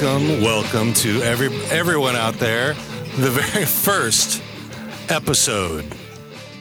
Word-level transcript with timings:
Welcome, 0.00 0.42
welcome, 0.42 0.92
to 0.94 1.22
every 1.22 1.48
everyone 1.70 2.14
out 2.14 2.34
there. 2.34 2.74
The 3.16 3.30
very 3.30 3.64
first 3.64 4.40
episode 5.08 5.92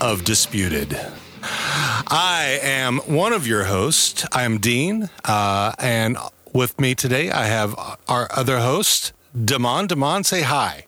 of 0.01 0.23
Disputed. 0.23 0.99
I 1.43 2.57
am 2.63 2.97
one 3.05 3.33
of 3.33 3.45
your 3.45 3.65
hosts. 3.65 4.25
I 4.31 4.41
am 4.41 4.57
Dean, 4.57 5.11
uh, 5.23 5.73
and 5.77 6.17
with 6.51 6.81
me 6.81 6.95
today 6.95 7.29
I 7.29 7.45
have 7.45 7.75
our 8.07 8.27
other 8.35 8.57
host, 8.57 9.13
Damon. 9.39 9.85
Damon, 9.85 10.23
say 10.23 10.41
hi. 10.41 10.87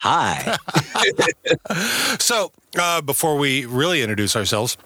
Hi. 0.00 0.58
so, 2.18 2.52
uh, 2.78 3.00
before 3.00 3.38
we 3.38 3.64
really 3.64 4.02
introduce 4.02 4.36
ourselves, 4.36 4.76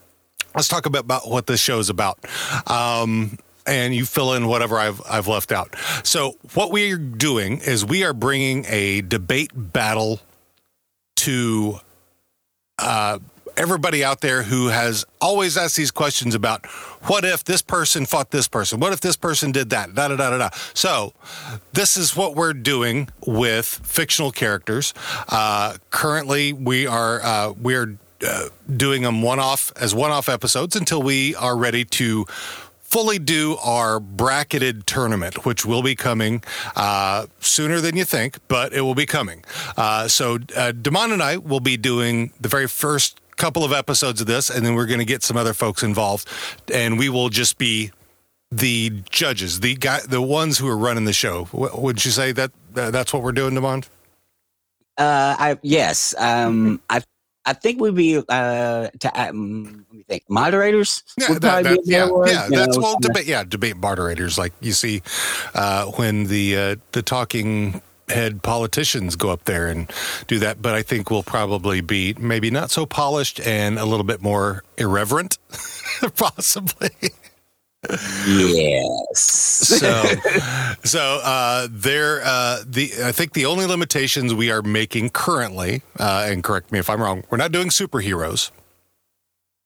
let's 0.54 0.68
talk 0.68 0.86
a 0.86 0.90
bit 0.90 1.00
about 1.00 1.28
what 1.28 1.48
this 1.48 1.58
show 1.58 1.80
is 1.80 1.90
about. 1.90 2.24
Um, 2.70 3.36
and 3.66 3.94
you 3.94 4.04
fill 4.04 4.32
in 4.34 4.46
whatever 4.46 4.78
I've 4.78 5.00
I've 5.08 5.28
left 5.28 5.52
out. 5.52 5.74
So 6.02 6.36
what 6.54 6.70
we 6.70 6.92
are 6.92 6.98
doing 6.98 7.58
is 7.58 7.84
we 7.84 8.04
are 8.04 8.12
bringing 8.12 8.64
a 8.68 9.00
debate 9.02 9.50
battle 9.54 10.20
to 11.16 11.80
uh, 12.78 13.18
everybody 13.56 14.04
out 14.04 14.20
there 14.20 14.42
who 14.42 14.68
has 14.68 15.04
always 15.20 15.56
asked 15.56 15.76
these 15.76 15.90
questions 15.90 16.34
about 16.34 16.66
what 17.08 17.24
if 17.24 17.44
this 17.44 17.62
person 17.62 18.04
fought 18.06 18.30
this 18.30 18.48
person? 18.48 18.80
What 18.80 18.92
if 18.92 19.00
this 19.00 19.16
person 19.16 19.52
did 19.52 19.70
that? 19.70 19.94
Da 19.94 20.08
da 20.08 20.16
da 20.16 20.30
da 20.30 20.38
da. 20.38 20.50
So 20.74 21.12
this 21.72 21.96
is 21.96 22.16
what 22.16 22.34
we're 22.34 22.52
doing 22.52 23.08
with 23.26 23.66
fictional 23.66 24.30
characters. 24.30 24.92
Uh, 25.28 25.76
currently, 25.90 26.52
we 26.52 26.86
are 26.86 27.22
uh, 27.22 27.52
we're 27.52 27.96
uh, 28.26 28.48
doing 28.76 29.02
them 29.02 29.22
one 29.22 29.38
off 29.38 29.72
as 29.76 29.94
one 29.94 30.10
off 30.10 30.28
episodes 30.28 30.76
until 30.76 31.02
we 31.02 31.34
are 31.36 31.56
ready 31.56 31.84
to 31.84 32.26
fully 32.86 33.18
do 33.18 33.56
our 33.62 33.98
bracketed 33.98 34.86
tournament, 34.86 35.44
which 35.44 35.66
will 35.66 35.82
be 35.82 35.96
coming 35.96 36.42
uh, 36.76 37.26
sooner 37.40 37.80
than 37.80 37.96
you 37.96 38.04
think, 38.04 38.38
but 38.48 38.72
it 38.72 38.82
will 38.82 38.94
be 38.94 39.06
coming. 39.06 39.44
Uh, 39.76 40.06
so, 40.06 40.38
uh, 40.56 40.72
Damon 40.72 41.12
and 41.12 41.22
I 41.22 41.36
will 41.36 41.60
be 41.60 41.76
doing 41.76 42.32
the 42.40 42.48
very 42.48 42.68
first 42.68 43.20
couple 43.36 43.64
of 43.64 43.72
episodes 43.72 44.20
of 44.20 44.26
this, 44.26 44.48
and 44.48 44.64
then 44.64 44.74
we're 44.74 44.86
going 44.86 45.00
to 45.00 45.04
get 45.04 45.22
some 45.22 45.36
other 45.36 45.52
folks 45.52 45.82
involved, 45.82 46.28
and 46.72 46.98
we 46.98 47.08
will 47.08 47.28
just 47.28 47.58
be 47.58 47.90
the 48.52 49.02
judges, 49.10 49.60
the 49.60 49.74
guy, 49.74 50.00
the 50.08 50.22
ones 50.22 50.58
who 50.58 50.68
are 50.68 50.78
running 50.78 51.04
the 51.04 51.12
show. 51.12 51.46
W- 51.52 51.80
would 51.80 52.04
you 52.04 52.12
say 52.12 52.30
that 52.32 52.52
uh, 52.76 52.90
that's 52.92 53.12
what 53.12 53.22
we're 53.22 53.32
doing, 53.32 53.54
Damon? 53.54 53.82
Uh, 54.96 55.36
I 55.38 55.58
yes. 55.62 56.14
Um, 56.16 56.80
I 56.88 57.02
I 57.46 57.52
think 57.52 57.80
we'd 57.80 57.94
be 57.94 58.18
uh 58.28 58.88
to 58.88 59.20
um, 59.20 59.86
let 59.88 59.96
me 59.96 60.04
think 60.08 60.24
moderators. 60.28 61.04
Yeah, 61.18 61.30
would 61.30 61.42
that, 61.42 61.62
that, 61.64 61.80
yeah, 61.84 62.08
yeah. 62.26 62.48
That's 62.50 62.76
know, 62.76 62.82
well, 62.82 62.98
debate. 63.00 63.26
Yeah, 63.26 63.44
debate 63.44 63.76
moderators, 63.76 64.36
like 64.36 64.52
you 64.60 64.72
see 64.72 65.02
uh, 65.54 65.86
when 65.92 66.24
the 66.24 66.56
uh, 66.56 66.76
the 66.92 67.02
talking 67.02 67.80
head 68.08 68.42
politicians 68.42 69.16
go 69.16 69.30
up 69.30 69.44
there 69.44 69.66
and 69.66 69.90
do 70.26 70.38
that. 70.40 70.60
But 70.60 70.74
I 70.74 70.82
think 70.82 71.10
we'll 71.10 71.22
probably 71.22 71.80
be 71.80 72.14
maybe 72.18 72.50
not 72.50 72.70
so 72.70 72.86
polished 72.86 73.40
and 73.40 73.78
a 73.78 73.84
little 73.84 74.04
bit 74.04 74.22
more 74.22 74.64
irreverent, 74.76 75.38
possibly. 76.16 76.90
Yes. 78.26 79.20
so 79.20 80.04
so 80.84 81.20
uh 81.22 81.68
there 81.70 82.22
uh 82.24 82.62
the 82.66 82.90
i 83.04 83.12
think 83.12 83.32
the 83.32 83.46
only 83.46 83.66
limitations 83.66 84.34
we 84.34 84.50
are 84.50 84.62
making 84.62 85.10
currently 85.10 85.82
uh 85.98 86.26
and 86.28 86.42
correct 86.42 86.72
me 86.72 86.78
if 86.78 86.90
i'm 86.90 87.00
wrong 87.00 87.24
we're 87.30 87.38
not 87.38 87.52
doing 87.52 87.68
superheroes 87.68 88.50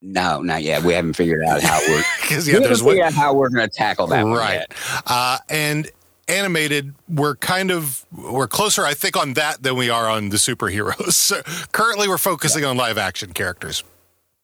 no, 0.02 0.40
not 0.40 0.62
yet. 0.62 0.82
We 0.82 0.94
haven't 0.94 1.12
figured 1.12 1.42
out 1.46 1.60
how 1.60 1.78
we're. 1.86 2.02
because 2.22 2.46
we 2.46 2.52
yeah 2.52 2.60
haven't 2.60 2.68
there's 2.70 2.82
one 2.82 3.00
out 3.00 3.12
how 3.12 3.34
we're 3.34 3.50
going 3.50 3.68
to 3.68 3.74
tackle 3.74 4.06
that 4.08 4.22
right 4.22 4.64
uh 5.06 5.38
and 5.50 5.90
animated 6.26 6.94
we're 7.08 7.34
kind 7.36 7.70
of 7.70 8.06
we're 8.12 8.46
closer 8.46 8.84
i 8.84 8.94
think 8.94 9.16
on 9.16 9.34
that 9.34 9.62
than 9.62 9.76
we 9.76 9.90
are 9.90 10.08
on 10.08 10.28
the 10.28 10.36
superheroes 10.36 11.12
so 11.14 11.42
currently 11.72 12.08
we're 12.08 12.16
focusing 12.18 12.64
on 12.64 12.76
live 12.76 12.96
action 12.96 13.32
characters 13.32 13.82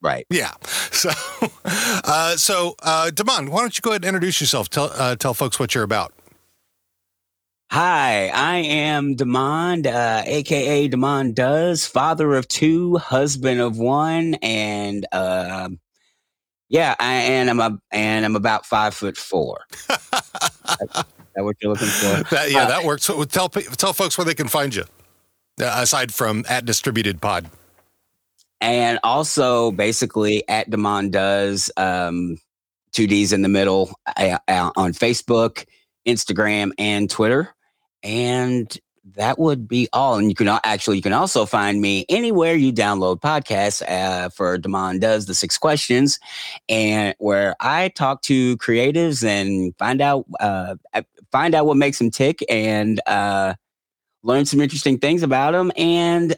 Right. 0.02 0.26
yeah 0.30 0.52
so 0.62 1.10
uh 1.64 2.36
so 2.36 2.74
uh 2.82 3.10
damon 3.10 3.50
why 3.50 3.60
don't 3.60 3.76
you 3.76 3.82
go 3.82 3.90
ahead 3.90 4.02
and 4.04 4.08
introduce 4.14 4.40
yourself 4.40 4.68
tell 4.68 4.90
uh, 4.94 5.16
tell 5.16 5.34
folks 5.34 5.58
what 5.58 5.74
you're 5.74 5.84
about 5.84 6.12
Hi, 7.72 8.28
I 8.28 8.58
am 8.58 9.16
Demond, 9.16 9.86
uh, 9.88 10.22
aka 10.24 10.88
Demond 10.88 11.34
Does, 11.34 11.84
father 11.84 12.34
of 12.34 12.46
two, 12.46 12.96
husband 12.96 13.60
of 13.60 13.76
one, 13.76 14.34
and 14.40 15.04
um, 15.10 15.80
yeah, 16.68 16.94
I 17.00 17.14
and 17.14 17.50
I'm 17.50 17.58
a, 17.58 17.76
and 17.90 18.24
I'm 18.24 18.36
about 18.36 18.66
five 18.66 18.94
foot 18.94 19.16
four. 19.16 19.62
Is 19.72 19.88
that 19.90 21.04
what 21.34 21.56
you're 21.60 21.72
looking 21.72 21.88
for? 21.88 22.22
That, 22.34 22.52
yeah, 22.52 22.62
Uh, 22.62 22.68
that 22.68 22.84
works. 22.84 23.02
So 23.04 23.24
tell 23.24 23.48
tell 23.48 23.92
folks 23.92 24.16
where 24.16 24.24
they 24.24 24.34
can 24.34 24.46
find 24.46 24.72
you, 24.72 24.84
uh, 25.60 25.64
aside 25.82 26.14
from 26.14 26.44
at 26.48 26.66
Disputed 26.66 27.20
Pod. 27.20 27.50
And 28.66 28.98
also 29.04 29.70
basically 29.70 30.46
at 30.48 30.68
Demond 30.68 31.12
does 31.12 31.70
um, 31.76 32.36
two 32.92 33.06
D's 33.06 33.32
in 33.32 33.42
the 33.42 33.48
middle 33.48 33.94
uh, 34.16 34.38
uh, 34.48 34.70
on 34.76 34.92
Facebook, 34.92 35.64
Instagram, 36.06 36.72
and 36.76 37.08
Twitter, 37.08 37.54
and 38.02 38.76
that 39.14 39.38
would 39.38 39.68
be 39.68 39.88
all. 39.92 40.16
And 40.16 40.28
you 40.28 40.34
can 40.34 40.48
actually 40.64 40.96
you 40.96 41.02
can 41.02 41.12
also 41.12 41.46
find 41.46 41.80
me 41.80 42.06
anywhere 42.08 42.56
you 42.56 42.72
download 42.72 43.20
podcasts 43.20 43.88
uh, 43.88 44.30
for 44.30 44.58
Demond 44.58 45.00
does 45.00 45.26
the 45.26 45.34
six 45.34 45.56
questions, 45.56 46.18
and 46.68 47.14
where 47.18 47.54
I 47.60 47.90
talk 47.90 48.22
to 48.22 48.56
creatives 48.56 49.24
and 49.24 49.76
find 49.78 50.00
out 50.00 50.24
uh, 50.40 50.74
find 51.30 51.54
out 51.54 51.66
what 51.66 51.76
makes 51.76 51.98
them 51.98 52.10
tick 52.10 52.44
and 52.48 53.00
uh, 53.06 53.54
learn 54.24 54.44
some 54.44 54.60
interesting 54.60 54.98
things 54.98 55.22
about 55.22 55.52
them 55.52 55.70
and 55.76 56.34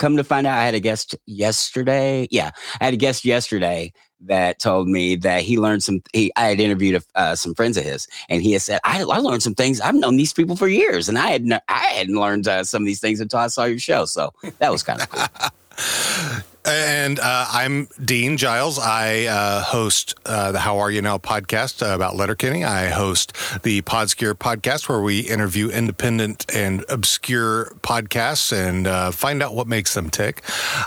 come 0.00 0.16
to 0.16 0.24
find 0.24 0.46
out, 0.46 0.58
I 0.58 0.64
had 0.64 0.74
a 0.74 0.80
guest 0.80 1.14
yesterday. 1.26 2.26
Yeah, 2.30 2.50
I 2.80 2.86
had 2.86 2.94
a 2.94 2.96
guest 2.96 3.24
yesterday 3.24 3.92
that 4.22 4.58
told 4.58 4.88
me 4.88 5.14
that 5.16 5.42
he 5.42 5.58
learned 5.58 5.82
some. 5.82 6.02
He, 6.12 6.32
I 6.36 6.46
had 6.46 6.60
interviewed 6.60 7.02
uh, 7.14 7.36
some 7.36 7.54
friends 7.54 7.76
of 7.76 7.84
his, 7.84 8.08
and 8.28 8.42
he 8.42 8.52
had 8.52 8.62
said, 8.62 8.80
I, 8.82 9.02
"I 9.02 9.18
learned 9.18 9.42
some 9.42 9.54
things. 9.54 9.80
I've 9.80 9.94
known 9.94 10.16
these 10.16 10.32
people 10.32 10.56
for 10.56 10.66
years, 10.66 11.08
and 11.08 11.18
I 11.18 11.30
had 11.30 11.46
I 11.68 11.78
hadn't 11.78 12.16
learned 12.16 12.48
uh, 12.48 12.64
some 12.64 12.82
of 12.82 12.86
these 12.86 13.00
things 13.00 13.20
until 13.20 13.38
I 13.38 13.46
saw 13.46 13.64
your 13.64 13.78
show." 13.78 14.06
So 14.06 14.32
that 14.58 14.72
was 14.72 14.82
kind 14.82 15.02
of 15.02 15.10
cool. 15.10 16.40
And 16.64 17.18
uh, 17.18 17.46
I'm 17.50 17.88
Dean 18.04 18.36
Giles. 18.36 18.78
I 18.78 19.24
uh, 19.24 19.62
host 19.62 20.14
uh, 20.26 20.52
the 20.52 20.60
How 20.60 20.78
Are 20.78 20.90
You 20.90 21.00
Now 21.00 21.16
podcast 21.16 21.82
uh, 21.82 21.94
about 21.94 22.16
Letterkenny. 22.16 22.64
I 22.64 22.88
host 22.88 23.32
the 23.62 23.80
Podscure 23.82 24.34
podcast 24.34 24.88
where 24.88 25.00
we 25.00 25.20
interview 25.20 25.70
independent 25.70 26.44
and 26.54 26.84
obscure 26.90 27.72
podcasts 27.80 28.52
and 28.52 28.86
uh, 28.86 29.10
find 29.10 29.42
out 29.42 29.54
what 29.54 29.68
makes 29.68 29.94
them 29.94 30.10
tick. 30.10 30.42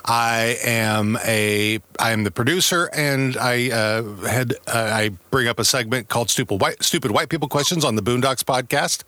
I 0.06 0.58
am 0.64 1.18
a 1.26 1.80
I 2.00 2.12
am 2.12 2.24
the 2.24 2.32
producer 2.32 2.90
and 2.94 3.36
I 3.36 3.72
uh, 3.72 4.04
had 4.28 4.54
uh, 4.68 4.90
I 4.94 5.12
bring 5.34 5.48
up 5.48 5.58
a 5.58 5.66
segment 5.66 6.10
called 6.10 6.30
Stupid 6.30 6.62
White 6.62 6.84
Stupid 6.84 7.10
White 7.10 7.28
People 7.28 7.48
Questions 7.48 7.84
on 7.84 7.96
the 7.96 8.04
Boondocks 8.04 8.44
podcast. 8.44 9.02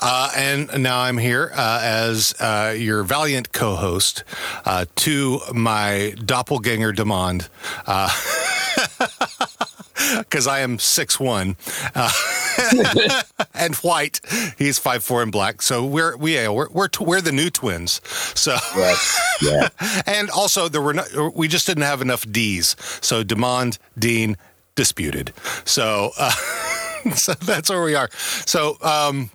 Uh, 0.00 0.28
and 0.36 0.82
now 0.82 0.98
I'm 0.98 1.16
here 1.16 1.52
uh, 1.54 1.78
as 1.80 2.34
uh, 2.40 2.74
your 2.76 3.04
valiant 3.04 3.52
co-host 3.52 4.24
uh, 4.64 4.86
to 4.96 5.38
my 5.54 6.12
doppelganger 6.24 6.92
Demond. 6.92 7.48
Because 10.18 10.46
I 10.48 10.58
am 10.58 10.80
six 10.80 11.20
one 11.20 11.56
uh, 11.94 12.10
and 13.54 13.76
white, 13.76 14.20
he's 14.58 14.80
five 14.80 15.04
four 15.04 15.22
and 15.22 15.30
black. 15.30 15.62
So 15.62 15.86
we're 15.86 16.16
we 16.16 16.34
yeah, 16.34 16.48
we're 16.48 16.68
we're, 16.70 16.88
t- 16.88 17.04
we're 17.04 17.20
the 17.20 17.30
new 17.30 17.48
twins. 17.48 18.00
So 18.34 18.56
yeah, 19.40 19.68
and 20.06 20.30
also 20.30 20.68
there 20.68 20.82
were 20.82 20.94
no, 20.94 21.32
we 21.36 21.46
just 21.46 21.68
didn't 21.68 21.84
have 21.84 22.02
enough 22.02 22.28
D's. 22.28 22.74
So 23.00 23.22
Demond, 23.22 23.78
Dean, 23.96 24.36
disputed. 24.80 25.34
So 25.66 26.10
uh, 26.18 26.30
so 27.14 27.34
that's 27.34 27.68
where 27.68 27.82
we 27.82 27.94
are. 27.94 28.08
So 28.46 28.78
um, 28.80 29.30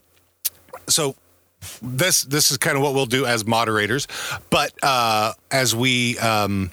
so 0.87 1.15
this 1.83 2.23
this 2.23 2.49
is 2.49 2.57
kind 2.57 2.75
of 2.75 2.81
what 2.81 2.95
we'll 2.95 3.05
do 3.05 3.27
as 3.27 3.45
moderators, 3.45 4.07
but 4.49 4.73
uh, 4.81 5.33
as 5.51 5.75
we 5.75 6.17
um, 6.17 6.71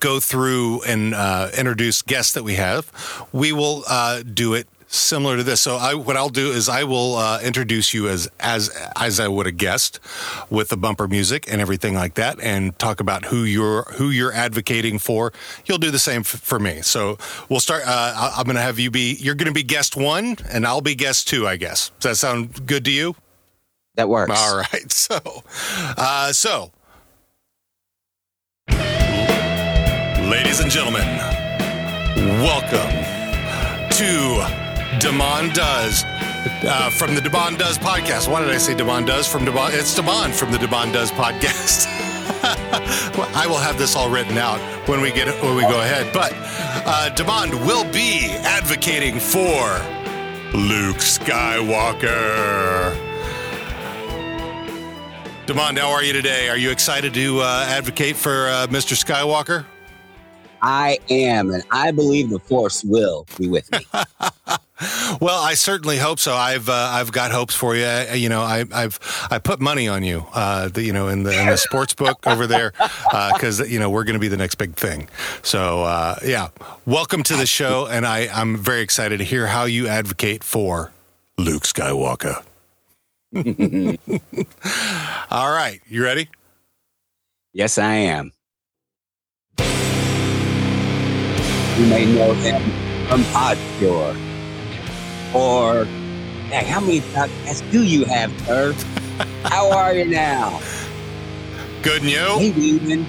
go 0.00 0.18
through 0.18 0.82
and 0.82 1.14
uh, 1.14 1.50
introduce 1.56 2.02
guests 2.02 2.32
that 2.32 2.42
we 2.42 2.54
have, 2.54 2.90
we 3.32 3.52
will 3.52 3.84
uh, 3.88 4.22
do 4.22 4.54
it 4.54 4.66
similar 4.88 5.36
to 5.36 5.42
this. 5.42 5.60
So 5.60 5.76
I, 5.76 5.94
what 5.94 6.16
I'll 6.16 6.28
do 6.28 6.50
is 6.50 6.68
I 6.68 6.84
will 6.84 7.16
uh, 7.16 7.40
introduce 7.40 7.92
you 7.94 8.08
as 8.08 8.28
as 8.40 8.70
as 8.96 9.20
I 9.20 9.28
would 9.28 9.46
a 9.46 9.52
guest 9.52 10.00
with 10.50 10.68
the 10.70 10.76
bumper 10.76 11.06
music 11.06 11.50
and 11.50 11.60
everything 11.60 11.94
like 11.94 12.14
that, 12.14 12.40
and 12.40 12.76
talk 12.78 13.00
about 13.00 13.26
who 13.26 13.44
you're 13.44 13.82
who 13.94 14.10
you're 14.10 14.32
advocating 14.32 14.98
for. 14.98 15.32
You'll 15.66 15.78
do 15.78 15.90
the 15.90 15.98
same 15.98 16.20
f- 16.20 16.26
for 16.26 16.58
me. 16.58 16.82
So 16.82 17.18
we'll 17.48 17.60
start. 17.60 17.82
Uh, 17.86 17.90
I- 18.16 18.34
I'm 18.38 18.44
going 18.44 18.56
to 18.56 18.62
have 18.62 18.78
you 18.78 18.90
be. 18.90 19.14
You're 19.20 19.34
going 19.34 19.46
to 19.46 19.52
be 19.52 19.62
guest 19.62 19.96
one, 19.96 20.36
and 20.50 20.66
I'll 20.66 20.80
be 20.80 20.94
guest 20.94 21.28
two. 21.28 21.46
I 21.46 21.56
guess. 21.56 21.90
Does 22.00 22.12
that 22.12 22.16
sound 22.16 22.66
good 22.66 22.84
to 22.86 22.90
you? 22.90 23.14
that 23.96 24.08
works. 24.08 24.32
All 24.40 24.56
right. 24.56 24.92
So, 24.92 25.18
uh, 25.96 26.32
so, 26.32 26.70
ladies 30.30 30.60
and 30.60 30.70
gentlemen, 30.70 31.06
welcome 32.42 32.90
to 33.90 34.67
Demond 34.98 35.54
Does 35.54 36.02
uh, 36.64 36.90
from 36.90 37.14
the 37.14 37.20
Demond 37.20 37.58
Does 37.58 37.78
podcast. 37.78 38.30
Why 38.30 38.40
did 38.40 38.50
I 38.50 38.58
say 38.58 38.74
Demond 38.74 39.06
Does 39.06 39.28
from 39.28 39.44
Demond? 39.44 39.70
It's 39.72 39.96
Demond 39.96 40.34
from 40.34 40.50
the 40.50 40.58
Demond 40.58 40.92
Does 40.92 41.12
podcast. 41.12 41.86
well, 43.16 43.30
I 43.32 43.46
will 43.46 43.58
have 43.58 43.78
this 43.78 43.94
all 43.94 44.10
written 44.10 44.38
out 44.38 44.58
when 44.88 45.00
we 45.00 45.12
get 45.12 45.28
when 45.42 45.54
we 45.54 45.62
go 45.62 45.80
ahead. 45.80 46.12
But 46.12 46.32
uh, 46.34 47.10
will 47.64 47.84
be 47.92 48.26
advocating 48.40 49.20
for 49.20 49.62
Luke 50.56 50.96
Skywalker. 50.96 52.96
Demond, 55.46 55.78
how 55.78 55.90
are 55.90 56.02
you 56.02 56.12
today? 56.12 56.48
Are 56.48 56.58
you 56.58 56.70
excited 56.70 57.14
to 57.14 57.40
uh, 57.40 57.66
advocate 57.68 58.16
for 58.16 58.48
uh, 58.48 58.66
Mr. 58.66 59.00
Skywalker? 59.00 59.64
I 60.62 60.98
am, 61.10 61.50
and 61.50 61.62
I 61.70 61.90
believe 61.90 62.30
the 62.30 62.38
Force 62.38 62.84
will 62.84 63.26
be 63.38 63.48
with 63.48 63.70
me. 63.72 63.86
well, 65.20 65.42
I 65.42 65.54
certainly 65.54 65.98
hope 65.98 66.18
so. 66.18 66.34
I've 66.34 66.68
uh, 66.68 66.72
I've 66.72 67.12
got 67.12 67.30
hopes 67.30 67.54
for 67.54 67.74
you. 67.74 67.84
I, 67.84 68.14
you 68.14 68.28
know, 68.28 68.42
I, 68.42 68.64
have 68.70 68.98
I 69.30 69.38
put 69.38 69.60
money 69.60 69.88
on 69.88 70.04
you. 70.04 70.26
Uh, 70.32 70.68
the, 70.68 70.82
you 70.82 70.92
know, 70.92 71.08
in 71.08 71.22
the 71.24 71.38
in 71.38 71.46
the 71.46 71.56
sports 71.68 71.94
book 71.94 72.26
over 72.26 72.46
there, 72.46 72.72
because 73.32 73.60
uh, 73.60 73.64
you 73.64 73.78
know 73.78 73.90
we're 73.90 74.04
going 74.04 74.14
to 74.14 74.20
be 74.20 74.28
the 74.28 74.36
next 74.36 74.56
big 74.56 74.74
thing. 74.76 75.08
So 75.42 75.82
uh, 75.82 76.16
yeah, 76.24 76.48
welcome 76.86 77.22
to 77.24 77.36
the 77.36 77.46
show, 77.46 77.86
and 77.86 78.06
I 78.06 78.28
I'm 78.32 78.56
very 78.56 78.80
excited 78.80 79.18
to 79.18 79.24
hear 79.24 79.46
how 79.46 79.64
you 79.64 79.88
advocate 79.88 80.44
for 80.44 80.92
Luke 81.36 81.64
Skywalker. 81.64 82.42
All 85.30 85.50
right, 85.52 85.80
you 85.86 86.02
ready? 86.02 86.28
Yes, 87.52 87.78
I 87.78 87.94
am. 87.94 88.32
You 91.78 91.86
may 91.86 92.12
know 92.12 92.32
him 92.32 92.60
from 93.06 93.22
Podscure. 93.30 94.16
Or, 95.32 95.84
hey, 96.50 96.64
how 96.64 96.80
many 96.80 97.00
podcasts 97.00 97.70
do 97.70 97.84
you 97.84 98.04
have, 98.04 98.32
sir? 98.40 98.72
how 99.44 99.70
are 99.70 99.94
you 99.94 100.06
now? 100.06 100.60
Good 101.82 102.02
and 102.02 102.10
you? 102.10 102.36
Maybe 102.36 102.62
even 102.62 103.06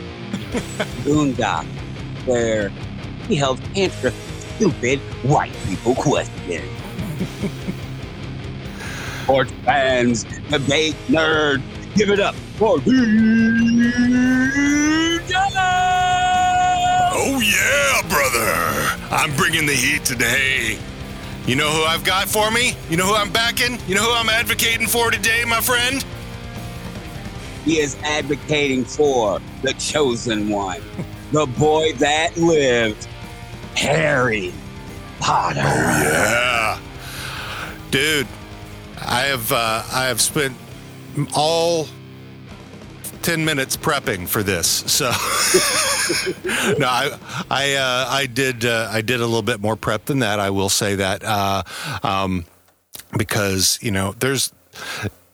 Boondock, 1.04 1.66
where 2.28 2.70
he 3.28 3.36
helps 3.36 3.64
answer 3.76 4.12
stupid 4.56 5.00
white 5.24 5.56
people 5.66 5.96
questions. 5.96 6.70
sports 9.24 9.52
fans, 9.66 10.26
debate 10.52 10.96
nerds. 11.08 11.64
Give 11.96 12.12
it 12.12 12.20
up 12.20 12.36
for 12.60 12.78
the 12.80 12.92
Oh 17.22 17.42
yeah, 17.42 18.02
brother! 18.08 19.14
I'm 19.14 19.36
bringing 19.36 19.66
the 19.66 19.74
heat 19.74 20.06
today. 20.06 20.80
You 21.46 21.58
know 21.58 21.70
who 21.70 21.84
I've 21.84 22.06
got 22.06 22.30
for 22.30 22.50
me? 22.50 22.78
You 22.90 22.96
know 22.96 23.08
who 23.08 23.14
I'm 23.14 23.30
backing? 23.30 23.78
You 23.90 23.96
know 23.96 24.04
who 24.04 24.14
I'm 24.14 24.30
advocating 24.30 24.88
for 24.88 25.12
today, 25.12 25.44
my 25.46 25.60
friend? 25.60 26.06
He 27.66 27.82
is 27.82 27.98
advocating 28.04 28.86
for 28.86 29.42
the 29.64 29.74
chosen 29.74 30.48
one, 30.48 30.82
the 31.34 31.46
boy 31.46 31.92
that 31.96 32.38
lived, 32.38 33.10
Harry 33.76 34.54
Potter. 35.20 35.60
Oh 35.62 36.02
yeah, 36.02 36.80
dude. 37.92 38.28
I 38.98 39.24
have 39.24 39.52
uh, 39.52 39.84
I 39.92 40.06
have 40.06 40.22
spent 40.22 40.56
all 41.36 41.90
10 43.30 43.46
minutes 43.46 43.78
prepping 43.78 44.28
for 44.28 44.42
this. 44.42 44.68
So 44.68 45.06
no, 46.80 46.88
I 46.88 47.16
I 47.52 47.74
uh, 47.76 48.08
I 48.10 48.26
did 48.26 48.66
uh, 48.66 48.90
I 48.92 49.02
did 49.02 49.20
a 49.20 49.26
little 49.28 49.44
bit 49.44 49.62
more 49.62 49.76
prep 49.76 50.06
than 50.06 50.20
that. 50.20 50.40
I 50.40 50.50
will 50.50 50.68
say 50.68 50.96
that 50.96 51.24
uh, 51.24 51.62
um, 52.02 52.46
because 53.16 53.78
you 53.84 53.92
know 53.92 54.16
there's 54.18 54.52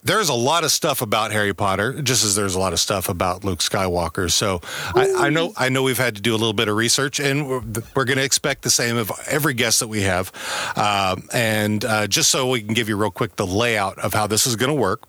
there's 0.03 0.27
a 0.27 0.33
lot 0.33 0.65
of 0.65 0.71
stuff 0.71 1.01
about 1.01 1.31
Harry 1.31 1.53
Potter, 1.53 2.01
just 2.01 2.25
as 2.25 2.35
there's 2.35 2.53
a 2.53 2.59
lot 2.59 2.73
of 2.73 2.81
stuff 2.81 3.07
about 3.07 3.45
Luke 3.45 3.59
Skywalker. 3.59 4.29
So 4.29 4.59
I, 4.93 5.27
I, 5.27 5.29
know 5.29 5.53
I 5.55 5.69
know 5.69 5.81
we've 5.81 5.97
had 5.97 6.15
to 6.15 6.21
do 6.21 6.31
a 6.31 6.37
little 6.37 6.51
bit 6.51 6.67
of 6.67 6.75
research, 6.75 7.21
and 7.21 7.47
we're, 7.47 7.61
we're 7.95 8.03
going 8.03 8.17
to 8.17 8.25
expect 8.25 8.63
the 8.63 8.69
same 8.69 8.97
of 8.97 9.09
every 9.25 9.53
guest 9.53 9.79
that 9.79 9.87
we 9.87 10.01
have. 10.01 10.33
Um, 10.75 11.29
and 11.33 11.85
uh, 11.85 12.07
just 12.07 12.29
so 12.29 12.49
we 12.49 12.61
can 12.61 12.73
give 12.73 12.89
you 12.89 12.97
real 12.97 13.09
quick 13.09 13.37
the 13.37 13.47
layout 13.47 13.97
of 13.99 14.13
how 14.13 14.27
this 14.27 14.45
is 14.45 14.57
going 14.57 14.67
to 14.69 14.79
work. 14.79 15.01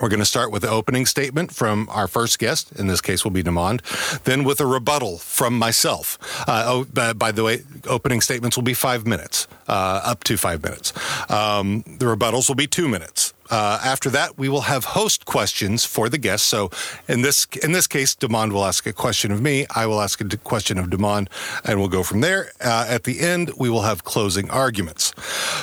We're 0.00 0.08
going 0.08 0.20
to 0.20 0.26
start 0.26 0.50
with 0.52 0.62
the 0.62 0.70
opening 0.70 1.06
statement 1.06 1.52
from 1.52 1.88
our 1.90 2.06
first 2.06 2.38
guest. 2.38 2.72
In 2.72 2.86
this 2.86 3.00
case, 3.00 3.24
will 3.24 3.30
be 3.30 3.42
Demond. 3.42 3.80
Then 4.24 4.44
with 4.44 4.60
a 4.60 4.66
rebuttal 4.66 5.18
from 5.18 5.58
myself. 5.58 6.18
Uh, 6.48 6.64
oh, 6.66 7.14
by 7.14 7.32
the 7.32 7.42
way, 7.42 7.62
opening 7.86 8.20
statements 8.20 8.56
will 8.56 8.64
be 8.64 8.74
five 8.74 9.06
minutes, 9.06 9.48
uh, 9.66 10.00
up 10.04 10.24
to 10.24 10.36
five 10.36 10.62
minutes. 10.62 10.92
Um, 11.30 11.82
the 11.86 12.06
rebuttals 12.06 12.48
will 12.48 12.56
be 12.56 12.66
two 12.66 12.88
minutes. 12.88 13.34
Uh, 13.50 13.80
after 13.82 14.10
that, 14.10 14.38
we 14.38 14.48
will 14.48 14.62
have 14.62 14.84
host 14.84 15.24
questions 15.24 15.84
for 15.84 16.08
the 16.08 16.18
guests. 16.18 16.46
So 16.46 16.70
in 17.06 17.22
this 17.22 17.46
in 17.62 17.72
this 17.72 17.86
case, 17.86 18.14
Demond 18.14 18.52
will 18.52 18.64
ask 18.64 18.86
a 18.86 18.92
question 18.92 19.32
of 19.32 19.40
me. 19.40 19.66
I 19.74 19.86
will 19.86 20.00
ask 20.00 20.20
a 20.20 20.36
question 20.38 20.78
of 20.78 20.86
Demond, 20.86 21.28
and 21.64 21.78
we'll 21.78 21.88
go 21.88 22.02
from 22.02 22.20
there. 22.20 22.52
Uh, 22.60 22.86
at 22.88 23.04
the 23.04 23.20
end, 23.20 23.50
we 23.58 23.70
will 23.70 23.82
have 23.82 24.04
closing 24.04 24.50
arguments. 24.50 25.12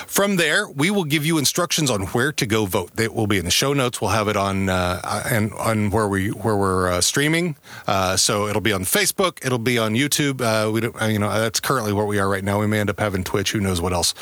From 0.06 0.36
there, 0.36 0.68
we 0.68 0.90
will 0.90 1.04
give 1.04 1.24
you 1.24 1.38
instructions 1.38 1.90
on 1.90 2.02
where 2.06 2.32
to 2.32 2.46
go 2.46 2.66
vote. 2.66 2.96
They 2.96 3.08
will 3.08 3.26
be 3.26 3.38
in 3.38 3.44
the 3.44 3.50
show 3.50 3.72
notes. 3.72 4.00
We'll 4.00 4.10
have 4.10 4.28
it 4.28 4.36
on 4.36 4.68
uh, 4.68 5.22
and 5.30 5.52
on 5.54 5.90
where 5.90 6.08
we 6.08 6.28
where 6.30 6.56
we're 6.56 6.90
uh, 6.90 7.00
streaming. 7.00 7.56
Uh, 7.86 8.16
so 8.16 8.48
it'll 8.48 8.60
be 8.60 8.72
on 8.72 8.82
Facebook. 8.82 9.44
It'll 9.44 9.58
be 9.58 9.78
on 9.78 9.94
YouTube. 9.94 10.40
Uh, 10.40 10.70
we 10.70 10.80
don't, 10.80 11.00
you 11.10 11.18
know 11.18 11.30
that's 11.32 11.60
currently 11.60 11.92
where 11.92 12.06
we 12.06 12.18
are 12.18 12.28
right 12.28 12.44
now. 12.44 12.60
We 12.60 12.66
may 12.66 12.80
end 12.80 12.90
up 12.90 12.98
having 12.98 13.24
Twitch. 13.24 13.52
Who 13.52 13.60
knows 13.60 13.80
what 13.80 13.92
else? 13.92 14.14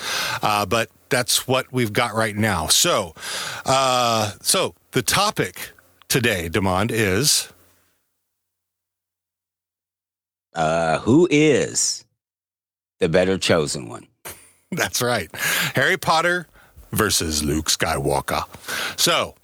but 0.68 0.90
that's 1.14 1.46
what 1.46 1.72
we've 1.72 1.92
got 1.92 2.12
right 2.12 2.34
now. 2.34 2.66
So, 2.66 3.14
uh, 3.64 4.32
so 4.42 4.74
the 4.90 5.00
topic 5.00 5.70
today, 6.08 6.48
Demond, 6.48 6.90
is 6.90 7.52
uh, 10.56 10.98
who 10.98 11.28
is 11.30 12.04
the 12.98 13.08
better 13.08 13.38
chosen 13.38 13.88
one? 13.88 14.08
That's 14.72 15.00
right, 15.00 15.30
Harry 15.76 15.96
Potter 15.96 16.48
versus 16.90 17.44
Luke 17.44 17.66
Skywalker. 17.66 18.42
So, 18.98 19.36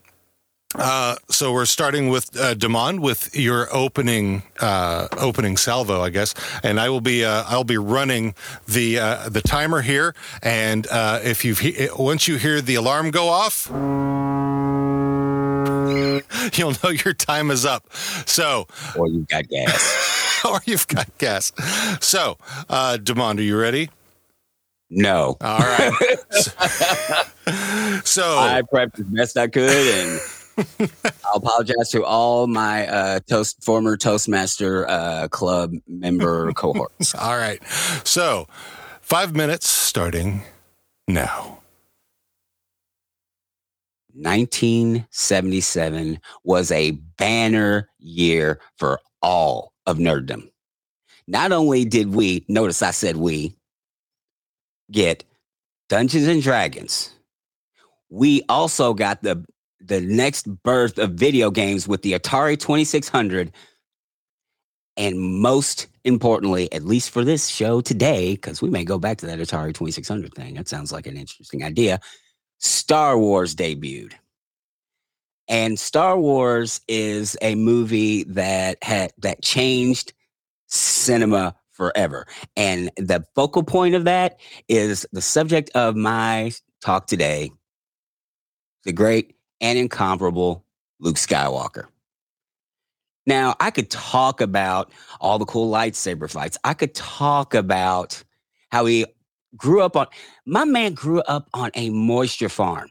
uh, 0.75 1.15
so 1.29 1.51
we're 1.53 1.65
starting 1.65 2.09
with 2.09 2.35
uh, 2.39 2.53
Demond 2.55 2.99
with 2.99 3.35
your 3.35 3.67
opening 3.75 4.43
uh, 4.59 5.07
opening 5.17 5.57
salvo, 5.57 6.01
I 6.01 6.09
guess, 6.09 6.33
and 6.63 6.79
I 6.79 6.89
will 6.89 7.01
be 7.01 7.25
uh, 7.25 7.43
I'll 7.47 7.63
be 7.63 7.77
running 7.77 8.35
the 8.67 8.99
uh, 8.99 9.29
the 9.29 9.41
timer 9.41 9.81
here, 9.81 10.13
and 10.41 10.87
uh, 10.87 11.19
if 11.23 11.43
you 11.43 11.55
he- 11.55 11.89
once 11.97 12.27
you 12.27 12.37
hear 12.37 12.61
the 12.61 12.75
alarm 12.75 13.11
go 13.11 13.29
off. 13.29 13.69
You'll 16.53 16.73
know 16.83 16.89
your 16.89 17.13
time 17.13 17.51
is 17.51 17.65
up. 17.65 17.91
So, 18.25 18.67
or 18.97 19.07
you've 19.07 19.27
got 19.27 19.47
gas, 19.47 20.41
or 20.45 20.59
you've 20.65 20.87
got 20.87 21.07
gas. 21.17 21.51
So, 21.99 22.37
uh, 22.69 22.97
Demond, 23.01 23.39
are 23.39 23.43
you 23.43 23.57
ready? 23.59 23.89
No. 24.89 25.37
All 25.41 25.59
right. 25.59 25.91
so 28.03 28.37
I 28.39 28.61
prepped 28.73 28.99
as 28.99 29.05
best 29.05 29.37
I 29.37 29.47
could, 29.47 29.69
and 29.69 30.19
I'll 31.25 31.37
apologize 31.37 31.89
to 31.91 32.03
all 32.03 32.47
my 32.47 32.87
uh, 32.87 33.19
toast 33.27 33.63
former 33.63 33.97
Toastmaster 33.97 34.89
uh, 34.89 35.27
club 35.29 35.73
member 35.87 36.51
cohorts. 36.53 37.15
all 37.15 37.37
right. 37.37 37.63
So, 38.03 38.47
five 39.01 39.35
minutes 39.35 39.67
starting 39.67 40.43
now. 41.07 41.59
1977 44.13 46.19
was 46.43 46.71
a 46.71 46.91
banner 46.91 47.89
year 47.97 48.59
for 48.77 48.99
all 49.21 49.73
of 49.85 49.97
nerddom. 49.97 50.49
Not 51.27 51.51
only 51.51 51.83
did 51.85 52.13
we, 52.13 52.45
notice 52.47 52.81
I 52.81 52.91
said 52.91 53.17
we, 53.17 53.55
get 54.91 55.23
Dungeons 55.87 56.27
and 56.27 56.41
Dragons, 56.41 57.13
we 58.09 58.43
also 58.49 58.93
got 58.93 59.23
the 59.23 59.45
the 59.83 60.01
next 60.01 60.47
birth 60.63 60.97
of 60.97 61.11
video 61.11 61.51
games 61.51 61.87
with 61.87 62.01
the 62.01 62.13
Atari 62.13 62.59
2600. 62.59 63.51
And 64.97 65.19
most 65.19 65.87
importantly, 66.03 66.71
at 66.73 66.83
least 66.83 67.09
for 67.11 67.23
this 67.23 67.47
show 67.47 67.81
today, 67.81 68.33
because 68.33 68.61
we 68.61 68.69
may 68.69 68.83
go 68.83 68.99
back 68.99 69.17
to 69.19 69.25
that 69.27 69.39
Atari 69.39 69.73
2600 69.73 70.33
thing. 70.33 70.55
That 70.55 70.67
sounds 70.67 70.91
like 70.91 71.07
an 71.07 71.17
interesting 71.17 71.63
idea. 71.63 71.99
Star 72.59 73.17
Wars 73.17 73.55
debuted. 73.55 74.13
And 75.47 75.79
Star 75.79 76.17
Wars 76.17 76.81
is 76.87 77.37
a 77.41 77.55
movie 77.55 78.23
that 78.25 78.81
had 78.83 79.11
that 79.17 79.41
changed 79.41 80.13
cinema 80.67 81.55
forever. 81.71 82.27
And 82.55 82.91
the 82.95 83.25
focal 83.35 83.63
point 83.63 83.95
of 83.95 84.05
that 84.05 84.39
is 84.67 85.05
the 85.11 85.21
subject 85.21 85.69
of 85.73 85.95
my 85.95 86.51
talk 86.81 87.07
today, 87.07 87.51
the 88.85 88.93
great 88.93 89.35
and 89.61 89.77
incomparable 89.77 90.65
Luke 90.99 91.15
Skywalker. 91.15 91.85
Now, 93.25 93.55
I 93.59 93.69
could 93.69 93.89
talk 93.89 94.41
about 94.41 94.91
all 95.19 95.37
the 95.37 95.45
cool 95.45 95.71
lightsaber 95.71 96.29
fights. 96.29 96.57
I 96.63 96.73
could 96.73 96.95
talk 96.95 97.53
about 97.53 98.21
how 98.71 98.85
he 98.85 99.05
grew 99.55 99.81
up 99.81 99.95
on 99.95 100.07
my 100.45 100.65
man 100.65 100.93
grew 100.93 101.21
up 101.21 101.47
on 101.53 101.71
a 101.75 101.89
moisture 101.91 102.49
farm 102.49 102.89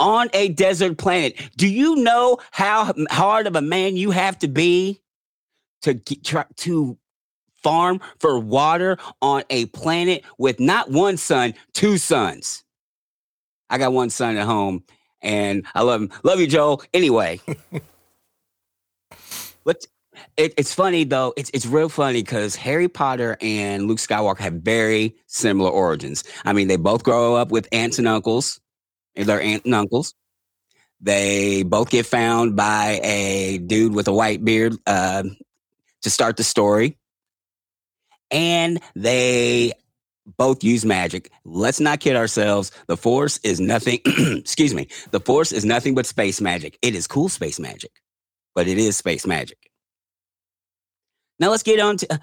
on 0.00 0.28
a 0.32 0.48
desert 0.48 0.98
planet. 0.98 1.36
Do 1.56 1.68
you 1.68 1.96
know 1.96 2.38
how 2.50 2.92
hard 3.10 3.46
of 3.46 3.54
a 3.54 3.62
man 3.62 3.96
you 3.96 4.10
have 4.10 4.38
to 4.40 4.48
be 4.48 5.00
to 5.82 5.94
to 5.94 6.98
farm 7.62 8.00
for 8.18 8.38
water 8.40 8.98
on 9.20 9.44
a 9.50 9.66
planet 9.66 10.24
with 10.38 10.58
not 10.58 10.90
one 10.90 11.16
son, 11.16 11.54
two 11.72 11.98
sons? 11.98 12.64
I 13.70 13.78
got 13.78 13.92
one 13.92 14.10
son 14.10 14.36
at 14.36 14.46
home 14.46 14.82
and 15.22 15.66
I 15.74 15.82
love 15.82 16.02
him. 16.02 16.10
Love 16.22 16.40
you, 16.40 16.46
Joel. 16.46 16.82
Anyway, 16.92 17.40
let's 19.64 19.86
it, 20.36 20.54
it's 20.56 20.74
funny 20.74 21.04
though. 21.04 21.32
It's 21.36 21.50
it's 21.54 21.66
real 21.66 21.88
funny 21.88 22.22
because 22.22 22.56
Harry 22.56 22.88
Potter 22.88 23.36
and 23.40 23.86
Luke 23.86 23.98
Skywalker 23.98 24.38
have 24.38 24.54
very 24.54 25.16
similar 25.26 25.70
origins. 25.70 26.24
I 26.44 26.52
mean, 26.52 26.68
they 26.68 26.76
both 26.76 27.02
grow 27.04 27.34
up 27.36 27.50
with 27.50 27.68
aunts 27.72 27.98
and 27.98 28.08
uncles. 28.08 28.60
They're 29.14 29.40
aunt 29.40 29.64
and 29.64 29.74
uncles. 29.74 30.14
They 31.00 31.64
both 31.64 31.90
get 31.90 32.06
found 32.06 32.56
by 32.56 33.00
a 33.02 33.58
dude 33.58 33.94
with 33.94 34.08
a 34.08 34.12
white 34.12 34.44
beard 34.44 34.76
uh, 34.86 35.24
to 36.02 36.10
start 36.10 36.36
the 36.36 36.44
story, 36.44 36.96
and 38.30 38.80
they 38.94 39.72
both 40.36 40.62
use 40.64 40.84
magic. 40.84 41.30
Let's 41.44 41.80
not 41.80 42.00
kid 42.00 42.16
ourselves. 42.16 42.70
The 42.86 42.96
Force 42.96 43.38
is 43.42 43.60
nothing. 43.60 44.00
excuse 44.06 44.74
me. 44.74 44.88
The 45.10 45.20
Force 45.20 45.52
is 45.52 45.64
nothing 45.64 45.94
but 45.94 46.06
space 46.06 46.40
magic. 46.40 46.78
It 46.82 46.94
is 46.94 47.06
cool 47.06 47.28
space 47.28 47.58
magic, 47.58 47.92
but 48.54 48.68
it 48.68 48.78
is 48.78 48.96
space 48.96 49.26
magic. 49.26 49.58
Now 51.42 51.50
let's 51.50 51.64
get 51.64 51.80
on 51.80 51.96
to, 51.96 52.20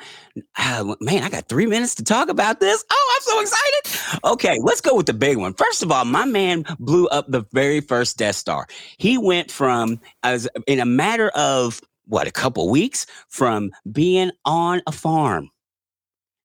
uh, 0.57 0.95
man, 1.01 1.23
I 1.23 1.29
got 1.29 1.49
three 1.49 1.65
minutes 1.65 1.95
to 1.95 2.05
talk 2.05 2.29
about 2.29 2.61
this. 2.61 2.85
Oh, 2.89 3.15
I'm 3.15 3.21
so 3.21 3.41
excited. 3.41 4.19
Okay, 4.23 4.59
let's 4.63 4.79
go 4.79 4.95
with 4.95 5.07
the 5.07 5.13
big 5.13 5.37
one. 5.37 5.53
First 5.53 5.83
of 5.83 5.91
all, 5.91 6.05
my 6.05 6.23
man 6.23 6.63
blew 6.79 7.05
up 7.07 7.29
the 7.29 7.43
very 7.51 7.81
first 7.81 8.17
Death 8.17 8.37
Star. 8.37 8.67
He 8.97 9.17
went 9.17 9.51
from, 9.51 9.99
as 10.23 10.47
in 10.67 10.79
a 10.79 10.85
matter 10.85 11.29
of 11.35 11.81
what, 12.05 12.27
a 12.27 12.31
couple 12.31 12.69
weeks 12.69 13.05
from 13.27 13.71
being 13.91 14.31
on 14.45 14.81
a 14.87 14.93
farm, 14.93 15.49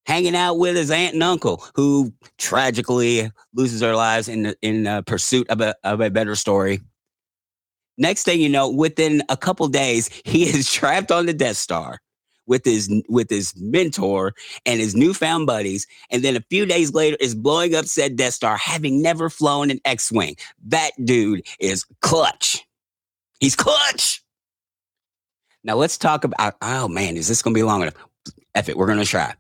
hanging 0.07 0.37
out 0.37 0.55
with 0.55 0.77
his 0.77 0.91
aunt 0.91 1.15
and 1.15 1.23
uncle, 1.23 1.65
who 1.75 2.13
tragically 2.39 3.31
loses 3.55 3.81
their 3.81 3.97
lives 3.97 4.29
in, 4.29 4.55
in 4.63 5.03
pursuit 5.05 5.49
of 5.49 5.61
a, 5.61 5.75
of 5.85 6.01
a 6.01 6.11
better 6.11 6.35
story. 6.35 6.81
Next 7.97 8.25
thing 8.25 8.41
you 8.41 8.49
know, 8.49 8.69
within 8.71 9.23
a 9.29 9.37
couple 9.37 9.67
days, 9.69 10.09
he 10.25 10.45
is 10.45 10.73
trapped 10.73 11.13
on 11.13 11.27
the 11.27 11.35
Death 11.35 11.57
Star 11.57 11.99
with 12.47 12.65
his 12.65 12.91
with 13.09 13.31
his 13.31 13.55
mentor 13.57 14.35
and 14.67 14.81
his 14.81 14.95
newfound 14.95 15.47
buddies, 15.47 15.87
and 16.11 16.23
then 16.23 16.37
a 16.37 16.45
few 16.51 16.67
days 16.67 16.93
later 16.93 17.17
is 17.21 17.35
blowing 17.35 17.75
up 17.75 17.87
said 17.87 18.17
Death 18.17 18.35
Star, 18.35 18.57
having 18.57 19.01
never 19.01 19.31
flown 19.31 19.71
an 19.71 19.81
X-wing. 19.85 20.37
That 20.67 20.91
dude 21.03 21.47
is 21.59 21.85
clutch. 22.03 22.67
He's 23.41 23.57
clutch. 23.57 24.23
Now 25.63 25.77
let's 25.77 25.97
talk 25.97 26.25
about. 26.25 26.57
Oh 26.61 26.89
man, 26.89 27.17
is 27.17 27.29
this 27.29 27.43
to 27.55 27.59
be 27.59 27.63
long 27.63 27.83
enough? 27.83 27.95
F 28.55 28.69
it, 28.69 28.77
we're 28.77 28.87
to 28.99 29.05
try. 29.05 29.35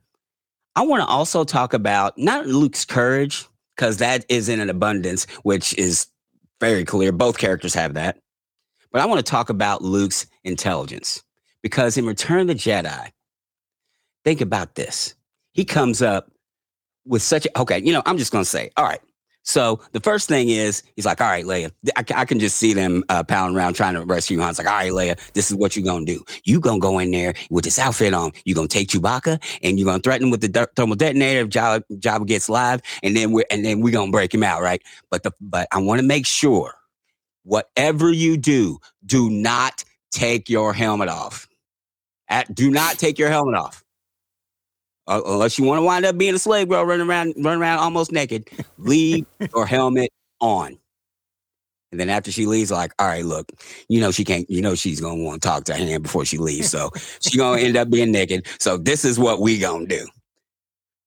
I 0.77 0.83
want 0.83 1.03
to 1.03 1.07
also 1.07 1.45
talk 1.45 1.73
about 1.73 2.19
not 2.19 2.47
Luke's 2.47 2.85
courage 2.85 3.47
because 3.77 3.99
that 3.99 4.25
is 4.29 4.49
in 4.49 4.61
an 4.61 4.71
abundance, 4.71 5.27
which 5.43 5.77
is 5.79 6.07
very 6.61 6.85
clear. 6.85 7.13
Both 7.13 7.39
characters 7.39 7.75
have 7.75 7.95
that. 7.95 8.19
But 8.91 9.01
I 9.01 9.07
want 9.07 9.25
to 9.25 9.31
talk 9.31 9.51
about 9.51 9.83
Luke's 9.83 10.27
intelligence. 10.45 11.23
Because 11.63 11.97
in 11.97 12.07
Return 12.07 12.41
of 12.41 12.47
the 12.49 12.55
Jedi, 12.55 13.11
think 14.25 14.41
about 14.41 14.75
this. 14.75 15.15
He 15.53 15.65
comes 15.65 16.03
up 16.03 16.31
with 17.07 17.23
such 17.23 17.47
a, 17.47 17.61
okay, 17.61 17.81
you 17.83 17.93
know, 17.93 18.03
I'm 18.07 18.19
just 18.19 18.33
going 18.33 18.45
to 18.45 18.51
say, 18.51 18.71
all 18.77 18.85
right. 18.85 19.01
So 19.47 19.81
the 19.93 20.01
first 20.01 20.27
thing 20.27 20.49
is, 20.49 20.83
he's 20.97 21.05
like, 21.05 21.21
all 21.21 21.29
right, 21.29 21.45
Leia, 21.45 21.71
I, 21.97 22.05
I 22.23 22.25
can 22.25 22.39
just 22.39 22.57
see 22.57 22.73
them 22.73 23.05
uh, 23.11 23.23
pounding 23.23 23.57
around 23.57 23.75
trying 23.75 23.93
to 23.95 24.05
rescue 24.05 24.41
Han. 24.41 24.49
It's 24.49 24.59
like, 24.59 24.67
all 24.67 24.73
right, 24.73 24.91
Leia, 24.91 25.33
this 25.35 25.51
is 25.51 25.57
what 25.57 25.77
you're 25.77 25.85
going 25.85 26.07
to 26.07 26.15
do. 26.15 26.25
You're 26.45 26.63
going 26.63 26.81
to 26.81 26.83
go 26.83 26.99
in 26.99 27.11
there 27.11 27.35
with 27.51 27.65
this 27.65 27.79
outfit 27.79 28.15
on. 28.15 28.33
You're 28.47 28.55
going 28.55 28.69
to 28.69 28.73
take 28.73 28.89
Chewbacca 28.89 29.43
and 29.63 29.79
you're 29.79 29.85
going 29.85 30.01
to 30.01 30.03
threaten 30.03 30.27
him 30.27 30.31
with 30.31 30.41
the 30.41 30.49
de- 30.49 30.67
thermal 30.75 30.97
detonator 30.97 31.41
if 31.41 31.51
Jabba, 31.51 31.85
Jabba 31.93 32.27
gets 32.27 32.49
live. 32.49 32.81
And 33.03 33.15
then 33.15 33.33
we're, 33.33 33.45
and 33.51 33.65
then 33.65 33.81
we're 33.83 33.93
going 33.93 34.09
to 34.09 34.13
break 34.13 34.33
him 34.33 34.43
out, 34.43 34.63
right? 34.63 34.83
But 35.11 35.25
the, 35.25 35.33
but 35.43 35.69
I 35.73 35.79
want 35.79 36.01
to 36.01 36.07
make 36.07 36.25
sure 36.25 36.75
whatever 37.43 38.11
you 38.11 38.39
do, 38.39 38.79
do 39.05 39.29
not 39.29 39.85
take 40.11 40.49
your 40.49 40.73
helmet 40.73 41.11
off. 41.11 41.49
At, 42.29 42.55
do 42.55 42.71
not 42.71 42.99
take 42.99 43.19
your 43.19 43.29
helmet 43.29 43.57
off. 43.57 43.84
Uh, 45.07 45.21
unless 45.27 45.59
you 45.59 45.65
want 45.65 45.79
to 45.79 45.83
wind 45.85 46.05
up 46.05 46.17
being 46.17 46.35
a 46.35 46.39
slave 46.39 46.69
girl 46.69 46.85
running 46.85 47.07
around, 47.07 47.35
running 47.39 47.61
around 47.61 47.79
almost 47.79 48.11
naked, 48.11 48.49
leave 48.79 49.27
your 49.55 49.67
helmet 49.67 50.11
on. 50.41 50.79
And 51.91 52.01
then 52.01 52.09
after 52.09 52.33
she 52.33 52.47
leaves, 52.47 52.71
like, 52.71 52.93
all 52.99 53.07
right, 53.07 53.25
look, 53.25 53.53
you 53.89 54.01
know 54.01 54.11
she 54.11 54.25
can't, 54.25 54.49
you 54.51 54.61
know 54.61 54.75
she's 54.75 55.01
gonna 55.01 55.23
want 55.23 55.43
to 55.43 55.49
talk 55.49 55.65
to 55.65 55.75
him 55.75 56.03
before 56.03 56.25
she 56.25 56.39
leaves, 56.39 56.71
so 56.71 56.91
she's 57.21 57.37
gonna 57.37 57.61
end 57.61 57.77
up 57.77 57.91
being 57.91 58.11
naked. 58.11 58.47
So 58.59 58.77
this 58.77 59.05
is 59.05 59.19
what 59.19 59.41
we 59.41 59.59
gonna 59.59 59.87
do. 59.87 60.07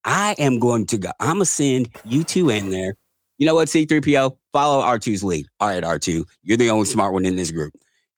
I 0.06 0.36
am 0.38 0.60
going 0.60 0.86
to 0.86 0.98
go. 0.98 1.12
I'm 1.20 1.36
gonna 1.36 1.46
send 1.46 1.90
you 2.06 2.24
two 2.24 2.50
in 2.50 2.70
there. 2.70 2.96
You 3.38 3.46
know 3.46 3.56
what, 3.56 3.68
C3PO? 3.68 4.38
Follow 4.54 4.82
R2's 4.84 5.24
lead. 5.24 5.46
All 5.60 5.68
right, 5.68 5.84
R2, 5.84 6.24
you're 6.44 6.58
the 6.58 6.70
only 6.70 6.86
smart 6.86 7.14
one 7.14 7.26
in 7.26 7.36
this 7.36 7.52
group 7.52 7.74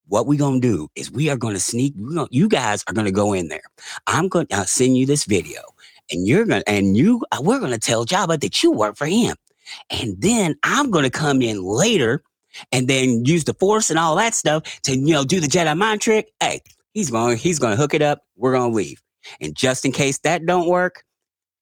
what 0.09 0.25
we're 0.27 0.39
gonna 0.39 0.59
do 0.59 0.89
is 0.95 1.11
we 1.11 1.29
are 1.29 1.37
gonna 1.37 1.59
sneak. 1.59 1.95
Gonna, 1.97 2.27
you 2.31 2.49
guys 2.49 2.83
are 2.87 2.93
gonna 2.93 3.11
go 3.11 3.33
in 3.33 3.47
there. 3.47 3.63
I'm 4.07 4.27
gonna 4.27 4.67
send 4.67 4.97
you 4.97 5.05
this 5.05 5.25
video, 5.25 5.61
and 6.11 6.27
you're 6.27 6.45
gonna 6.45 6.63
and 6.67 6.97
you 6.97 7.23
uh, 7.31 7.39
we're 7.41 7.59
gonna 7.59 7.77
tell 7.77 8.05
Jabba 8.05 8.39
that 8.41 8.61
you 8.61 8.71
work 8.71 8.97
for 8.97 9.05
him, 9.05 9.35
and 9.89 10.19
then 10.19 10.55
I'm 10.63 10.91
gonna 10.91 11.09
come 11.09 11.41
in 11.41 11.63
later, 11.63 12.23
and 12.71 12.87
then 12.87 13.23
use 13.25 13.45
the 13.45 13.53
Force 13.53 13.89
and 13.89 13.99
all 13.99 14.15
that 14.17 14.33
stuff 14.33 14.63
to 14.81 14.97
you 14.97 15.13
know 15.13 15.23
do 15.23 15.39
the 15.39 15.47
Jedi 15.47 15.77
mind 15.77 16.01
trick. 16.01 16.31
Hey, 16.39 16.61
he's 16.93 17.09
going 17.11 17.37
he's 17.37 17.59
gonna 17.59 17.75
hook 17.75 17.93
it 17.93 18.01
up. 18.01 18.23
We're 18.35 18.53
gonna 18.53 18.73
leave, 18.73 19.01
and 19.39 19.55
just 19.55 19.85
in 19.85 19.91
case 19.91 20.17
that 20.19 20.45
don't 20.45 20.67
work, 20.67 21.03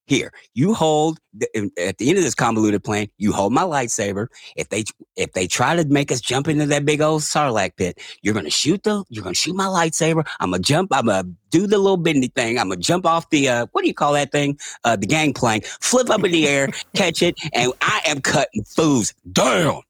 here 0.08 0.32
you 0.54 0.74
hold 0.74 1.18
at 1.42 1.98
the 1.98 2.08
end 2.08 2.18
of 2.18 2.24
this 2.24 2.34
convoluted 2.34 2.82
plan 2.82 3.06
you 3.18 3.32
hold 3.32 3.52
my 3.52 3.62
lightsaber 3.62 4.26
if 4.56 4.68
they 4.70 4.82
if 5.16 5.32
they 5.32 5.46
try 5.46 5.76
to 5.76 5.86
make 5.88 6.10
us 6.10 6.20
jump 6.20 6.48
into 6.48 6.66
that 6.66 6.84
big 6.84 7.00
old 7.00 7.22
sarlacc 7.22 7.76
pit 7.76 8.00
you're 8.22 8.34
gonna 8.34 8.50
shoot 8.50 8.82
the 8.82 9.04
you're 9.10 9.22
gonna 9.22 9.34
shoot 9.34 9.54
my 9.54 9.66
lightsaber 9.66 10.26
i'm 10.40 10.50
gonna 10.50 10.62
jump 10.62 10.90
i'm 10.92 11.06
gonna 11.06 11.28
do 11.50 11.66
the 11.66 11.78
little 11.78 11.96
bendy 11.96 12.28
thing 12.28 12.58
i'm 12.58 12.68
gonna 12.68 12.80
jump 12.80 13.06
off 13.06 13.28
the 13.30 13.48
uh 13.48 13.66
what 13.72 13.82
do 13.82 13.88
you 13.88 13.94
call 13.94 14.14
that 14.14 14.32
thing 14.32 14.58
uh 14.84 14.96
the 14.96 15.06
gangplank 15.06 15.64
flip 15.64 16.10
up 16.10 16.24
in 16.24 16.32
the 16.32 16.48
air 16.48 16.68
catch 16.94 17.22
it 17.22 17.36
and 17.52 17.72
i 17.82 18.00
am 18.06 18.20
cutting 18.20 18.64
fools 18.64 19.14
down 19.32 19.82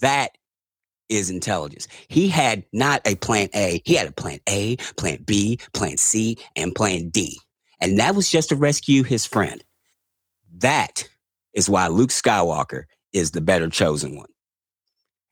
that 0.00 0.30
is 1.08 1.30
intelligence. 1.30 1.86
He 2.08 2.28
had 2.28 2.64
not 2.72 3.02
a 3.06 3.14
plan 3.16 3.48
A. 3.54 3.82
He 3.84 3.94
had 3.94 4.08
a 4.08 4.12
plan 4.12 4.40
A, 4.48 4.76
plan 4.96 5.22
B, 5.24 5.58
plan 5.72 5.96
C, 5.96 6.38
and 6.56 6.74
plan 6.74 7.10
D. 7.10 7.38
And 7.80 7.98
that 7.98 8.14
was 8.14 8.30
just 8.30 8.50
to 8.50 8.56
rescue 8.56 9.02
his 9.02 9.26
friend. 9.26 9.62
That 10.58 11.08
is 11.52 11.68
why 11.68 11.88
Luke 11.88 12.10
Skywalker 12.10 12.84
is 13.12 13.30
the 13.30 13.40
better 13.40 13.68
chosen 13.68 14.16
one. 14.16 14.28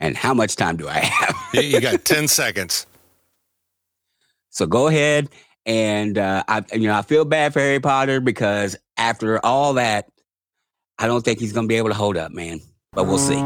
And 0.00 0.16
how 0.16 0.34
much 0.34 0.56
time 0.56 0.76
do 0.76 0.88
I 0.88 0.98
have? 0.98 1.36
you 1.54 1.80
got 1.80 2.04
10 2.04 2.28
seconds. 2.28 2.86
So 4.50 4.66
go 4.66 4.88
ahead. 4.88 5.28
And 5.64 6.18
uh, 6.18 6.42
I, 6.48 6.64
you 6.72 6.88
know, 6.88 6.94
I 6.94 7.02
feel 7.02 7.24
bad 7.24 7.52
for 7.52 7.60
Harry 7.60 7.80
Potter 7.80 8.20
because 8.20 8.76
after 8.96 9.44
all 9.44 9.74
that, 9.74 10.08
I 10.98 11.06
don't 11.06 11.24
think 11.24 11.38
he's 11.38 11.52
going 11.52 11.64
to 11.64 11.68
be 11.68 11.76
able 11.76 11.88
to 11.90 11.94
hold 11.94 12.16
up, 12.16 12.32
man. 12.32 12.60
But 12.92 13.04
we'll 13.04 13.18
see. 13.18 13.38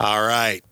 All 0.00 0.22
right. 0.22 0.62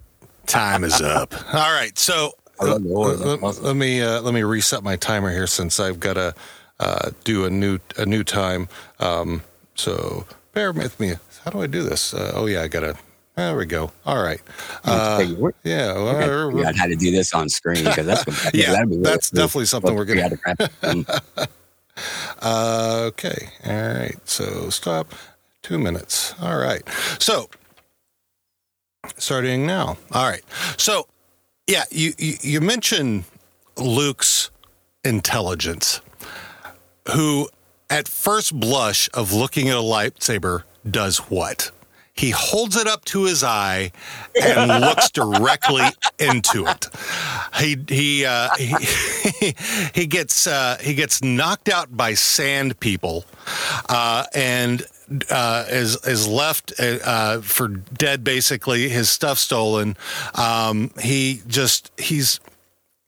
Time 0.46 0.84
is 0.84 1.00
up. 1.02 1.34
All 1.54 1.72
right. 1.72 1.96
So 1.98 2.32
let, 2.60 3.62
let, 3.62 3.76
me 3.76 4.02
uh, 4.02 4.20
let 4.20 4.34
me 4.34 4.42
reset 4.42 4.82
my 4.82 4.96
timer 4.96 5.30
here 5.30 5.46
since 5.46 5.80
I've 5.80 6.00
got 6.00 6.14
to 6.14 6.34
uh, 6.80 7.10
do 7.24 7.44
a 7.44 7.50
new 7.50 7.78
a 7.96 8.06
new 8.06 8.24
time. 8.24 8.68
Um, 9.00 9.42
so 9.74 10.26
bear 10.52 10.72
with 10.72 10.98
me. 10.98 11.14
How 11.44 11.50
do 11.50 11.62
I 11.62 11.66
do 11.66 11.82
this? 11.82 12.14
Uh, 12.14 12.32
oh 12.34 12.46
yeah, 12.46 12.62
I 12.62 12.68
gotta. 12.68 12.96
There 13.36 13.56
we 13.56 13.66
go. 13.66 13.92
All 14.04 14.20
right. 14.20 14.40
Uh, 14.84 15.24
yeah. 15.62 15.92
Well, 15.92 16.50
we 16.50 16.62
got 16.62 16.74
how 16.74 16.86
to 16.86 16.96
do 16.96 17.12
this 17.12 17.32
on 17.32 17.48
screen 17.48 17.84
because 17.84 18.04
that's 18.04 18.26
what, 18.26 18.50
yeah, 18.54 18.82
that's 18.88 19.30
definitely 19.30 19.66
something 19.66 19.94
we're 19.94 20.04
gonna. 20.04 20.30
Mm. 20.30 21.20
uh, 22.42 23.02
okay. 23.06 23.50
All 23.64 24.00
right. 24.00 24.16
So 24.28 24.70
stop. 24.70 25.14
Two 25.62 25.78
minutes. 25.78 26.34
All 26.40 26.56
right. 26.56 26.82
So 27.20 27.48
starting 29.16 29.66
now. 29.66 29.98
All 30.12 30.28
right. 30.28 30.42
So 30.76 31.06
yeah, 31.68 31.84
you, 31.90 32.12
you, 32.18 32.34
you 32.40 32.60
mentioned 32.60 33.24
Luke's 33.76 34.50
intelligence, 35.04 36.00
who 37.14 37.48
at 37.88 38.08
first 38.08 38.58
blush 38.58 39.08
of 39.14 39.32
looking 39.32 39.68
at 39.68 39.76
a 39.76 39.80
lightsaber 39.80 40.64
does 40.90 41.18
what? 41.18 41.70
he 42.18 42.30
holds 42.30 42.76
it 42.76 42.88
up 42.88 43.04
to 43.04 43.24
his 43.24 43.44
eye 43.44 43.92
and 44.42 44.68
looks 44.80 45.10
directly 45.10 45.84
into 46.18 46.66
it. 46.66 46.88
He 47.60 47.76
he 47.88 48.26
uh, 48.26 48.48
he, 48.58 48.74
he 49.94 50.06
gets 50.06 50.46
uh, 50.46 50.78
he 50.80 50.94
gets 50.94 51.22
knocked 51.22 51.68
out 51.68 51.96
by 51.96 52.14
sand 52.14 52.78
people, 52.80 53.24
uh, 53.88 54.24
and 54.34 54.82
uh, 55.30 55.64
is 55.68 55.96
is 56.06 56.28
left 56.28 56.72
uh, 56.78 57.40
for 57.40 57.68
dead. 57.68 58.24
Basically, 58.24 58.88
his 58.88 59.10
stuff 59.10 59.38
stolen. 59.38 59.96
Um, 60.34 60.90
he 61.00 61.42
just 61.46 61.90
he's 61.98 62.40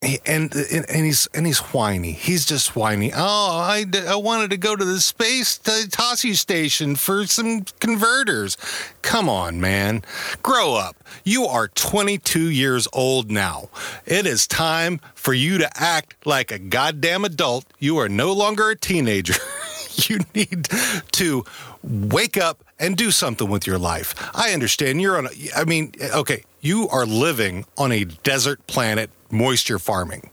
and, 0.03 0.55
and 0.55 1.05
he's 1.05 1.27
and 1.35 1.47
he's 1.47 1.59
whiny. 1.59 2.13
He's 2.13 2.47
just 2.47 2.75
whiny. 2.75 3.13
Oh, 3.15 3.51
I, 3.61 3.85
I 4.09 4.17
wanted 4.17 4.51
to 4.51 4.57
go 4.57 4.75
to 4.75 4.85
the 4.85 4.99
space 4.99 5.59
to 5.59 5.71
Tosche 5.71 6.37
station 6.37 6.97
for 6.97 7.27
some 7.27 7.65
converters. 7.81 8.57
Come 9.03 9.29
on, 9.29 9.61
man, 9.61 10.03
grow 10.43 10.75
up. 10.75 10.97
You 11.23 11.45
are 11.45 11.69
22 11.69 12.49
years 12.49 12.89
old 12.95 13.31
now. 13.31 13.69
It 14.07 14.27
is 14.27 14.47
time 14.47 15.01
for 15.15 15.35
you 15.35 15.59
to 15.59 15.69
act 15.75 16.27
like 16.27 16.51
a 16.51 16.59
goddamn 16.59 17.27
adult. 17.27 17.67
You 17.79 17.99
are 17.99 18.09
no 18.09 18.33
longer 18.33 18.71
a 18.71 18.77
teenager. 18.77 19.35
you 20.09 20.21
need 20.35 20.69
to 21.13 21.45
wake 21.83 22.37
up 22.37 22.65
and 22.79 22.97
do 22.97 23.11
something 23.11 23.49
with 23.49 23.67
your 23.67 23.79
life. 23.79 24.15
I 24.35 24.53
understand 24.53 25.01
you're 25.01 25.19
on. 25.19 25.27
A, 25.27 25.31
I 25.57 25.65
mean, 25.65 25.93
okay, 26.15 26.45
you 26.61 26.89
are 26.89 27.07
living 27.07 27.65
on 27.77 27.93
a 27.93 28.05
desert 28.05 28.67
planet 28.67 29.11
moisture 29.31 29.79
farming 29.79 30.31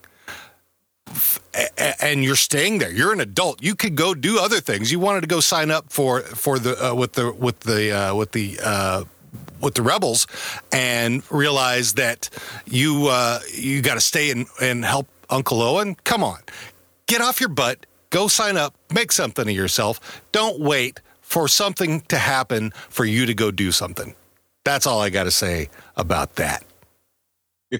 and 2.00 2.24
you're 2.24 2.36
staying 2.36 2.80
there. 2.80 2.92
You're 2.92 3.14
an 3.14 3.20
adult. 3.20 3.64
You 3.64 3.76
could 3.76 3.96
go 3.96 4.14
do 4.14 4.40
other 4.40 4.60
things. 4.60 4.92
You 4.92 5.00
wanted 5.00 5.22
to 5.22 5.28
go 5.28 5.40
sign 5.40 5.72
up 5.72 5.92
for 5.92 6.22
for 6.22 6.60
the 6.60 6.92
uh, 6.92 6.94
with 6.94 7.14
the 7.14 7.32
with 7.32 7.62
the 7.62 7.92
uh, 7.92 8.16
with 8.16 8.32
the 8.32 8.60
uh, 8.64 9.04
with 9.62 9.76
the 9.76 9.82
rebels, 9.82 10.28
and 10.72 11.24
realize 11.32 11.94
that 11.94 12.30
you 12.66 13.08
uh, 13.08 13.40
you 13.54 13.82
got 13.82 13.96
to 13.96 14.02
stay 14.02 14.32
and 14.32 14.48
and 14.62 14.86
help 14.86 15.08
Uncle 15.30 15.62
Owen. 15.62 15.96
Come 16.04 16.24
on, 16.24 16.40
get 17.08 17.22
off 17.22 17.40
your 17.40 17.50
butt. 17.50 17.86
Go 18.10 18.28
sign 18.28 18.56
up. 18.56 18.74
Make 18.94 19.12
something 19.12 19.50
of 19.50 19.56
yourself. 19.56 20.22
Don't 20.32 20.60
wait 20.60 21.02
for 21.28 21.48
something 21.50 22.00
to 22.08 22.18
happen 22.18 22.72
for 22.90 23.04
you 23.04 23.26
to 23.26 23.34
go 23.34 23.52
do 23.52 23.70
something. 23.70 24.16
That's 24.64 24.88
all 24.88 25.02
I 25.02 25.10
got 25.10 25.26
to 25.26 25.32
say 25.32 25.70
about 25.98 26.38
that. 26.38 26.64
I 27.74 27.80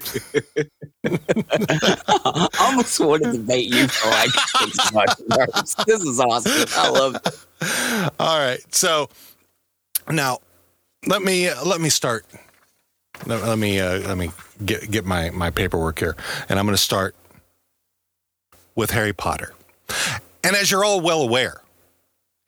almost 2.60 3.00
want 3.00 3.24
to 3.24 3.32
debate 3.32 3.72
you 3.72 3.88
for 3.88 4.10
like 4.10 4.28
six 4.28 4.92
months. 5.32 5.74
This 5.86 6.02
is 6.02 6.20
awesome. 6.20 6.66
I 6.76 6.90
love 6.90 7.14
it. 7.14 7.26
All 8.20 8.38
right. 8.38 8.60
So 8.74 9.08
now 10.10 10.40
let 11.06 11.22
me 11.22 11.48
uh, 11.48 11.64
let 11.64 11.80
me 11.80 11.88
start. 11.88 12.26
Let, 13.24 13.42
let 13.44 13.58
me 13.58 13.80
uh, 13.80 14.00
let 14.00 14.18
me 14.18 14.30
get 14.62 14.90
get 14.90 15.06
my 15.06 15.30
my 15.30 15.48
paperwork 15.48 16.00
here, 16.00 16.16
and 16.50 16.58
I'm 16.58 16.66
going 16.66 16.76
to 16.76 16.82
start 16.82 17.16
with 18.74 18.90
Harry 18.90 19.14
Potter. 19.14 19.54
And 20.44 20.54
as 20.54 20.70
you're 20.70 20.84
all 20.84 21.00
well 21.00 21.22
aware, 21.22 21.62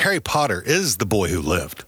Harry 0.00 0.20
Potter 0.20 0.62
is 0.64 0.96
the 0.96 1.04
boy 1.04 1.28
who 1.28 1.42
lived. 1.42 1.84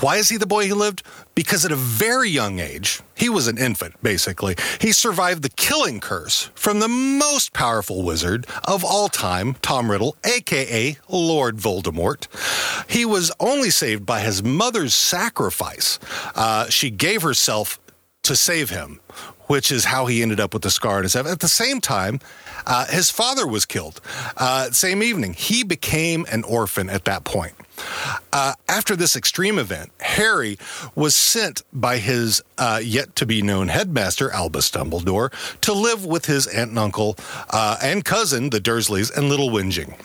Why 0.00 0.16
is 0.16 0.30
he 0.30 0.36
the 0.36 0.48
boy 0.48 0.66
who 0.66 0.74
lived? 0.74 1.04
Because 1.36 1.64
at 1.64 1.70
a 1.70 1.76
very 1.76 2.28
young 2.28 2.58
age, 2.58 3.02
he 3.14 3.28
was 3.28 3.46
an 3.46 3.56
infant, 3.56 3.94
basically. 4.02 4.56
He 4.80 4.90
survived 4.90 5.42
the 5.42 5.50
killing 5.50 6.00
curse 6.00 6.50
from 6.56 6.80
the 6.80 6.88
most 6.88 7.52
powerful 7.52 8.02
wizard 8.02 8.48
of 8.64 8.84
all 8.84 9.08
time, 9.08 9.54
Tom 9.62 9.92
Riddle, 9.92 10.16
aka 10.24 10.98
Lord 11.08 11.58
Voldemort. 11.58 12.26
He 12.90 13.04
was 13.04 13.30
only 13.38 13.70
saved 13.70 14.04
by 14.04 14.22
his 14.22 14.42
mother's 14.42 14.94
sacrifice. 14.96 16.00
Uh, 16.34 16.68
she 16.68 16.90
gave 16.90 17.22
herself 17.22 17.78
to 18.24 18.34
save 18.34 18.70
him, 18.70 18.98
which 19.50 19.72
is 19.72 19.86
how 19.86 20.06
he 20.06 20.22
ended 20.22 20.38
up 20.38 20.54
with 20.54 20.62
the 20.62 20.70
scar 20.70 20.98
on 20.98 21.02
his 21.02 21.14
head. 21.14 21.26
At 21.26 21.40
the 21.40 21.48
same 21.48 21.80
time, 21.80 22.20
uh, 22.68 22.86
his 22.86 23.10
father 23.10 23.48
was 23.48 23.66
killed. 23.66 24.00
Uh, 24.36 24.70
same 24.70 25.02
evening, 25.02 25.32
he 25.32 25.64
became 25.64 26.24
an 26.30 26.44
orphan 26.44 26.88
at 26.88 27.04
that 27.06 27.24
point. 27.24 27.54
Uh, 28.32 28.54
after 28.68 28.94
this 28.94 29.16
extreme 29.16 29.58
event, 29.58 29.90
Harry 29.98 30.56
was 30.94 31.16
sent 31.16 31.62
by 31.72 31.98
his 31.98 32.40
uh, 32.58 32.80
yet 32.80 33.16
to 33.16 33.26
be 33.26 33.42
known 33.42 33.66
headmaster, 33.66 34.30
Albus 34.30 34.70
Dumbledore, 34.70 35.32
to 35.62 35.72
live 35.72 36.06
with 36.06 36.26
his 36.26 36.46
aunt 36.46 36.70
and 36.70 36.78
uncle 36.78 37.16
uh, 37.48 37.76
and 37.82 38.04
cousin, 38.04 38.50
the 38.50 38.60
Dursleys, 38.60 39.10
and 39.16 39.28
Little 39.28 39.50
Whinging. 39.50 39.98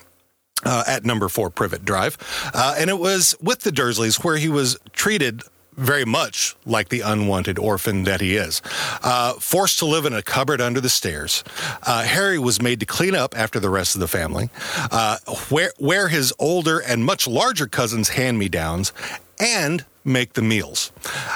Uh, 0.64 0.84
at 0.88 1.06
number 1.06 1.30
four 1.30 1.52
Privet 1.52 1.86
Drive. 1.86 2.18
Uh, 2.52 2.74
and 2.80 2.90
it 2.90 2.98
was 2.98 3.36
with 3.40 3.60
the 3.60 3.70
Dursleys 3.70 4.24
where 4.24 4.38
he 4.38 4.50
was 4.50 4.80
treated 4.94 5.44
very 5.78 6.06
much 6.06 6.56
like 6.66 6.90
the 6.90 7.02
unwanted 7.02 7.60
orphan 7.60 8.04
that 8.04 8.22
he 8.22 8.36
is. 8.36 8.62
Uh, 9.04 9.34
forced 9.34 9.80
to 9.80 9.86
live 9.86 10.06
in 10.06 10.14
a 10.14 10.22
cupboard 10.22 10.62
under 10.62 10.82
the 10.82 10.90
stairs, 10.90 11.44
uh, 11.84 12.04
Harry 12.04 12.40
was 12.40 12.62
made 12.62 12.80
to 12.80 12.86
clean 12.86 13.16
up 13.16 13.38
after 13.38 13.60
the 13.60 13.70
rest 13.70 13.96
of 13.96 14.02
the 14.02 14.08
family, 14.08 14.50
uh, 14.92 15.18
wear, 15.52 15.72
wear 15.80 16.08
his 16.08 16.34
older 16.40 16.80
and 16.80 17.04
much 17.04 17.28
larger 17.28 17.68
cousins' 17.68 18.10
hand 18.10 18.40
me 18.40 18.50
downs, 18.50 18.94
and 19.40 19.86
make 20.06 20.34
the 20.34 20.42
meals. 20.42 20.92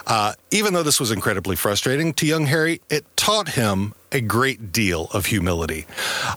Uh, 0.06 0.34
even 0.52 0.74
though 0.74 0.84
this 0.84 1.00
was 1.00 1.12
incredibly 1.12 1.56
frustrating 1.56 2.14
to 2.14 2.26
young 2.26 2.46
Harry, 2.46 2.82
it 2.90 3.04
taught 3.18 3.50
him 3.50 3.94
a 4.12 4.22
great 4.22 4.72
deal 4.72 5.08
of 5.12 5.26
humility. 5.28 5.86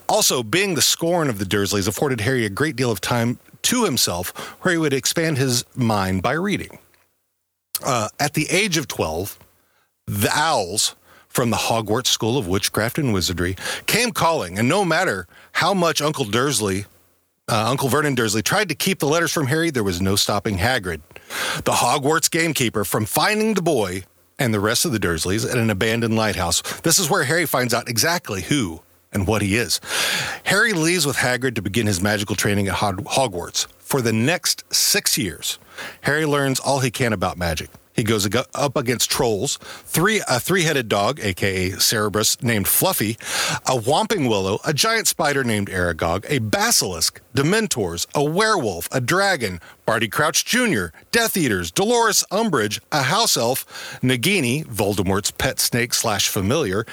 Also, 0.09 0.43
being 0.43 0.75
the 0.75 0.83
scorn 0.83 1.29
of 1.29 1.39
the 1.39 1.45
Dursleys 1.45 1.87
afforded 1.87 2.23
Harry 2.23 2.45
a 2.45 2.51
great 2.51 2.75
deal 2.75 2.91
of 2.91 3.01
time 3.01 3.39
to 3.63 3.85
himself 3.85 4.31
where 4.63 4.73
he 4.73 4.79
would 4.79 4.93
expand 4.93 5.39
his 5.39 5.65
mind 5.77 6.23
by 6.23 6.33
reading. 6.33 6.79
Uh, 7.85 8.09
at 8.21 8.35
the 8.35 8.47
age 8.51 8.77
of 8.77 8.89
12, 8.89 9.39
the 10.07 10.31
owls 10.33 10.95
from 11.29 11.51
the 11.51 11.57
Hogwarts 11.57 12.09
School 12.09 12.37
of 12.37 12.47
Witchcraft 12.47 12.99
and 12.99 13.13
Wizardry 13.13 13.57
came 13.87 14.11
calling, 14.11 14.59
and 14.59 14.69
no 14.69 14.85
matter 14.85 15.27
how 15.53 15.73
much 15.73 16.03
Uncle 16.03 16.25
Dursley, 16.25 16.85
uh, 17.49 17.65
Uncle 17.69 17.89
Vernon 17.89 18.15
Dursley, 18.15 18.43
tried 18.43 18.69
to 18.69 18.75
keep 18.75 18.99
the 18.99 19.07
letters 19.07 19.33
from 19.33 19.47
Harry, 19.47 19.71
there 19.71 19.83
was 19.83 20.01
no 20.01 20.15
stopping 20.15 20.59
Hagrid, 20.59 21.01
the 21.65 21.73
Hogwarts 21.73 22.31
gamekeeper, 22.31 22.85
from 22.85 23.07
finding 23.07 23.55
the 23.55 23.63
boy 23.63 24.05
and 24.39 24.53
the 24.53 24.61
rest 24.61 24.85
of 24.85 24.93
the 24.93 24.99
Dursleys 24.99 25.49
at 25.49 25.57
an 25.57 25.71
abandoned 25.71 26.17
lighthouse. 26.17 26.63
This 26.81 26.99
is 26.99 27.09
where 27.09 27.25
Harry 27.25 27.47
finds 27.47 27.73
out 27.73 27.89
exactly 27.89 28.43
who 28.43 28.83
and 29.13 29.27
what 29.27 29.43
he 29.43 29.57
is. 29.57 29.81
Harry 30.45 30.73
leaves 30.73 31.07
with 31.07 31.17
Hagrid 31.17 31.55
to 31.55 31.63
begin 31.63 31.87
his 31.87 32.01
magical 32.01 32.35
training 32.35 32.69
at 32.69 32.75
Hogwarts. 32.75 33.67
For 33.79 34.01
the 34.01 34.13
next 34.13 34.65
six 34.73 35.19
years, 35.19 35.59
Harry 36.03 36.27
learns 36.27 36.61
all 36.61 36.81
he 36.81 36.91
can 36.91 37.13
about 37.13 37.39
magic. 37.39 37.71
He 37.95 38.05
goes 38.05 38.27
up 38.55 38.77
against 38.77 39.11
trolls, 39.11 39.59
three 39.85 40.23
a 40.27 40.41
three-headed 40.41 40.89
dog, 40.89 41.21
aka 41.21 41.73
Cerberus, 41.73 42.43
named 42.43 42.67
Fluffy, 42.67 43.13
a 43.67 43.79
whomping 43.79 44.29
willow, 44.31 44.61
a 44.65 44.73
giant 44.73 45.09
spider 45.09 45.45
named 45.45 45.69
Aragog, 45.69 46.25
a 46.29 46.39
basilisk, 46.39 47.21
dementors, 47.35 48.07
a 48.15 48.25
werewolf, 48.25 48.89
a 48.93 49.01
dragon, 49.01 49.61
Barty 49.85 50.09
Crouch 50.09 50.45
Jr., 50.47 50.87
Death 51.11 51.37
Eaters, 51.37 51.71
Dolores 51.71 52.25
Umbridge, 52.31 52.81
a 52.91 53.03
house 53.03 53.37
elf, 53.37 53.67
Nagini, 54.01 54.65
Voldemort's 54.65 55.31
pet 55.31 55.61
snake 55.61 55.93
slash 55.93 56.29
familiar, 56.29 56.87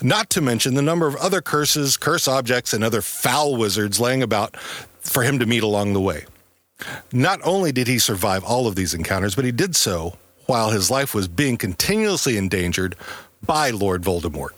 not 0.00 0.30
to 0.30 0.40
mention 0.40 0.74
the 0.74 0.82
number 0.82 1.06
of 1.06 1.16
other 1.16 1.42
curses, 1.42 1.98
curse 1.98 2.26
objects, 2.26 2.72
and 2.72 2.82
other 2.82 3.02
foul 3.02 3.56
wizards 3.56 4.00
laying 4.00 4.22
about 4.22 4.56
for 4.56 5.22
him 5.22 5.38
to 5.38 5.46
meet 5.46 5.62
along 5.62 5.92
the 5.92 6.00
way. 6.00 6.24
Not 7.12 7.40
only 7.44 7.72
did 7.72 7.86
he 7.86 7.98
survive 7.98 8.44
all 8.44 8.66
of 8.66 8.74
these 8.74 8.94
encounters, 8.94 9.34
but 9.34 9.44
he 9.44 9.52
did 9.52 9.76
so 9.76 10.16
while 10.46 10.70
his 10.70 10.90
life 10.90 11.14
was 11.14 11.28
being 11.28 11.56
continuously 11.56 12.36
endangered 12.36 12.96
by 13.44 13.70
Lord 13.70 14.02
Voldemort, 14.02 14.50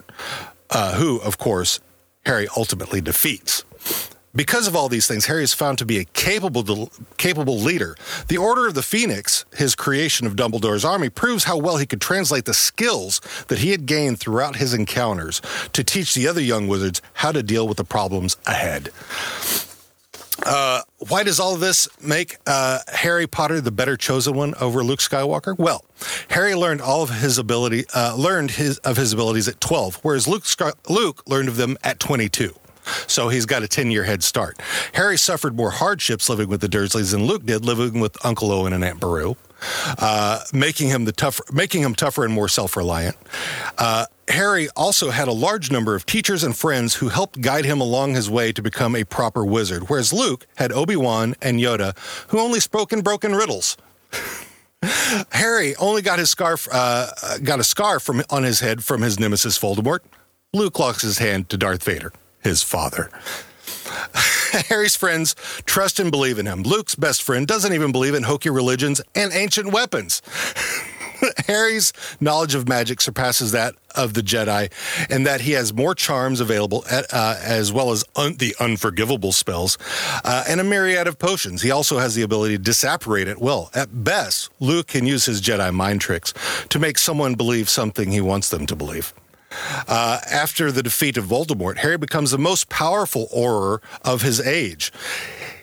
uh, 0.71 0.95
who, 0.95 1.21
of 1.21 1.39
course, 1.39 1.81
Harry 2.27 2.47
ultimately 2.57 3.01
defeats. 3.01 3.65
Because 4.35 4.69
of 4.69 4.77
all 4.77 4.89
these 4.89 5.09
things, 5.09 5.27
Harry 5.27 5.43
is 5.43 5.55
found 5.55 5.79
to 5.79 5.87
be 5.87 5.99
a 5.99 6.05
capable, 6.05 6.93
capable 7.17 7.59
leader. 7.59 7.97
The 8.29 8.37
Order 8.37 8.69
of 8.69 8.75
the 8.75 8.83
Phoenix, 8.83 9.47
his 9.57 9.75
creation 9.75 10.27
of 10.27 10.37
Dumbledore's 10.37 10.85
army, 10.85 11.09
proves 11.09 11.45
how 11.45 11.57
well 11.57 11.79
he 11.79 11.87
could 11.87 12.01
translate 12.01 12.45
the 12.45 12.55
skills 12.55 13.21
that 13.49 13.61
he 13.61 13.71
had 13.71 13.87
gained 13.87 14.21
throughout 14.21 14.57
his 14.57 14.75
encounters 14.75 15.41
to 15.73 15.83
teach 15.83 16.15
the 16.15 16.29
other 16.29 16.43
young 16.43 16.69
wizards 16.69 17.01
how 17.15 17.33
to 17.33 17.43
deal 17.43 17.67
with 17.67 17.79
the 17.79 17.85
problems 17.85 18.37
ahead. 18.47 18.91
Uh, 20.45 20.83
why 21.09 21.23
does 21.23 21.41
all 21.41 21.57
this 21.57 21.89
make 22.01 22.37
uh, 22.47 22.79
Harry 22.89 23.27
Potter 23.27 23.61
the 23.61 23.73
better 23.73 23.97
chosen 23.97 24.35
one 24.35 24.55
over 24.57 24.85
Luke 24.85 25.01
Skywalker? 25.01 25.57
Well, 25.59 25.85
Harry 26.29 26.55
learned 26.55 26.81
all 26.81 27.03
of 27.03 27.11
his 27.11 27.39
ability, 27.39 27.85
uh, 27.95 28.15
learned 28.17 28.53
his 28.53 28.79
of 28.79 28.97
his 28.97 29.13
abilities 29.13 29.49
at 29.49 29.61
12, 29.61 30.01
whereas 30.03 30.29
Luke 30.29 30.45
Luke 30.89 31.23
learned 31.27 31.49
of 31.49 31.57
them 31.57 31.77
at 31.83 31.99
22. 32.01 32.55
So 33.07 33.29
he's 33.29 33.47
got 33.47 33.63
a 33.63 33.69
10 33.69 33.91
year 33.91 34.05
head 34.05 34.23
start. 34.23 34.61
Harry 34.95 35.19
suffered 35.19 35.57
more 35.57 35.71
hardships 35.71 36.29
living 36.29 36.49
with 36.49 36.61
the 36.61 36.69
Dursleys 36.69 37.11
than 37.13 37.27
Luke 37.27 37.45
did 37.45 37.65
living 37.65 38.01
with 38.01 38.17
Uncle 38.25 38.51
Owen 38.51 38.73
and 38.73 38.85
Aunt 38.85 39.01
Beru. 39.01 39.37
Uh, 39.99 40.41
making 40.53 40.89
him 40.89 41.05
the 41.05 41.13
tougher, 41.13 41.43
making 41.53 41.83
him 41.83 41.95
tougher 41.95 42.25
and 42.25 42.33
more 42.33 42.49
self-reliant. 42.49 43.17
Uh, 43.77 44.07
Harry 44.29 44.69
also 44.77 45.11
had 45.11 45.29
a 45.29 45.33
large 45.33 45.71
number 45.71 45.95
of 45.95 46.07
teachers 46.07 46.45
and 46.45 46.57
friends 46.57 46.97
who 46.97 47.09
helped 47.09 47.41
guide 47.41 47.65
him 47.65 47.81
along 47.81 48.15
his 48.15 48.31
way 48.31 48.53
to 48.53 48.63
become 48.63 48.95
a 48.95 49.05
proper 49.05 49.45
wizard, 49.45 49.89
whereas 49.89 50.13
Luke 50.13 50.47
had 50.57 50.73
Obi 50.73 50.97
Wan 50.97 51.35
and 51.41 51.59
Yoda, 51.59 51.97
who 52.29 52.39
only 52.39 52.61
spoke 52.61 52.93
in 52.93 53.01
broken 53.01 53.35
riddles. 53.35 53.77
Harry 55.33 55.75
only 55.77 56.03
got 56.03 56.19
his 56.19 56.31
scarf, 56.31 56.69
uh, 56.71 57.09
got 57.43 57.59
a 57.59 57.65
scar 57.65 57.99
from 57.99 58.23
on 58.31 58.45
his 58.45 58.61
head 58.61 58.85
from 58.85 59.03
his 59.03 59.19
nemesis 59.19 59.59
Voldemort. 59.59 60.01
Luke 60.53 60.79
locks 60.79 61.03
his 61.03 61.19
hand 61.19 61.49
to 61.49 61.57
Darth 61.57 61.83
Vader, 61.83 62.13
his 62.43 62.63
father. 62.63 63.11
Harry's 64.69 64.97
friends 64.97 65.35
trust 65.65 65.99
and 66.01 66.11
believe 66.11 66.39
in 66.39 66.47
him. 66.47 66.63
Luke's 66.63 66.95
best 66.95 67.23
friend 67.23 67.47
doesn't 67.47 67.73
even 67.73 67.93
believe 67.93 68.15
in 68.15 68.23
hokey 68.23 68.51
religions 68.51 69.01
and 69.15 69.33
ancient 69.33 69.73
weapons. 69.73 70.23
Harry's 71.47 71.93
knowledge 72.21 72.55
of 72.55 72.69
magic 72.69 73.01
surpasses 73.01 73.53
that 73.53 73.75
of 73.95 74.15
the 74.15 74.23
Jedi, 74.23 74.71
and 75.11 75.27
that 75.27 75.41
he 75.41 75.53
has 75.53 75.73
more 75.73 75.95
charms 75.95 76.41
available, 76.41 76.85
at, 76.91 77.07
uh, 77.13 77.37
as 77.43 77.73
well 77.73 77.91
as 77.91 78.05
un- 78.17 78.37
the 78.37 78.55
unforgivable 78.61 79.33
spells, 79.33 79.79
uh, 80.25 80.45
and 80.49 80.61
a 80.61 80.65
myriad 80.65 81.07
of 81.07 81.19
potions. 81.19 81.63
He 81.63 81.71
also 81.71 81.99
has 81.99 82.15
the 82.15 82.23
ability 82.23 82.57
to 82.57 82.63
disapparate 82.63 83.29
at 83.29 83.41
will. 83.41 83.71
At 83.75 84.05
best, 84.05 84.51
Luke 84.61 84.89
can 84.89 85.07
use 85.07 85.25
his 85.25 85.41
Jedi 85.41 85.73
mind 85.73 86.01
tricks 86.01 86.33
to 86.69 86.79
make 86.79 86.99
someone 86.99 87.35
believe 87.35 87.69
something 87.69 88.13
he 88.13 88.21
wants 88.21 88.51
them 88.51 88.67
to 88.67 88.77
believe. 88.77 89.13
Uh, 89.89 90.21
after 90.31 90.71
the 90.71 90.83
defeat 90.83 91.17
of 91.17 91.25
Voldemort, 91.25 91.79
Harry 91.79 91.97
becomes 91.97 92.31
the 92.31 92.39
most 92.39 92.69
powerful 92.69 93.29
Auror 93.35 93.81
of 94.05 94.23
his 94.23 94.41
age. 94.41 94.93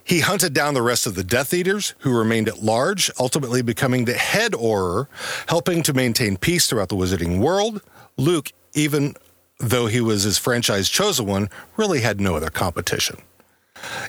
He 0.05 0.19
hunted 0.19 0.53
down 0.53 0.75
the 0.75 0.83
rest 0.83 1.07
of 1.07 1.15
the 1.15 1.23
Death 1.23 1.51
Eaters, 1.51 1.95
who 1.99 2.15
remained 2.15 2.47
at 2.47 2.61
large, 2.61 3.09
ultimately 3.19 3.63
becoming 3.63 4.05
the 4.05 4.13
head 4.13 4.51
Auror, 4.51 5.07
helping 5.47 5.81
to 5.81 5.93
maintain 5.93 6.37
peace 6.37 6.67
throughout 6.67 6.89
the 6.89 6.95
wizarding 6.95 7.39
world. 7.39 7.81
Luke, 8.15 8.51
even 8.75 9.15
though 9.57 9.87
he 9.87 9.99
was 9.99 10.21
his 10.21 10.37
franchise 10.37 10.89
chosen 10.89 11.25
one, 11.25 11.49
really 11.75 12.01
had 12.01 12.21
no 12.21 12.35
other 12.35 12.51
competition. 12.51 13.17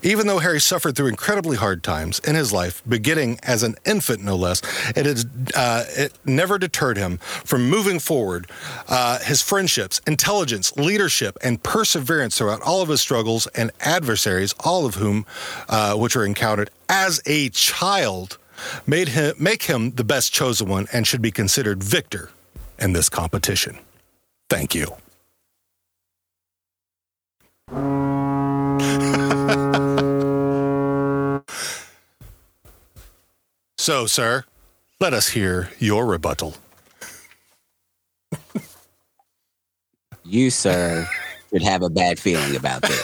Even 0.02 0.26
though 0.26 0.38
Harry 0.38 0.60
suffered 0.60 0.96
through 0.96 1.08
incredibly 1.08 1.56
hard 1.56 1.82
times 1.82 2.18
in 2.20 2.34
his 2.34 2.52
life, 2.52 2.82
beginning 2.88 3.38
as 3.42 3.62
an 3.62 3.76
infant 3.84 4.22
no 4.22 4.36
less, 4.36 4.62
it, 4.96 5.06
is, 5.06 5.26
uh, 5.54 5.84
it 5.88 6.12
never 6.24 6.58
deterred 6.58 6.96
him 6.96 7.18
from 7.18 7.68
moving 7.68 7.98
forward. 7.98 8.50
Uh, 8.88 9.18
his 9.20 9.42
friendships, 9.42 10.00
intelligence, 10.06 10.76
leadership, 10.76 11.36
and 11.42 11.62
perseverance 11.62 12.38
throughout 12.38 12.62
all 12.62 12.82
of 12.82 12.88
his 12.88 13.00
struggles 13.00 13.46
and 13.48 13.70
adversaries, 13.80 14.54
all 14.60 14.86
of 14.86 14.96
whom 14.96 15.26
uh, 15.68 15.94
which 15.94 16.14
were 16.14 16.24
encountered 16.24 16.70
as 16.88 17.20
a 17.26 17.48
child, 17.50 18.38
made 18.86 19.08
him 19.08 19.34
make 19.38 19.64
him 19.64 19.90
the 19.92 20.04
best 20.04 20.32
chosen 20.32 20.68
one 20.68 20.86
and 20.92 21.06
should 21.06 21.20
be 21.20 21.30
considered 21.30 21.82
victor 21.82 22.30
in 22.78 22.92
this 22.92 23.08
competition. 23.08 23.78
Thank 24.48 24.74
you. 24.74 24.96
So, 33.86 34.06
sir, 34.08 34.44
let 34.98 35.14
us 35.14 35.28
hear 35.28 35.70
your 35.78 36.06
rebuttal. 36.06 36.56
You, 40.24 40.50
sir, 40.50 41.08
should 41.52 41.62
have 41.62 41.82
a 41.82 41.88
bad 41.88 42.18
feeling 42.18 42.56
about 42.56 42.82
this. 42.82 43.00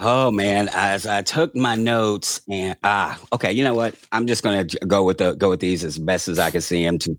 oh 0.00 0.30
man, 0.30 0.68
as 0.74 1.06
I 1.06 1.22
took 1.22 1.56
my 1.56 1.76
notes 1.76 2.42
and 2.50 2.76
ah, 2.84 3.18
okay, 3.32 3.52
you 3.52 3.64
know 3.64 3.72
what? 3.72 3.94
I'm 4.12 4.26
just 4.26 4.42
gonna 4.42 4.64
go 4.64 5.02
with 5.02 5.16
the 5.16 5.32
go 5.32 5.48
with 5.48 5.60
these 5.60 5.82
as 5.82 5.96
best 5.98 6.28
as 6.28 6.38
I 6.38 6.50
can 6.50 6.60
see 6.60 6.84
them 6.84 6.98
to, 6.98 7.18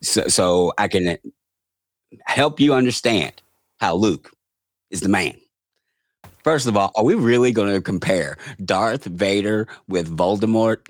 so, 0.00 0.26
so 0.28 0.72
I 0.78 0.88
can 0.88 1.18
help 2.24 2.60
you 2.60 2.72
understand 2.72 3.34
how 3.78 3.94
Luke 3.94 4.32
is 4.90 5.02
the 5.02 5.10
man. 5.10 5.36
First 6.46 6.68
of 6.68 6.76
all, 6.76 6.92
are 6.94 7.02
we 7.02 7.16
really 7.16 7.50
going 7.50 7.74
to 7.74 7.80
compare 7.80 8.38
Darth 8.64 9.04
Vader 9.04 9.66
with 9.88 10.16
Voldemort? 10.16 10.88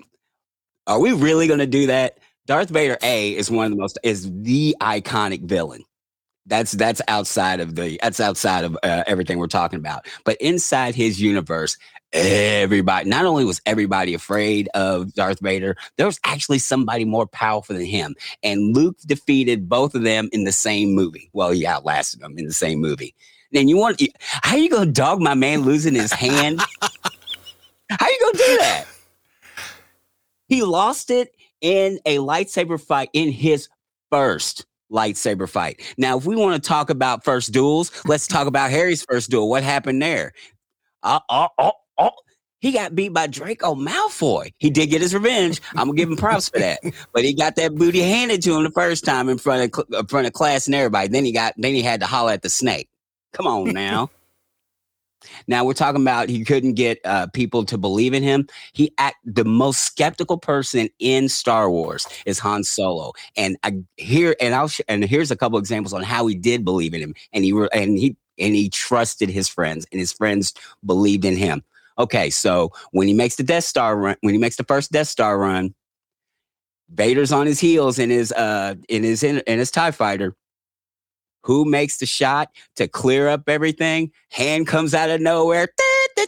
Are 0.85 0.99
we 0.99 1.13
really 1.13 1.47
going 1.47 1.57
to 1.57 1.65
do 1.65 1.87
that? 1.87 2.19
Darth 2.45 2.69
Vader 2.69 2.95
A 3.01 3.35
is 3.35 3.49
one 3.49 3.65
of 3.65 3.71
the 3.71 3.77
most 3.77 3.97
is 4.03 4.31
the 4.43 4.75
iconic 4.79 5.41
villain. 5.41 5.83
That's 6.45 6.73
that's 6.73 7.01
outside 7.07 7.59
of 7.59 7.73
the 7.73 7.97
that's 8.03 8.19
outside 8.19 8.65
of 8.65 8.77
uh, 8.83 9.03
everything 9.07 9.39
we're 9.39 9.47
talking 9.47 9.79
about. 9.79 10.05
But 10.25 10.37
inside 10.39 10.93
his 10.93 11.19
universe, 11.19 11.75
everybody 12.13 13.09
not 13.09 13.25
only 13.25 13.43
was 13.43 13.59
everybody 13.65 14.13
afraid 14.13 14.69
of 14.75 15.11
Darth 15.15 15.39
Vader, 15.39 15.75
there 15.97 16.05
was 16.05 16.19
actually 16.23 16.59
somebody 16.59 17.03
more 17.03 17.25
powerful 17.25 17.75
than 17.75 17.83
him. 17.83 18.13
And 18.43 18.75
Luke 18.75 18.97
defeated 19.07 19.67
both 19.67 19.95
of 19.95 20.03
them 20.03 20.29
in 20.31 20.43
the 20.43 20.51
same 20.51 20.93
movie. 20.93 21.31
Well, 21.33 21.49
he 21.49 21.65
outlasted 21.65 22.19
them 22.19 22.37
in 22.37 22.45
the 22.45 22.53
same 22.53 22.79
movie. 22.79 23.15
And 23.53 23.69
you 23.69 23.77
want 23.77 24.01
how 24.19 24.55
you 24.55 24.69
gonna 24.69 24.91
dog 24.91 25.21
my 25.21 25.33
man 25.33 25.61
losing 25.61 25.95
his 25.95 26.11
hand? 26.11 26.59
how 26.81 28.07
you 28.07 28.19
gonna 28.21 28.37
do 28.37 28.57
that? 28.59 28.85
He 30.47 30.63
lost 30.63 31.11
it 31.11 31.31
in 31.61 31.99
a 32.05 32.17
lightsaber 32.17 32.79
fight 32.79 33.09
in 33.13 33.31
his 33.31 33.67
first 34.11 34.65
lightsaber 34.91 35.49
fight. 35.49 35.81
Now, 35.97 36.17
if 36.17 36.25
we 36.25 36.35
want 36.35 36.61
to 36.61 36.67
talk 36.67 36.89
about 36.89 37.23
first 37.23 37.51
duels, 37.51 37.91
let's 38.05 38.27
talk 38.27 38.47
about 38.47 38.71
Harry's 38.71 39.03
first 39.03 39.29
duel. 39.29 39.49
What 39.49 39.63
happened 39.63 40.01
there? 40.01 40.33
Uh, 41.03 41.19
uh, 41.29 41.47
uh, 41.57 41.71
uh, 41.97 42.09
he 42.59 42.71
got 42.71 42.95
beat 42.95 43.09
by 43.09 43.27
Draco 43.27 43.75
Malfoy. 43.75 44.51
He 44.57 44.69
did 44.69 44.89
get 44.89 45.01
his 45.01 45.13
revenge. 45.13 45.61
I'm 45.71 45.87
gonna 45.87 45.93
give 45.93 46.09
him 46.09 46.17
props 46.17 46.49
for 46.49 46.59
that. 46.59 46.79
But 47.13 47.23
he 47.23 47.33
got 47.33 47.55
that 47.57 47.75
booty 47.75 48.01
handed 48.01 48.41
to 48.43 48.55
him 48.55 48.63
the 48.63 48.71
first 48.71 49.05
time 49.05 49.29
in 49.29 49.37
front 49.37 49.77
of 49.77 49.85
in 49.93 50.07
front 50.07 50.27
of 50.27 50.33
class 50.33 50.65
and 50.65 50.75
everybody. 50.75 51.07
Then 51.07 51.25
he 51.25 51.31
got 51.31 51.53
then 51.57 51.73
he 51.73 51.81
had 51.81 51.99
to 51.99 52.05
holler 52.05 52.31
at 52.31 52.41
the 52.41 52.49
snake. 52.49 52.89
Come 53.33 53.47
on 53.47 53.69
now. 53.73 54.09
now 55.47 55.65
we're 55.65 55.73
talking 55.73 56.01
about 56.01 56.29
he 56.29 56.43
couldn't 56.43 56.73
get 56.73 56.99
uh, 57.05 57.27
people 57.27 57.65
to 57.65 57.77
believe 57.77 58.13
in 58.13 58.23
him. 58.23 58.47
He 58.73 58.93
act 58.97 59.17
the 59.25 59.45
most 59.45 59.81
skeptical 59.81 60.37
person 60.37 60.89
in 60.99 61.29
Star 61.29 61.69
Wars 61.69 62.07
is 62.25 62.39
Han 62.39 62.63
Solo, 62.63 63.13
and 63.35 63.57
I 63.63 63.81
here 63.97 64.35
and 64.39 64.53
I'll 64.55 64.67
sh- 64.67 64.81
and 64.87 65.03
here's 65.03 65.31
a 65.31 65.35
couple 65.35 65.57
examples 65.59 65.93
on 65.93 66.03
how 66.03 66.27
he 66.27 66.35
did 66.35 66.63
believe 66.65 66.93
in 66.93 67.01
him, 67.01 67.15
and 67.33 67.43
he 67.43 67.51
re- 67.51 67.69
and 67.73 67.97
he 67.97 68.15
and 68.39 68.55
he 68.55 68.69
trusted 68.69 69.29
his 69.29 69.47
friends, 69.47 69.85
and 69.91 69.99
his 69.99 70.13
friends 70.13 70.53
believed 70.85 71.25
in 71.25 71.35
him. 71.35 71.63
Okay, 71.99 72.29
so 72.29 72.71
when 72.91 73.07
he 73.07 73.13
makes 73.15 73.35
the 73.35 73.43
Death 73.43 73.63
Star 73.63 73.97
run, 73.97 74.15
when 74.21 74.33
he 74.33 74.39
makes 74.39 74.55
the 74.55 74.63
first 74.63 74.91
Death 74.91 75.07
Star 75.07 75.37
run, 75.39 75.73
Vader's 76.89 77.31
on 77.31 77.47
his 77.47 77.59
heels 77.59 77.97
in 77.99 78.09
his 78.09 78.31
uh 78.33 78.75
in 78.87 79.03
his 79.03 79.23
in, 79.23 79.39
in 79.39 79.59
his 79.59 79.71
Tie 79.71 79.91
Fighter 79.91 80.35
who 81.47 81.63
makes 81.63 81.95
the 81.95 82.05
shot 82.05 82.51
to 82.75 82.89
clear 82.89 83.29
up 83.29 83.47
everything? 83.47 84.11
Han 84.33 84.65
comes 84.65 84.93
out 84.93 85.09
of 85.09 85.21
nowhere, 85.21 85.69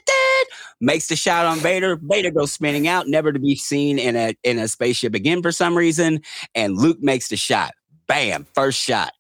makes 0.80 1.08
the 1.08 1.18
shot 1.18 1.46
on 1.46 1.60
Vader. 1.60 1.98
Vader 2.02 2.32
goes 2.32 2.54
spinning 2.54 2.88
out, 2.88 3.10
never 3.10 3.34
to 3.34 3.38
be 3.38 3.54
seen 3.54 4.00
in 4.00 4.16
a 4.16 4.34
in 4.44 4.58
a 4.58 4.70
spaceship 4.70 5.14
again 5.14 5.42
for 5.42 5.52
some 5.52 5.78
reason. 5.78 6.22
And 6.56 6.78
Luke 6.78 7.02
makes 7.02 7.28
the 7.28 7.36
shot. 7.36 7.74
Bam, 8.08 8.48
first 8.54 8.82
shot. 8.82 9.12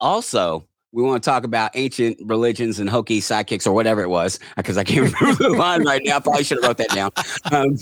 Also, 0.00 0.68
we 0.92 1.02
want 1.02 1.22
to 1.24 1.30
talk 1.30 1.44
about 1.44 1.70
ancient 1.72 2.18
religions 2.26 2.78
and 2.80 2.90
hokey 2.90 3.22
sidekicks 3.22 3.66
or 3.66 3.72
whatever 3.72 4.02
it 4.02 4.10
was, 4.10 4.38
because 4.58 4.76
I 4.76 4.84
can't 4.84 5.14
remember 5.18 5.44
the 5.44 5.48
line 5.48 5.82
right 5.82 6.02
now. 6.04 6.18
I 6.18 6.20
probably 6.20 6.44
should 6.44 6.58
have 6.62 6.68
wrote 6.68 6.76
that 6.76 6.90
down. 6.90 7.10
Um, 7.50 7.78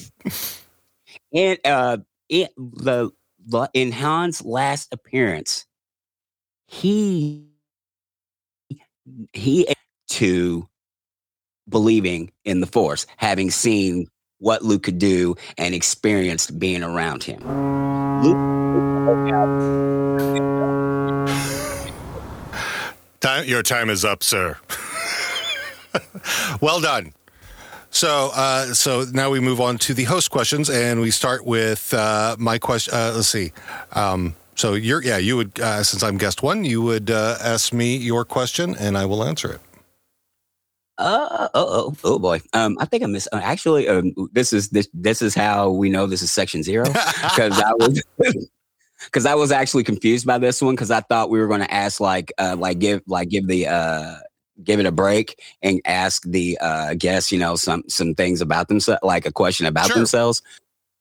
and 1.35 1.59
uh, 1.65 1.97
it, 2.29 2.53
the 2.57 3.11
in 3.75 3.91
Han's 3.91 4.45
last 4.45 4.89
appearance, 4.93 5.67
he 6.73 7.45
he 9.35 9.69
to 10.09 10.67
believing 11.69 12.33
in 12.47 12.61
the 12.61 12.67
force 12.67 13.07
having 13.19 13.51
seen 13.51 14.07
what 14.39 14.63
luke 14.63 14.83
could 14.83 14.99
do 14.99 15.37
and 15.59 15.75
experienced 15.75 16.59
being 16.59 16.83
around 16.83 17.23
him 17.23 17.41
luke 18.23 18.37
time, 23.21 23.45
your 23.45 23.63
time 23.63 23.91
is 23.91 24.03
up 24.03 24.23
sir 24.23 24.57
well 26.63 26.81
done 26.81 27.13
so, 27.95 28.31
uh, 28.35 28.73
so 28.73 29.05
now 29.13 29.29
we 29.29 29.39
move 29.39 29.61
on 29.61 29.77
to 29.81 29.93
the 29.93 30.05
host 30.05 30.31
questions, 30.31 30.71
and 30.71 31.03
we 31.03 31.11
start 31.11 31.45
with 31.45 31.93
uh, 31.93 32.37
my 32.39 32.59
question. 32.59 32.95
Uh, 32.95 33.13
let's 33.15 33.29
see. 33.29 33.53
Um, 33.93 34.35
so 34.55 34.75
you're 34.75 35.03
yeah 35.03 35.19
you 35.19 35.37
would 35.37 35.59
uh, 35.61 35.83
since 35.83 36.03
I'm 36.03 36.19
guest 36.19 36.43
one 36.43 36.65
you 36.65 36.83
would 36.83 37.11
uh, 37.11 37.37
ask 37.43 37.73
me 37.73 37.97
your 37.97 38.25
question 38.25 38.77
and 38.77 38.97
I 38.97 39.05
will 39.07 39.25
answer 39.25 39.53
it. 39.53 39.61
Uh 40.99 41.49
oh 41.55 41.95
oh 41.95 41.97
oh 42.05 42.19
boy. 42.19 42.41
Um, 42.53 42.77
I 42.79 42.85
think 42.85 43.03
I 43.03 43.07
missed. 43.07 43.29
Uh, 43.33 43.41
actually, 43.43 43.89
um, 43.89 44.13
this 44.33 44.53
is 44.53 44.69
this 44.69 44.89
this 44.93 45.23
is 45.23 45.35
how 45.35 45.71
we 45.71 45.89
know 45.89 46.07
this 46.07 46.23
is 46.23 46.31
section 46.31 46.63
zero 46.63 46.85
because 47.23 47.61
I 47.61 47.73
was 47.73 48.03
because 49.07 49.27
I 49.27 49.35
was 49.35 49.53
actually 49.53 49.85
confused 49.85 50.27
by 50.27 50.39
this 50.39 50.61
one 50.61 50.75
because 50.75 50.91
I 50.91 51.01
thought 51.01 51.31
we 51.31 51.41
were 51.41 51.49
going 51.49 51.61
to 51.61 51.73
ask 51.73 52.01
like 52.01 52.33
uh 52.39 52.57
like 52.59 52.79
give 52.79 53.03
like 53.07 53.31
give 53.31 53.47
the 53.47 53.67
uh 53.69 54.17
give 54.63 54.81
it 54.81 54.87
a 54.87 54.93
break 54.93 55.41
and 55.63 55.81
ask 55.87 56.23
the 56.25 56.59
uh 56.61 56.95
guests 56.95 57.33
you 57.33 57.39
know 57.39 57.57
some 57.57 57.83
some 57.89 58.15
things 58.15 58.41
about 58.41 58.69
themselves 58.69 59.01
like 59.03 59.27
a 59.27 59.33
question 59.33 59.67
about 59.67 59.87
sure. 59.87 59.97
themselves 59.97 60.43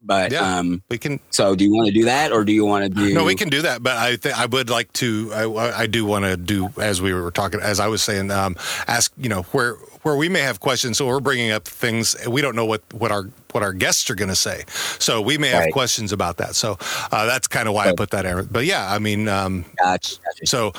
But 0.03 0.31
Yeah. 0.31 0.57
um, 0.57 0.81
We 0.89 0.97
can 0.97 1.19
so 1.29 1.55
do 1.55 1.63
you 1.63 1.71
want 1.73 1.87
to 1.87 1.93
do 1.93 2.05
that, 2.05 2.31
or 2.31 2.43
do 2.43 2.51
you 2.51 2.65
want 2.65 2.83
to 2.83 2.89
do? 2.89 3.13
No, 3.13 3.23
we 3.23 3.35
can 3.35 3.49
do 3.49 3.61
that, 3.61 3.83
but 3.83 3.97
I 3.97 4.15
think 4.15 4.37
I 4.37 4.45
would 4.47 4.69
like 4.69 4.91
to. 4.93 5.31
I, 5.33 5.81
I 5.83 5.87
do 5.87 6.05
want 6.05 6.25
to 6.25 6.37
do 6.37 6.69
as 6.79 7.01
we 7.01 7.13
were 7.13 7.29
talking, 7.31 7.59
as 7.59 7.79
I 7.79 7.87
was 7.87 8.01
saying, 8.01 8.31
um, 8.31 8.55
ask 8.87 9.11
you 9.17 9.29
know 9.29 9.43
where 9.51 9.75
where 10.01 10.15
we 10.15 10.27
may 10.27 10.39
have 10.41 10.59
questions. 10.59 10.97
So 10.97 11.05
we're 11.05 11.19
bringing 11.19 11.51
up 11.51 11.67
things 11.67 12.15
we 12.27 12.41
don't 12.41 12.55
know 12.55 12.65
what 12.65 12.81
what 12.93 13.11
our 13.11 13.29
what 13.51 13.63
our 13.63 13.73
guests 13.73 14.09
are 14.09 14.15
going 14.15 14.29
to 14.29 14.35
say. 14.35 14.63
So 14.97 15.21
we 15.21 15.37
may 15.37 15.49
have 15.49 15.71
questions 15.71 16.11
about 16.11 16.37
that. 16.37 16.55
So 16.55 16.77
uh, 17.11 17.25
that's 17.25 17.47
kind 17.47 17.67
of 17.67 17.75
why 17.75 17.89
I 17.89 17.93
put 17.93 18.09
that 18.11 18.25
in. 18.25 18.45
But 18.45 18.65
yeah, 18.65 18.91
I 18.91 18.97
mean, 18.97 19.27
um, 19.27 19.65
Gotcha, 19.77 20.15
gotcha. 20.23 20.47
so 20.47 20.71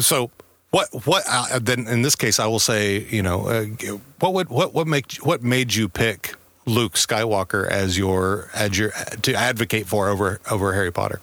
so 0.00 0.30
what 0.70 0.88
what 1.06 1.24
uh, 1.28 1.58
then 1.60 1.88
in 1.88 2.02
this 2.02 2.14
case 2.14 2.38
I 2.38 2.46
will 2.46 2.58
say 2.60 3.00
you 3.10 3.22
know 3.22 3.48
uh, 3.48 3.64
what 4.20 4.34
would 4.34 4.48
what 4.50 4.72
what 4.74 4.86
make 4.86 5.14
what 5.16 5.42
made 5.42 5.74
you 5.74 5.88
pick 5.88 6.34
Luke 6.68 6.94
Skywalker 6.94 7.68
as 7.68 7.96
your 7.98 8.50
as 8.54 8.78
your 8.78 8.90
to 9.22 9.34
advocate 9.34 9.86
for 9.86 10.08
over 10.08 10.40
over 10.50 10.72
Harry 10.74 10.92
Potter. 10.92 11.20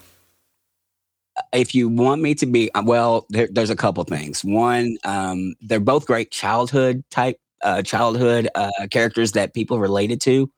if 1.53 1.75
you 1.75 1.89
want 1.89 2.21
me 2.21 2.33
to 2.35 2.45
be 2.45 2.69
well 2.83 3.25
there, 3.29 3.47
there's 3.51 3.69
a 3.69 3.75
couple 3.75 4.03
things 4.05 4.43
one 4.43 4.97
um, 5.03 5.53
they're 5.61 5.79
both 5.79 6.05
great 6.07 6.31
childhood 6.31 7.03
type 7.11 7.37
uh, 7.63 7.81
childhood 7.81 8.47
uh, 8.55 8.69
characters 8.91 9.33
that 9.33 9.53
people 9.53 9.79
related 9.79 10.21
to 10.21 10.49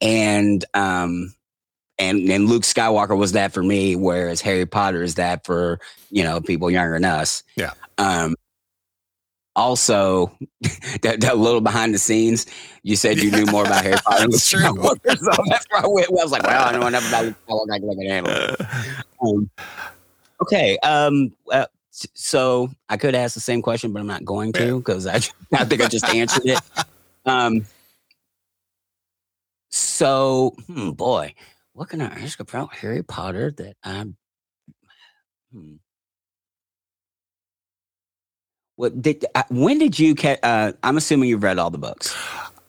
and 0.00 0.64
um 0.74 1.32
and 1.98 2.28
and 2.30 2.48
luke 2.48 2.64
skywalker 2.64 3.16
was 3.16 3.32
that 3.32 3.52
for 3.52 3.62
me 3.62 3.94
whereas 3.94 4.40
harry 4.40 4.66
potter 4.66 5.02
is 5.02 5.14
that 5.14 5.44
for 5.46 5.78
you 6.10 6.22
know 6.24 6.40
people 6.40 6.70
younger 6.70 6.94
than 6.94 7.04
us 7.04 7.42
Yeah. 7.56 7.72
um 7.98 8.34
also 9.58 10.32
that, 11.02 11.16
that 11.20 11.38
little 11.38 11.60
behind 11.60 11.92
the 11.92 11.98
scenes 11.98 12.46
you 12.82 12.96
said 12.96 13.18
you 13.18 13.30
knew 13.30 13.44
more 13.46 13.64
about 13.64 13.82
harry 13.82 13.96
potter 14.04 14.28
That's 14.28 14.48
true. 14.48 14.60
So 14.62 14.94
that's 15.48 15.66
why 15.70 15.80
I, 15.82 15.86
went, 15.86 16.06
I 16.08 16.12
was 16.12 16.32
like 16.32 16.44
well 16.44 16.68
i 16.68 16.72
know 16.72 16.86
enough 16.86 17.08
about 17.08 17.24
luke 17.24 17.68
i 17.72 17.78
can 17.78 17.86
look 17.88 17.98
at 17.98 18.06
handle 18.06 18.32
it 18.32 18.60
um, 19.20 19.50
okay. 20.40 20.78
Um. 20.78 21.32
Uh, 21.50 21.66
so 21.90 22.70
I 22.88 22.96
could 22.96 23.14
ask 23.14 23.34
the 23.34 23.40
same 23.40 23.60
question, 23.60 23.92
but 23.92 24.00
I'm 24.00 24.06
not 24.06 24.24
going 24.24 24.52
to 24.54 24.78
because 24.78 25.06
I, 25.06 25.16
I 25.52 25.64
think 25.64 25.82
I 25.82 25.88
just 25.88 26.04
answered 26.06 26.46
it. 26.46 26.60
Um. 27.26 27.66
So, 29.70 30.54
hmm, 30.66 30.90
boy, 30.90 31.34
what 31.72 31.88
can 31.88 32.00
I 32.00 32.06
ask 32.06 32.40
about 32.40 32.74
Harry 32.74 33.02
Potter 33.02 33.50
that 33.50 33.76
I? 33.84 34.04
Hmm. 35.52 35.74
What 38.78 39.02
did? 39.02 39.26
Uh, 39.34 39.42
when 39.50 39.78
did 39.80 39.98
you? 39.98 40.14
Uh, 40.44 40.72
I'm 40.84 40.96
assuming 40.96 41.28
you've 41.28 41.42
read 41.42 41.58
all 41.58 41.68
the 41.70 41.78
books. 41.78 42.14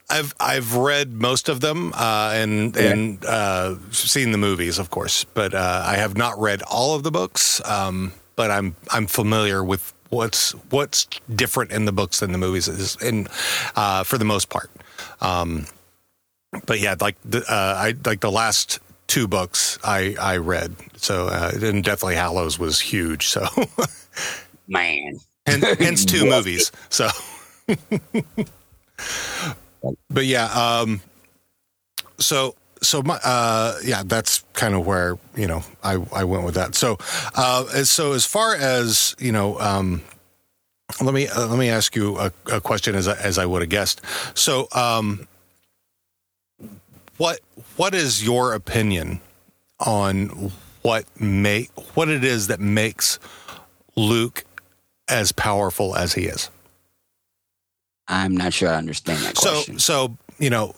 I've 0.09 0.33
I've 0.39 0.75
read 0.75 1.13
most 1.13 1.49
of 1.49 1.61
them 1.61 1.93
uh, 1.93 2.31
and 2.33 2.75
Yeah. 2.75 2.81
and 2.91 3.25
uh, 3.25 3.75
seen 3.91 4.31
the 4.31 4.39
movies, 4.39 4.79
of 4.79 4.89
course, 4.89 5.23
but 5.35 5.53
uh, 5.53 5.83
I 5.85 5.97
have 5.97 6.17
not 6.17 6.39
read 6.39 6.63
all 6.63 6.95
of 6.95 7.03
the 7.03 7.11
books. 7.11 7.61
Um, 7.63 8.11
but 8.35 8.49
I'm 8.49 8.75
I'm 8.89 9.05
familiar 9.05 9.63
with 9.63 9.93
what's 10.09 10.53
what's 10.71 11.05
different 11.35 11.71
in 11.71 11.85
the 11.85 11.91
books 11.91 12.21
than 12.21 12.31
the 12.31 12.39
movies 12.39 12.67
is, 12.67 12.95
in 13.03 13.27
uh, 13.75 14.03
for 14.03 14.17
the 14.17 14.25
most 14.25 14.49
part. 14.49 14.71
Um, 15.21 15.67
but 16.65 16.79
yeah, 16.79 16.95
like 16.99 17.17
the 17.23 17.41
uh, 17.41 17.75
I 17.77 17.93
like 18.03 18.21
the 18.21 18.31
last 18.31 18.79
two 19.05 19.27
books 19.27 19.77
I 19.83 20.15
I 20.19 20.37
read. 20.37 20.75
So 20.97 21.27
uh, 21.27 21.51
and 21.61 21.83
Deathly 21.83 22.15
Hallows 22.15 22.57
was 22.57 22.79
huge. 22.79 23.27
So 23.27 23.45
Man, 24.67 25.19
and 25.49 25.63
hence 25.79 26.05
two 26.05 26.25
movies. 26.25 26.71
So, 26.89 27.09
but 30.09 30.25
yeah, 30.25 30.45
um, 30.45 31.01
so 32.19 32.55
so 32.81 33.01
my 33.01 33.19
uh, 33.23 33.77
yeah, 33.83 34.03
that's 34.05 34.43
kind 34.53 34.73
of 34.73 34.85
where 34.85 35.17
you 35.35 35.47
know 35.47 35.63
I 35.83 35.93
I 36.13 36.23
went 36.23 36.45
with 36.45 36.55
that. 36.55 36.75
So, 36.75 36.97
uh, 37.35 37.65
so 37.83 38.13
as 38.13 38.25
far 38.25 38.55
as 38.55 39.15
you 39.19 39.31
know, 39.31 39.59
um, 39.59 40.01
let 41.01 41.13
me 41.13 41.27
uh, 41.27 41.47
let 41.47 41.59
me 41.59 41.69
ask 41.69 41.95
you 41.95 42.17
a, 42.17 42.31
a 42.51 42.61
question 42.61 42.95
as 42.95 43.07
I, 43.07 43.15
as 43.19 43.37
I 43.37 43.45
would 43.45 43.61
have 43.61 43.69
guessed. 43.69 44.01
So, 44.33 44.67
um, 44.73 45.27
what 47.17 47.39
what 47.77 47.93
is 47.93 48.23
your 48.23 48.53
opinion 48.53 49.21
on 49.79 50.51
what 50.81 51.05
make 51.19 51.69
what 51.95 52.09
it 52.09 52.23
is 52.23 52.47
that 52.47 52.59
makes 52.59 53.19
Luke 53.95 54.45
as 55.09 55.31
powerful 55.31 55.95
as 55.95 56.13
he 56.13 56.23
is. 56.25 56.49
I'm 58.07 58.35
not 58.35 58.53
sure 58.53 58.69
I 58.69 58.75
understand 58.75 59.19
that 59.23 59.37
So, 59.37 59.51
question. 59.51 59.79
so 59.79 60.17
you 60.39 60.49
know, 60.49 60.73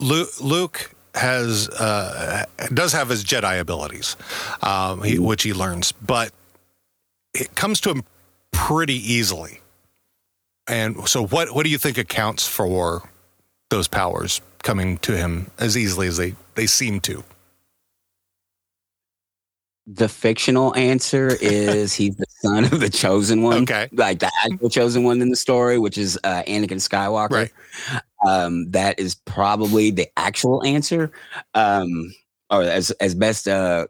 Luke, 0.00 0.28
Luke 0.40 0.92
has 1.14 1.68
uh, 1.68 2.44
does 2.72 2.92
have 2.92 3.08
his 3.08 3.24
Jedi 3.24 3.60
abilities, 3.60 4.16
um, 4.62 5.02
he, 5.02 5.18
which 5.18 5.42
he 5.44 5.52
learns, 5.52 5.92
but 5.92 6.32
it 7.32 7.54
comes 7.54 7.80
to 7.82 7.90
him 7.90 8.02
pretty 8.52 8.94
easily. 8.94 9.60
And 10.66 11.08
so, 11.08 11.26
what 11.26 11.54
what 11.54 11.64
do 11.64 11.70
you 11.70 11.78
think 11.78 11.98
accounts 11.98 12.48
for 12.48 13.08
those 13.70 13.86
powers 13.86 14.40
coming 14.62 14.98
to 14.98 15.16
him 15.16 15.50
as 15.58 15.76
easily 15.76 16.08
as 16.08 16.16
they 16.16 16.34
they 16.54 16.66
seem 16.66 17.00
to? 17.02 17.22
The 19.86 20.08
fictional 20.08 20.74
answer 20.76 21.28
is 21.40 21.92
he's 21.92 22.16
the 22.16 22.26
son 22.40 22.64
of 22.64 22.80
the 22.80 22.90
chosen 22.90 23.42
one. 23.42 23.62
Okay, 23.62 23.88
Like 23.92 24.20
the 24.20 24.30
actual 24.44 24.70
chosen 24.70 25.04
one 25.04 25.20
in 25.20 25.30
the 25.30 25.36
story, 25.36 25.78
which 25.78 25.98
is 25.98 26.18
uh, 26.24 26.42
Anakin 26.46 26.80
Skywalker. 26.80 27.30
Right. 27.30 27.52
Um, 28.26 28.70
that 28.70 28.98
is 28.98 29.14
probably 29.14 29.90
the 29.90 30.08
actual 30.16 30.64
answer. 30.64 31.12
Um, 31.54 32.14
or 32.50 32.62
as 32.62 32.90
as 32.92 33.14
best 33.14 33.48
uh 33.48 33.86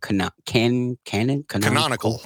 can 0.00 0.30
can 0.44 0.98
canon 1.04 1.44
canonical. 1.48 2.22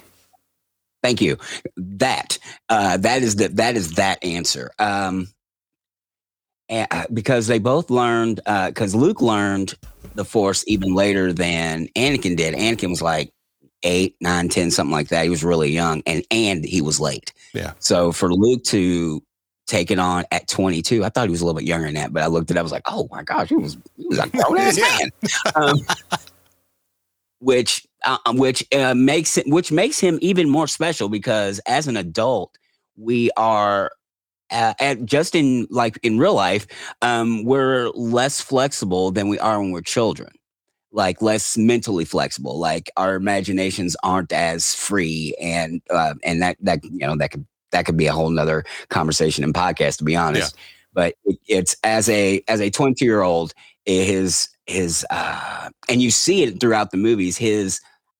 Thank 1.03 1.21
you. 1.21 1.37
That 1.77 2.37
uh, 2.69 2.97
that 2.97 3.23
is 3.23 3.35
the 3.35 3.47
that 3.49 3.75
is 3.75 3.93
that 3.93 4.23
answer. 4.23 4.71
Um, 4.79 5.27
and, 6.71 6.87
uh, 6.89 7.05
because 7.13 7.45
they 7.45 7.59
both 7.59 7.91
learned 7.91 8.41
because 8.45 8.95
Luke 8.95 9.21
learned 9.21 9.75
the 10.15 10.25
Force 10.25 10.63
even 10.67 10.95
later 10.95 11.31
than 11.31 11.87
Anakin 11.95 12.35
did. 12.35 12.55
Anakin 12.55 12.89
was 12.89 13.01
like 13.01 13.31
eight, 13.83 14.15
nine, 14.21 14.49
ten, 14.49 14.71
something 14.71 14.91
like 14.91 15.09
that. 15.09 15.23
He 15.23 15.29
was 15.29 15.43
really 15.43 15.69
young, 15.69 16.01
and 16.07 16.23
and 16.31 16.65
he 16.65 16.81
was 16.81 16.99
late. 16.99 17.33
Yeah. 17.53 17.73
So 17.79 18.11
for 18.11 18.33
Luke 18.33 18.63
to 18.65 19.21
take 19.67 19.91
it 19.91 19.99
on 19.99 20.25
at 20.31 20.47
22, 20.47 21.05
I 21.05 21.09
thought 21.09 21.27
he 21.27 21.31
was 21.31 21.41
a 21.41 21.45
little 21.45 21.59
bit 21.59 21.67
younger 21.67 21.85
than 21.85 21.95
that, 21.95 22.11
but 22.11 22.23
I 22.23 22.27
looked 22.27 22.51
at 22.51 22.57
it, 22.57 22.59
I 22.59 22.63
was 22.63 22.73
like, 22.73 22.81
oh 22.87 23.07
my 23.11 23.23
gosh, 23.23 23.49
he 23.49 23.55
was 23.55 23.77
he 23.97 24.07
was 24.07 24.19
a 24.19 24.27
grown 24.27 24.57
ass 24.57 24.79
man. 24.79 25.11
Um, 25.55 25.77
which 27.39 27.85
uh, 28.05 28.17
which 28.33 28.65
uh, 28.73 28.93
makes 28.93 29.37
it 29.37 29.47
which 29.47 29.71
makes 29.71 29.99
him 29.99 30.19
even 30.21 30.49
more 30.49 30.67
special 30.67 31.09
because 31.09 31.59
as 31.67 31.87
an 31.87 31.97
adult 31.97 32.57
we 32.97 33.31
are 33.35 33.91
uh, 34.51 34.73
at 34.79 35.05
just 35.05 35.35
in 35.35 35.67
like 35.69 35.97
in 36.03 36.17
real 36.17 36.33
life 36.33 36.67
um, 37.01 37.43
we're 37.43 37.89
less 37.89 38.41
flexible 38.41 39.11
than 39.11 39.27
we 39.27 39.39
are 39.39 39.59
when 39.59 39.71
we're 39.71 39.81
children. 39.81 40.31
Like 40.93 41.21
less 41.21 41.57
mentally 41.57 42.03
flexible. 42.03 42.59
Like 42.59 42.91
our 42.97 43.15
imaginations 43.15 43.95
aren't 44.03 44.33
as 44.33 44.75
free 44.75 45.33
and 45.39 45.81
uh, 45.89 46.15
and 46.23 46.41
that 46.41 46.57
that 46.59 46.83
you 46.83 47.07
know 47.07 47.15
that 47.15 47.31
could 47.31 47.45
that 47.71 47.85
could 47.85 47.95
be 47.95 48.07
a 48.07 48.11
whole 48.11 48.29
nother 48.29 48.65
conversation 48.89 49.45
and 49.45 49.53
podcast 49.53 49.97
to 49.97 50.03
be 50.03 50.17
honest. 50.17 50.55
But 50.93 51.15
it, 51.23 51.39
it's 51.47 51.75
as 51.83 52.09
a 52.09 52.43
as 52.49 52.59
a 52.59 52.69
20 52.69 53.05
year 53.05 53.21
old 53.21 53.53
his 53.85 54.49
his 54.65 55.05
uh 55.09 55.69
and 55.89 56.01
you 56.01 56.11
see 56.11 56.43
it 56.43 56.59
throughout 56.59 56.91
the 56.91 56.97
movies 56.97 57.37
his 57.37 57.79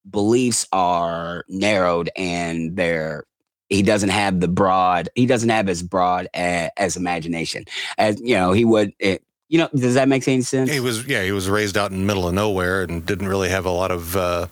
beliefs 0.09 0.65
are 0.71 1.43
narrowed 1.47 2.09
and 2.15 2.75
they're 2.75 3.25
he 3.71 3.81
doesn't 3.81 4.09
have 4.09 4.39
the 4.41 4.47
broad 4.47 5.09
he 5.15 5.25
doesn't 5.25 5.49
have 5.49 5.67
as 5.69 5.81
broad 5.81 6.27
a, 6.35 6.69
as 6.77 6.95
imagination 6.97 7.63
as 7.97 8.19
you 8.21 8.35
know 8.35 8.51
he 8.51 8.65
would 8.65 8.93
it, 8.99 9.23
you 9.49 9.57
know 9.57 9.69
does 9.75 9.95
that 9.95 10.07
make 10.07 10.27
any 10.27 10.41
sense 10.41 10.69
He 10.69 10.79
was 10.79 11.07
yeah, 11.07 11.23
he 11.23 11.31
was 11.31 11.49
raised 11.49 11.77
out 11.77 11.91
in 11.91 11.99
the 11.99 12.05
middle 12.05 12.27
of 12.27 12.33
nowhere 12.33 12.83
and 12.83 13.03
didn't 13.05 13.27
really 13.27 13.49
have 13.49 13.65
a 13.65 13.71
lot 13.71 13.89
of 13.89 14.15
uh, 14.15 14.47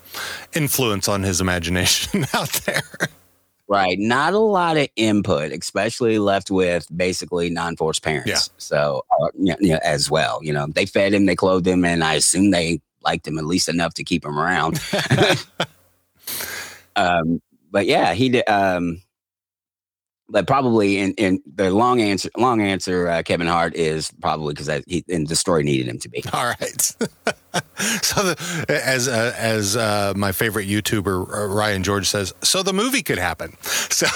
influence 0.56 1.08
on 1.08 1.22
his 1.24 1.42
imagination 1.42 2.26
out 2.34 2.52
there. 2.66 2.82
right 3.68 4.00
not 4.00 4.34
a 4.34 4.40
lot 4.40 4.78
of 4.78 4.88
input 4.96 5.52
especially 5.52 6.18
left 6.18 6.50
with 6.50 6.88
basically 6.96 7.50
non-forced 7.52 8.02
parents 8.04 8.30
Yeah. 8.30 8.40
so 8.58 9.06
uh, 9.22 9.28
yeah, 9.38 9.56
yeah, 9.60 9.80
as 9.84 10.10
well 10.10 10.40
you 10.42 10.54
know 10.54 10.66
they 10.68 10.86
fed 10.88 11.14
him 11.14 11.26
they 11.28 11.36
clothed 11.36 11.68
him 11.68 11.86
and 11.86 12.04
i 12.04 12.16
assume 12.16 12.50
they 12.52 12.82
liked 13.04 13.28
him 13.28 13.38
at 13.38 13.46
least 13.46 13.70
enough 13.70 13.94
to 13.96 14.04
keep 14.04 14.26
him 14.26 14.40
around 14.40 14.80
um, 16.96 17.42
but 17.72 17.86
yeah, 17.86 18.14
he 18.14 18.30
did. 18.30 18.48
Um, 18.50 19.02
but 20.30 20.48
probably 20.48 21.00
in, 21.00 21.14
in 21.14 21.42
the 21.56 21.72
long 21.72 22.02
answer, 22.02 22.30
long 22.38 22.62
answer, 22.62 23.08
uh, 23.08 23.24
Kevin 23.24 23.48
Hart 23.48 23.76
is 23.76 24.12
probably 24.22 24.54
because 24.54 24.84
he 24.88 25.04
the 25.08 25.36
story 25.36 25.64
needed 25.64 25.88
him 25.88 26.00
to 26.00 26.10
be. 26.10 26.24
All 26.34 26.46
right. 26.46 26.82
so 26.82 28.24
the, 28.24 28.66
as 28.84 29.08
uh, 29.08 29.34
as 29.38 29.76
uh, 29.76 30.14
my 30.16 30.32
favorite 30.32 30.68
YouTuber 30.68 31.34
uh, 31.34 31.48
Ryan 31.48 31.84
George 31.84 32.08
says, 32.08 32.34
so 32.42 32.64
the 32.64 32.74
movie 32.74 33.02
could 33.02 33.20
happen. 33.20 33.58
So 33.92 34.08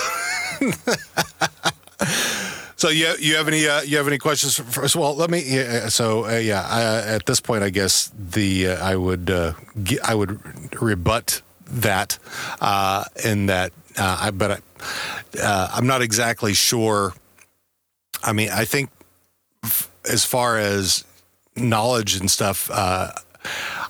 So 2.76 2.90
you 2.90 3.14
you 3.18 3.36
have 3.38 3.48
any 3.48 3.66
uh, 3.66 3.82
you 3.84 3.96
have 3.96 4.08
any 4.08 4.18
questions 4.18 4.58
for 4.58 4.84
us? 4.84 4.94
Well, 4.94 5.16
let 5.16 5.30
me. 5.30 5.42
So 5.88 6.26
uh, 6.26 6.38
yeah, 6.38 6.68
I, 6.68 7.16
at 7.16 7.26
this 7.26 7.40
point, 7.40 7.64
I 7.64 7.70
guess 7.70 8.12
the 8.14 8.72
I 8.72 8.98
would 8.98 9.30
I 9.32 10.14
would 10.14 10.82
rebut 10.82 11.42
that 11.66 12.20
in 13.24 13.46
that 13.46 13.72
uh, 13.98 14.18
I 14.22 14.32
but 14.32 14.52
I, 14.52 15.40
uh, 15.42 15.70
I'm 15.74 15.88
not 15.88 16.02
exactly 16.02 16.54
sure. 16.54 17.14
I 18.24 18.34
mean, 18.34 18.50
I 18.50 18.66
think 18.66 18.90
f- 19.64 19.90
as 20.10 20.26
far 20.26 20.58
as 20.58 21.04
knowledge 21.56 22.16
and 22.16 22.30
stuff, 22.30 22.70
uh, 22.72 23.12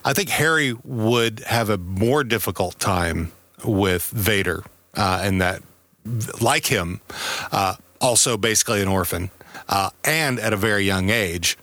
I 0.04 0.14
think 0.14 0.30
Harry 0.30 0.74
would 0.84 1.42
have 1.42 1.70
a 1.70 1.78
more 1.78 2.24
difficult 2.24 2.80
time 2.80 3.32
with 3.64 4.04
Vader, 4.10 4.64
uh, 4.96 5.22
and 5.24 5.40
that, 5.42 5.62
like 6.42 6.66
him, 6.66 7.00
also 8.02 8.36
basically 8.36 8.82
an 8.82 8.88
orphan, 8.88 9.32
uh, 9.70 9.90
and 10.04 10.40
at 10.40 10.54
a 10.54 10.58
very 10.58 10.84
young 10.84 11.10
age, 11.10 11.58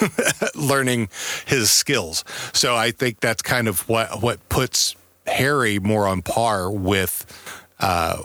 learning 0.54 1.08
his 1.46 1.70
skills. 1.70 2.24
So 2.52 2.74
I 2.74 2.90
think 2.90 3.20
that's 3.20 3.42
kind 3.42 3.68
of 3.68 3.88
what 3.88 4.22
what 4.22 4.48
puts 4.48 4.96
Harry 5.26 5.78
more 5.78 6.06
on 6.06 6.22
par 6.22 6.70
with. 6.70 7.26
Uh, 7.82 8.22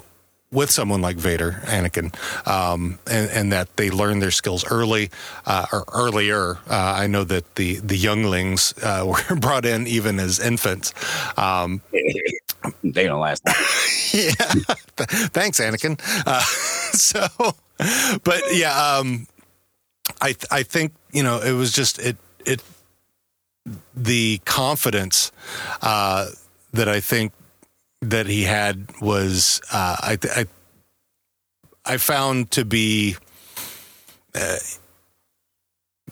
with 0.51 0.71
someone 0.71 1.01
like 1.01 1.17
Vader, 1.17 1.61
Anakin, 1.65 2.15
um, 2.47 2.99
and, 3.05 3.29
and, 3.31 3.51
that 3.51 3.75
they 3.75 3.89
learn 3.89 4.19
their 4.19 4.31
skills 4.31 4.63
early 4.71 5.09
uh, 5.45 5.65
or 5.73 5.83
earlier. 5.93 6.57
Uh, 6.69 6.93
I 6.95 7.07
know 7.07 7.25
that 7.25 7.55
the 7.55 7.79
the 7.79 7.97
younglings 7.97 8.73
uh, 8.81 9.03
were 9.29 9.35
brought 9.35 9.65
in 9.65 9.87
even 9.87 10.19
as 10.19 10.39
infants. 10.39 10.93
Um, 11.37 11.81
they 12.83 13.05
don't 13.05 13.19
last. 13.19 13.41
yeah, 14.13 14.31
thanks, 15.33 15.59
Anakin. 15.59 15.99
Uh, 16.25 16.41
so, 16.93 17.27
but 18.23 18.41
yeah, 18.51 18.97
um, 18.97 19.27
I 20.21 20.35
I 20.49 20.63
think 20.63 20.93
you 21.11 21.23
know 21.23 21.39
it 21.41 21.51
was 21.51 21.73
just 21.73 21.99
it 21.99 22.15
it 22.45 22.63
the 23.95 24.39
confidence 24.45 25.31
uh, 25.81 26.27
that 26.71 26.87
I 26.87 27.01
think 27.01 27.33
that 28.09 28.27
he 28.27 28.43
had 28.43 28.87
was 29.01 29.61
uh, 29.71 29.97
I, 29.99 30.17
I 30.35 30.45
I 31.85 31.97
found 31.97 32.51
to 32.51 32.65
be 32.65 33.15
uh, 34.35 34.57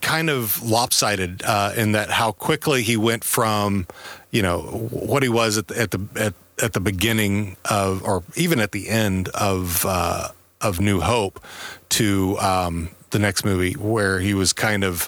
kind 0.02 0.30
of 0.30 0.62
lopsided 0.64 1.42
uh, 1.44 1.74
in 1.76 1.94
that 1.94 2.10
how 2.10 2.32
quickly 2.32 2.84
he 2.84 2.98
went 2.98 3.24
from 3.24 3.88
you 4.32 4.42
know 4.42 4.62
what 4.92 5.24
he 5.24 5.30
was 5.30 5.58
at 5.58 5.68
the 5.68 5.80
at 5.80 5.92
the 5.92 6.08
at, 6.16 6.34
at 6.62 6.74
the 6.74 6.80
beginning 6.80 7.58
of 7.70 8.04
or 8.04 8.24
even 8.36 8.60
at 8.60 8.72
the 8.72 8.90
end 8.90 9.30
of 9.30 9.86
uh, 9.86 10.30
of 10.62 10.80
New 10.80 11.02
Hope 11.02 11.44
to 11.90 12.38
um, 12.40 12.90
the 13.12 13.20
next 13.20 13.46
movie 13.46 13.74
where 13.74 14.20
he 14.20 14.34
was 14.34 14.54
kind 14.54 14.84
of 14.84 15.08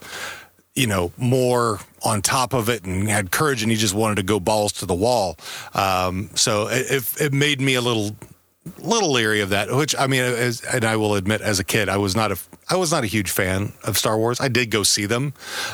you 0.78 0.86
know, 0.86 1.12
more 1.18 1.80
on 2.04 2.22
top 2.22 2.54
of 2.54 2.70
it 2.70 2.86
and 2.86 3.10
had 3.10 3.32
courage 3.32 3.64
and 3.64 3.72
he 3.72 3.78
just 3.78 3.96
wanted 3.96 4.16
to 4.16 4.24
go 4.24 4.40
balls 4.40 4.72
to 4.74 4.86
the 4.86 4.94
wall. 4.94 5.36
Um, 5.74 6.30
so 6.36 6.68
it, 6.70 7.12
it 7.20 7.34
made 7.34 7.60
me 7.60 7.74
a 7.74 7.82
little 7.82 8.16
little 8.80 9.14
leery 9.14 9.40
of 9.40 9.48
that 9.48 9.74
which 9.74 9.96
i 9.98 10.08
mean 10.08 10.22
as, 10.22 10.62
and 10.62 10.84
i 10.84 10.94
will 10.98 11.16
admit 11.16 11.40
as 11.40 11.58
a 11.58 11.64
kid 11.64 11.88
i 11.88 11.96
was 11.96 12.18
not 12.18 12.34
a 12.34 12.38
i 12.70 12.76
was 12.76 12.92
not 12.92 13.02
a 13.02 13.08
huge 13.08 13.32
fan 13.32 13.72
of 13.86 13.98
star 13.98 14.18
wars. 14.18 14.42
I 14.42 14.50
did 14.50 14.72
go 14.72 14.84
see 14.84 15.06
them 15.06 15.32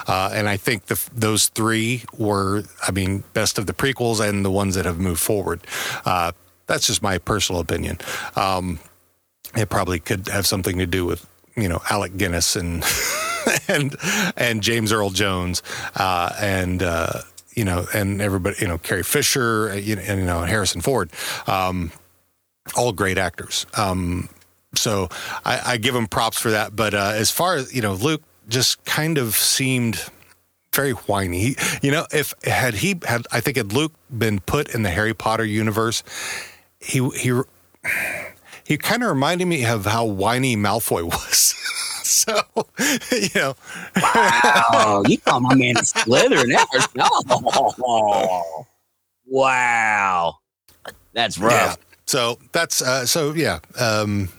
uh, 0.07 0.29
and 0.31 0.47
i 0.47 0.57
think 0.57 0.85
the, 0.85 1.09
those 1.11 1.47
three 1.47 2.03
were 2.15 2.65
i 2.87 2.91
mean 2.91 3.23
best 3.33 3.57
of 3.57 3.65
the 3.65 3.73
prequels 3.73 4.19
and 4.19 4.45
the 4.45 4.51
ones 4.51 4.75
that 4.75 4.85
have 4.85 4.99
moved 4.99 5.21
forward. 5.21 5.61
Uh, 6.05 6.33
that's 6.67 6.85
just 6.85 7.01
my 7.01 7.17
personal 7.17 7.59
opinion. 7.59 7.97
Um, 8.35 8.77
it 9.55 9.69
probably 9.69 9.99
could 9.99 10.27
have 10.27 10.45
something 10.45 10.77
to 10.77 10.85
do 10.85 11.03
with 11.03 11.27
you 11.55 11.67
know 11.67 11.81
alec 11.89 12.15
guinness 12.15 12.55
and 12.55 12.83
and 13.67 13.95
and 14.37 14.61
James 14.61 14.91
Earl 14.91 15.09
Jones 15.09 15.63
uh, 15.95 16.33
and 16.39 16.81
uh, 16.81 17.21
you 17.53 17.65
know 17.65 17.85
and 17.93 18.21
everybody 18.21 18.55
you 18.59 18.67
know 18.67 18.77
Carrie 18.77 19.03
Fisher 19.03 19.71
uh, 19.71 19.75
you 19.75 19.95
know, 19.95 20.01
and 20.01 20.19
you 20.19 20.25
know 20.25 20.41
Harrison 20.41 20.81
Ford, 20.81 21.11
um, 21.47 21.91
all 22.75 22.91
great 22.93 23.17
actors. 23.17 23.65
Um, 23.75 24.29
so 24.75 25.09
I, 25.45 25.61
I, 25.65 25.77
give 25.77 25.95
him 25.95 26.07
props 26.07 26.39
for 26.39 26.51
that. 26.51 26.75
But 26.75 26.93
uh, 26.93 27.11
as 27.13 27.29
far 27.29 27.55
as 27.55 27.73
you 27.73 27.81
know, 27.81 27.93
Luke 27.93 28.23
just 28.49 28.83
kind 28.85 29.17
of 29.17 29.35
seemed 29.35 30.09
very 30.73 30.91
whiny. 30.91 31.39
He, 31.39 31.57
you 31.81 31.91
know, 31.91 32.07
if 32.11 32.33
had 32.43 32.73
he 32.75 32.99
had, 33.05 33.25
I 33.31 33.39
think 33.39 33.57
had 33.57 33.73
Luke 33.73 33.93
been 34.15 34.39
put 34.39 34.73
in 34.73 34.83
the 34.83 34.89
Harry 34.89 35.13
Potter 35.13 35.45
universe, 35.45 36.03
he 36.79 37.07
he 37.09 37.39
he 38.63 38.77
kind 38.77 39.03
of 39.03 39.09
reminded 39.09 39.45
me 39.45 39.65
of 39.65 39.85
how 39.85 40.05
whiny 40.05 40.55
Malfoy 40.55 41.03
was. 41.11 41.53
so, 42.07 42.41
you 43.11 43.29
know. 43.35 43.55
wow. 44.01 45.03
You 45.07 45.17
call 45.19 45.39
my 45.39 45.55
man 45.55 45.75
Slytherin. 45.75 46.49
That 46.49 46.89
No. 46.95 48.65
wow. 49.25 50.35
That's 51.13 51.37
rough. 51.37 51.51
Yeah. 51.51 51.75
So 52.05 52.39
that's, 52.51 52.81
uh, 52.81 53.05
so 53.05 53.33
yeah. 53.33 53.59
Um, 53.79 54.29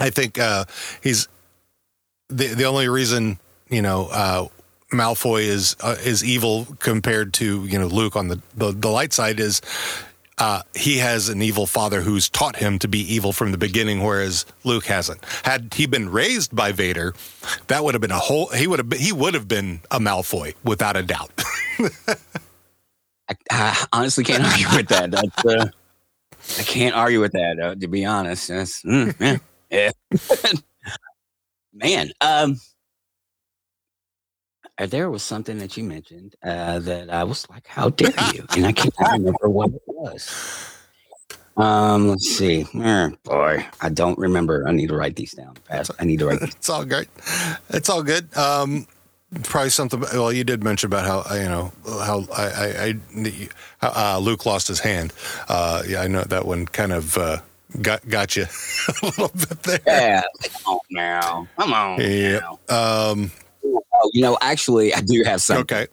I 0.00 0.10
think 0.10 0.38
uh, 0.38 0.64
he's 1.02 1.28
the, 2.28 2.48
the 2.48 2.64
only 2.64 2.88
reason, 2.88 3.38
you 3.68 3.82
know, 3.82 4.08
uh, 4.10 4.48
Malfoy 4.92 5.42
is 5.42 5.76
uh, 5.80 5.96
is 6.02 6.24
evil 6.24 6.66
compared 6.78 7.34
to 7.34 7.64
you 7.66 7.78
know 7.78 7.88
Luke 7.88 8.16
on 8.16 8.28
the, 8.28 8.40
the, 8.56 8.72
the 8.72 8.88
light 8.88 9.12
side 9.12 9.38
is 9.38 9.60
uh, 10.38 10.62
he 10.74 10.98
has 10.98 11.28
an 11.28 11.42
evil 11.42 11.66
father 11.66 12.00
who's 12.00 12.28
taught 12.28 12.56
him 12.56 12.78
to 12.78 12.88
be 12.88 13.00
evil 13.00 13.32
from 13.32 13.52
the 13.52 13.58
beginning, 13.58 14.02
whereas 14.02 14.46
Luke 14.64 14.86
hasn't. 14.86 15.24
Had 15.42 15.74
he 15.74 15.86
been 15.86 16.10
raised 16.10 16.54
by 16.54 16.72
Vader, 16.72 17.14
that 17.66 17.84
would 17.84 17.94
have 17.94 18.00
been 18.00 18.12
a 18.12 18.18
whole. 18.18 18.46
He 18.48 18.66
would 18.66 18.78
have 18.78 18.88
been, 18.88 19.00
he 19.00 19.12
would 19.12 19.34
have 19.34 19.48
been 19.48 19.80
a 19.90 19.98
Malfoy 19.98 20.54
without 20.64 20.96
a 20.96 21.02
doubt. 21.02 21.30
I, 23.28 23.34
I, 23.50 23.86
honestly 23.92 24.24
can't 24.24 24.44
argue 24.44 24.76
with 24.76 24.88
that. 24.88 25.14
Uh, 25.14 25.66
I 26.58 26.62
can't 26.62 26.94
argue 26.94 27.20
with 27.20 27.32
that. 27.32 27.60
Uh, 27.60 27.74
to 27.74 27.88
be 27.88 28.04
honest, 28.04 28.50
mm, 28.50 29.14
yeah, 29.20 29.38
yeah. 29.70 29.90
man. 31.72 32.10
Um, 32.20 32.58
uh, 34.78 34.86
there 34.86 35.10
was 35.10 35.24
something 35.24 35.58
that 35.58 35.76
you 35.76 35.82
mentioned 35.82 36.36
uh, 36.44 36.78
that 36.78 37.10
I 37.10 37.24
was 37.24 37.48
like, 37.50 37.66
"How 37.66 37.90
dare 37.90 38.14
you?" 38.32 38.46
and 38.56 38.66
I 38.66 38.72
can't 38.72 38.94
remember 38.98 39.48
what 39.48 39.70
it 39.70 39.82
was. 39.98 40.74
Um, 41.56 42.08
let's 42.08 42.28
see. 42.36 42.66
Oh, 42.74 43.12
boy, 43.24 43.66
I 43.80 43.88
don't 43.88 44.18
remember. 44.18 44.66
I 44.68 44.72
need 44.72 44.88
to 44.88 44.96
write 44.96 45.16
these 45.16 45.32
down 45.32 45.56
fast. 45.64 45.90
I 45.98 46.04
need 46.04 46.20
to 46.20 46.26
write. 46.26 46.38
it's 46.42 46.68
all 46.68 46.84
great. 46.84 47.08
It's 47.70 47.88
all 47.88 48.02
good. 48.02 48.34
Um, 48.36 48.86
probably 49.42 49.70
something. 49.70 50.00
Well, 50.00 50.32
you 50.32 50.44
did 50.44 50.62
mention 50.62 50.86
about 50.86 51.04
how 51.04 51.34
you 51.34 51.48
know 51.48 51.72
how 51.84 52.26
I, 52.32 52.44
I, 52.44 52.94
I 53.82 54.14
uh, 54.14 54.18
Luke 54.18 54.46
lost 54.46 54.68
his 54.68 54.80
hand. 54.80 55.12
Uh, 55.48 55.82
yeah, 55.86 56.02
I 56.02 56.06
know 56.06 56.22
that 56.22 56.46
one 56.46 56.66
kind 56.66 56.92
of 56.92 57.18
uh, 57.18 57.38
got 57.82 58.08
got 58.08 58.36
you 58.36 58.44
a 59.02 59.06
little 59.06 59.28
bit 59.28 59.62
there. 59.64 59.80
Yeah, 59.84 60.22
come 60.42 60.74
on 60.74 60.80
now, 60.90 61.48
come 61.58 61.72
on. 61.72 62.00
Yeah. 62.00 62.40
Now. 62.68 63.10
Um, 63.12 63.32
Oh, 64.00 64.10
you 64.12 64.22
know, 64.22 64.38
actually, 64.40 64.94
I 64.94 65.00
do 65.00 65.22
have 65.24 65.42
some. 65.42 65.58
Okay. 65.58 65.86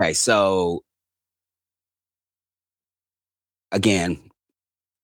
Okay. 0.00 0.12
So, 0.12 0.82
again, 3.76 4.18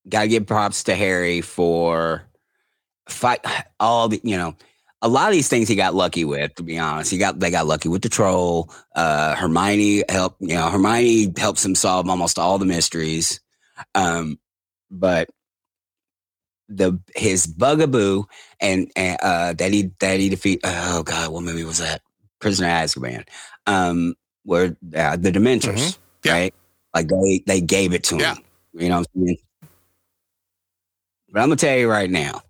got 0.09 0.23
to 0.23 0.29
give 0.29 0.47
props 0.47 0.85
to 0.85 0.95
Harry 0.97 1.43
for 1.43 2.25
fight 3.09 3.45
all 3.81 4.09
the, 4.09 4.21
you 4.25 4.37
know, 4.37 4.57
a 5.05 5.09
lot 5.09 5.29
of 5.29 5.33
these 5.33 5.49
things 5.49 5.69
he 5.69 5.75
got 5.75 5.95
lucky 5.95 6.25
with, 6.25 6.55
to 6.55 6.63
be 6.63 6.79
honest. 6.79 7.11
He 7.11 7.19
got 7.19 7.39
they 7.41 7.51
got 7.51 7.67
lucky 7.67 7.89
with 7.89 8.03
the 8.03 8.09
troll. 8.09 8.71
Uh, 8.95 9.35
Hermione 9.35 10.05
helped, 10.09 10.41
you 10.41 10.55
know, 10.55 10.71
Hermione 10.71 11.33
helps 11.37 11.65
him 11.65 11.75
solve 11.75 12.09
almost 12.09 12.39
all 12.39 12.59
the 12.59 12.65
mysteries. 12.65 13.41
Um, 13.97 14.39
but 14.91 15.29
the 16.69 17.01
his 17.17 17.47
bugaboo 17.49 18.25
and, 18.61 18.91
and 18.95 19.19
uh, 19.21 19.53
that 19.55 19.73
he 19.73 19.91
that 19.99 20.21
he 20.21 20.29
defeat. 20.29 20.61
Oh 20.63 21.03
God, 21.03 21.33
what 21.33 21.43
movie 21.43 21.65
was 21.65 21.79
that? 21.79 22.01
Prisoner 22.39 22.69
of 22.69 22.75
Azkaban. 22.75 23.29
Um, 23.67 24.15
where 24.45 24.77
uh, 24.97 25.17
the 25.17 25.33
Dementors, 25.33 25.75
mm-hmm. 25.75 26.01
yeah. 26.25 26.33
right? 26.33 26.55
Like 26.95 27.09
they 27.09 27.43
they 27.45 27.61
gave 27.61 27.93
it 27.93 28.05
to 28.05 28.15
him. 28.15 28.21
Yeah. 28.21 28.35
You 28.75 28.89
know 28.89 29.01
what 29.01 29.09
I'm 29.15 29.27
saying? 29.27 29.39
But 31.31 31.41
I'm 31.41 31.49
gonna 31.49 31.57
tell 31.57 31.77
you 31.79 31.91
right 31.91 32.11
now, 32.11 32.43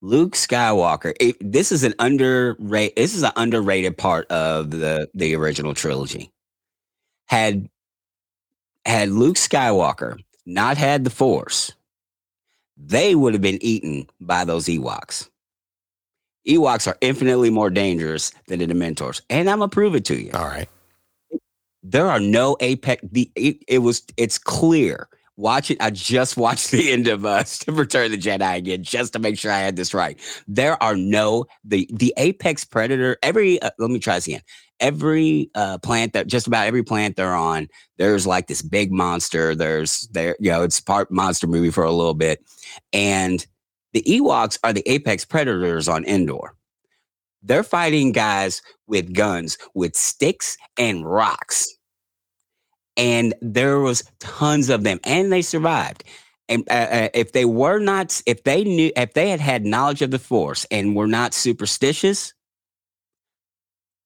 Luke 0.00 0.34
Skywalker. 0.34 1.14
It, 1.20 1.36
this 1.40 1.72
is 1.72 1.84
an 1.84 1.94
underrated. 1.98 2.96
This 2.96 3.14
is 3.14 3.22
an 3.22 3.32
underrated 3.36 3.98
part 3.98 4.30
of 4.30 4.70
the 4.70 5.08
the 5.14 5.34
original 5.34 5.74
trilogy. 5.74 6.30
Had 7.26 7.68
had 8.84 9.10
Luke 9.10 9.36
Skywalker 9.36 10.18
not 10.46 10.76
had 10.76 11.04
the 11.04 11.10
Force, 11.10 11.72
they 12.76 13.14
would 13.14 13.32
have 13.34 13.42
been 13.42 13.62
eaten 13.62 14.08
by 14.20 14.44
those 14.44 14.66
Ewoks. 14.66 15.28
Ewoks 16.46 16.86
are 16.86 16.96
infinitely 17.00 17.50
more 17.50 17.70
dangerous 17.70 18.32
than 18.46 18.60
the 18.60 18.66
Dementors, 18.66 19.22
and 19.28 19.50
I'm 19.50 19.58
gonna 19.58 19.68
prove 19.68 19.96
it 19.96 20.04
to 20.06 20.16
you. 20.16 20.30
All 20.34 20.44
right. 20.46 20.68
There 21.88 22.08
are 22.08 22.20
no 22.20 22.56
apex. 22.60 23.02
The 23.10 23.30
it, 23.36 23.58
it 23.68 23.78
was. 23.78 24.02
It's 24.16 24.38
clear 24.38 25.08
watch 25.36 25.70
it. 25.70 25.78
I 25.80 25.90
just 25.90 26.36
watched 26.36 26.70
the 26.70 26.92
end 26.92 27.08
of 27.08 27.24
uh, 27.24 27.44
Return 27.68 28.10
the 28.10 28.18
Jedi 28.18 28.56
again, 28.56 28.82
just 28.82 29.12
to 29.12 29.18
make 29.18 29.38
sure 29.38 29.52
I 29.52 29.58
had 29.58 29.76
this 29.76 29.94
right. 29.94 30.18
There 30.48 30.82
are 30.82 30.96
no 30.96 31.46
the 31.64 31.88
the 31.92 32.12
apex 32.16 32.64
predator. 32.64 33.16
Every 33.22 33.60
uh, 33.62 33.70
let 33.78 33.90
me 33.90 33.98
try 33.98 34.16
this 34.16 34.26
again. 34.26 34.42
Every 34.78 35.50
uh, 35.54 35.78
plant 35.78 36.12
that 36.12 36.26
just 36.26 36.46
about 36.46 36.66
every 36.66 36.82
plant 36.82 37.16
they're 37.16 37.34
on, 37.34 37.68
there's 37.96 38.26
like 38.26 38.46
this 38.46 38.60
big 38.60 38.92
monster. 38.92 39.54
There's 39.54 40.08
there, 40.08 40.36
you 40.38 40.50
know, 40.50 40.62
it's 40.62 40.80
part 40.80 41.10
monster 41.10 41.46
movie 41.46 41.70
for 41.70 41.84
a 41.84 41.92
little 41.92 42.14
bit, 42.14 42.44
and 42.92 43.46
the 43.92 44.02
Ewoks 44.02 44.58
are 44.64 44.74
the 44.74 44.86
apex 44.90 45.24
predators 45.24 45.88
on 45.88 46.04
Endor. 46.04 46.54
They're 47.42 47.62
fighting 47.62 48.12
guys 48.12 48.60
with 48.86 49.14
guns, 49.14 49.56
with 49.72 49.94
sticks 49.94 50.58
and 50.76 51.08
rocks 51.08 51.75
and 52.96 53.34
there 53.40 53.80
was 53.80 54.04
tons 54.18 54.68
of 54.70 54.84
them 54.84 55.00
and 55.04 55.32
they 55.32 55.42
survived. 55.42 56.04
And 56.48 56.64
uh, 56.70 56.74
uh, 56.74 57.08
if 57.14 57.32
they 57.32 57.44
were 57.44 57.78
not 57.78 58.22
if 58.26 58.44
they 58.44 58.64
knew 58.64 58.92
if 58.96 59.14
they 59.14 59.30
had 59.30 59.40
had 59.40 59.64
knowledge 59.64 60.02
of 60.02 60.10
the 60.10 60.18
force 60.18 60.64
and 60.70 60.94
were 60.94 61.08
not 61.08 61.34
superstitious 61.34 62.32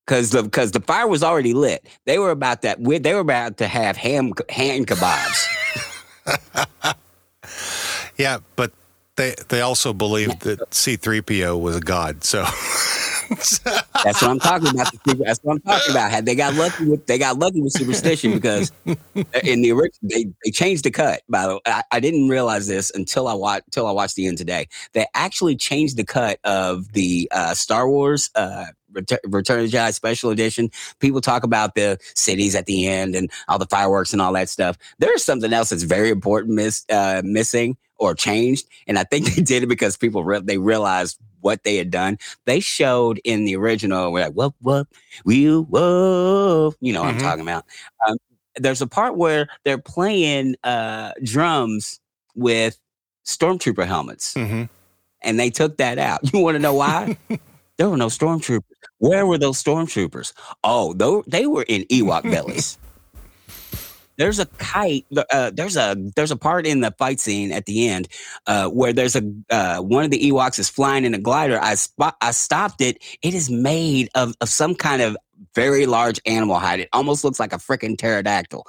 because 0.07 0.31
the 0.31 0.43
because 0.43 0.73
the 0.73 0.81
fire 0.81 1.07
was 1.07 1.23
already 1.23 1.53
lit. 1.55 1.87
They 2.07 2.19
were 2.19 2.31
about 2.31 2.63
that 2.63 2.83
they 2.83 3.15
were 3.15 3.21
about 3.21 3.59
to 3.59 3.69
have 3.69 3.97
ham 3.97 4.33
hand 4.49 4.87
kebabs. 4.87 5.47
Yeah 8.17 8.41
but 8.55 8.73
they 9.17 9.35
they 9.49 9.63
also 9.63 9.95
believed 9.95 10.43
that 10.43 10.61
c3po 10.71 11.57
was 11.57 11.77
a 11.77 11.81
god 11.81 12.23
so 12.23 12.45
That's 13.31 14.23
what 14.23 14.31
I'm 14.31 14.39
talking 14.41 14.69
about. 14.69 14.93
That's 15.05 15.41
what 15.43 15.55
I'm 15.55 15.61
talking 15.61 15.91
about. 15.93 16.25
They 16.25 16.35
got 16.35 16.55
lucky 16.55 16.85
with 16.85 17.07
they 17.07 17.19
got 17.19 17.39
lucky 17.39 17.61
with 17.61 17.73
superstition 17.73 18.33
because 18.33 18.73
in 19.45 19.63
the 19.63 19.73
original 19.73 19.99
they, 20.03 20.27
they 20.45 20.51
changed 20.51 20.85
the 20.85 20.91
cut. 20.91 21.23
By 21.29 21.47
the 21.47 21.55
way, 21.55 21.61
I, 21.67 21.83
I 21.93 22.01
didn't 22.01 22.29
realize 22.29 22.67
this 22.67 22.91
until 22.91 23.29
I 23.29 23.35
watched 23.35 23.65
until 23.67 23.87
I 23.87 23.93
watched 23.93 24.17
the 24.17 24.27
end 24.27 24.39
today. 24.39 24.69
They 24.93 25.07
actually 25.15 25.57
changed 25.57 25.97
the 25.97 26.05
cut 26.05 26.41
of 26.45 26.93
the 26.93 27.29
uh, 27.33 27.55
Star 27.55 27.89
Wars 27.89 28.31
uh, 28.35 28.67
Return 28.93 29.61
of 29.61 29.71
Jedi 29.71 29.95
Special 29.95 30.31
Edition. 30.31 30.71
People 30.99 31.21
talk 31.21 31.45
about 31.45 31.75
the 31.75 31.99
cities 32.15 32.55
at 32.55 32.67
the 32.67 32.89
end 32.89 33.15
and 33.15 33.31
all 33.49 33.59
the 33.59 33.67
fireworks 33.67 34.13
and 34.13 34.21
all 34.21 34.33
that 34.33 34.49
stuff. 34.49 34.77
There's 34.99 35.25
something 35.25 35.53
else 35.53 35.71
that's 35.71 35.85
very 35.85 36.11
important 36.11 36.55
miss, 36.55 36.85
uh, 36.91 37.23
missing 37.25 37.77
or 37.99 38.15
changed, 38.15 38.67
and 38.87 38.99
I 38.99 39.05
think 39.05 39.35
they 39.35 39.43
did 39.43 39.63
it 39.63 39.69
because 39.69 39.97
people 39.97 40.25
re- 40.25 40.41
they 40.43 40.59
realized 40.59 41.19
what 41.41 41.65
they 41.65 41.77
had 41.77 41.91
done. 41.91 42.19
They 42.47 42.61
showed 42.61 43.21
in 43.25 43.45
the 43.45 43.57
original, 43.57 44.13
we're 44.13 44.25
like, 44.25 44.35
whoop, 44.35 44.55
whoop, 44.61 44.89
we, 45.25 45.47
whoop. 45.49 46.77
You 46.81 46.93
know 46.93 47.03
what 47.03 47.15
mm-hmm. 47.15 47.19
I'm 47.19 47.23
talking 47.23 47.43
about. 47.43 47.65
Um, 48.07 48.17
there's 48.57 48.83
a 48.83 48.87
part 48.87 49.17
where 49.17 49.49
they're 49.65 49.79
playing 49.79 50.57
uh, 50.65 51.13
drums 51.23 52.01
with 52.35 52.79
stormtrooper 53.25 53.87
helmets. 53.87 54.35
Mm-hmm. 54.35 54.65
And 55.23 55.39
they 55.39 55.51
took 55.51 55.77
that 55.77 55.99
out. 55.99 56.21
You 56.33 56.41
want 56.41 56.55
to 56.55 56.59
know 56.59 56.75
why? 56.75 57.17
there 57.77 57.89
were 57.89 57.97
no 57.97 58.07
stormtroopers. 58.07 58.63
Where 58.99 59.27
were 59.27 59.39
those 59.39 59.63
stormtroopers? 59.63 60.33
Oh, 60.65 60.95
they 61.27 61.47
were 61.47 61.65
in 61.69 61.83
Ewok 61.85 62.23
bellies 62.23 62.79
there's 64.21 64.39
a 64.39 64.45
kite. 64.45 65.07
Uh, 65.33 65.51
there's 65.55 65.79
a 65.79 65.97
there's 66.15 66.31
a 66.31 66.37
part 66.37 66.67
in 66.67 66.81
the 66.83 66.91
fight 66.99 67.19
scene 67.19 67.53
at 67.53 67.65
the 67.65 67.89
end 67.89 68.07
uh, 68.47 68.69
where 68.69 68.93
there's 68.93 69.17
a 69.17 69.23
uh, 69.49 69.79
one 69.79 70.05
of 70.05 70.11
the 70.11 70.31
Ewoks 70.31 70.59
is 70.59 70.69
flying 70.69 71.07
in 71.07 71.15
a 71.15 71.19
glider. 71.19 71.59
I 71.61 71.75
spot 71.75 72.17
I 72.21 72.33
stopped 72.33 72.83
it. 72.83 73.03
It 73.23 73.33
is 73.33 73.49
made 73.49 74.11
of 74.15 74.35
of 74.43 74.51
some 74.51 74.75
kind 74.75 75.01
of 75.01 75.17
very 75.55 75.87
large 75.87 76.21
animal 76.27 76.59
hide. 76.59 76.81
It 76.81 76.91
almost 76.93 77.25
looks 77.25 77.41
like 77.41 77.55
a 77.55 77.57
freaking 77.57 77.97
pterodactyl. 77.97 78.67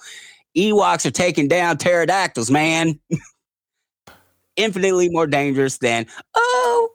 Ewoks 0.57 1.05
are 1.05 1.11
taking 1.11 1.49
down 1.49 1.77
pterodactyls, 1.77 2.49
man. 2.49 2.97
Infinitely 4.55 5.09
more 5.09 5.27
dangerous 5.27 5.79
than 5.79 6.05
oh. 6.33 6.89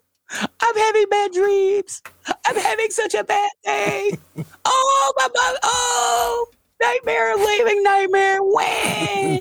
I'm 0.61 0.77
having 0.77 1.05
bad 1.09 1.33
dreams. 1.33 2.03
I'm 2.47 2.57
having 2.57 2.91
such 2.91 3.15
a 3.15 3.23
bad 3.23 3.51
day. 3.65 4.19
Oh, 4.69 5.13
my, 5.17 5.29
my, 5.33 5.57
oh, 5.63 6.47
Nightmare, 6.87 7.37
leaving 7.37 7.83
nightmare. 7.83 8.39
Wah. 8.45 9.39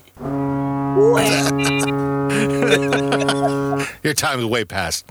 Your 4.03 4.13
time 4.15 4.39
is 4.39 4.45
way 4.45 4.65
past. 4.65 5.05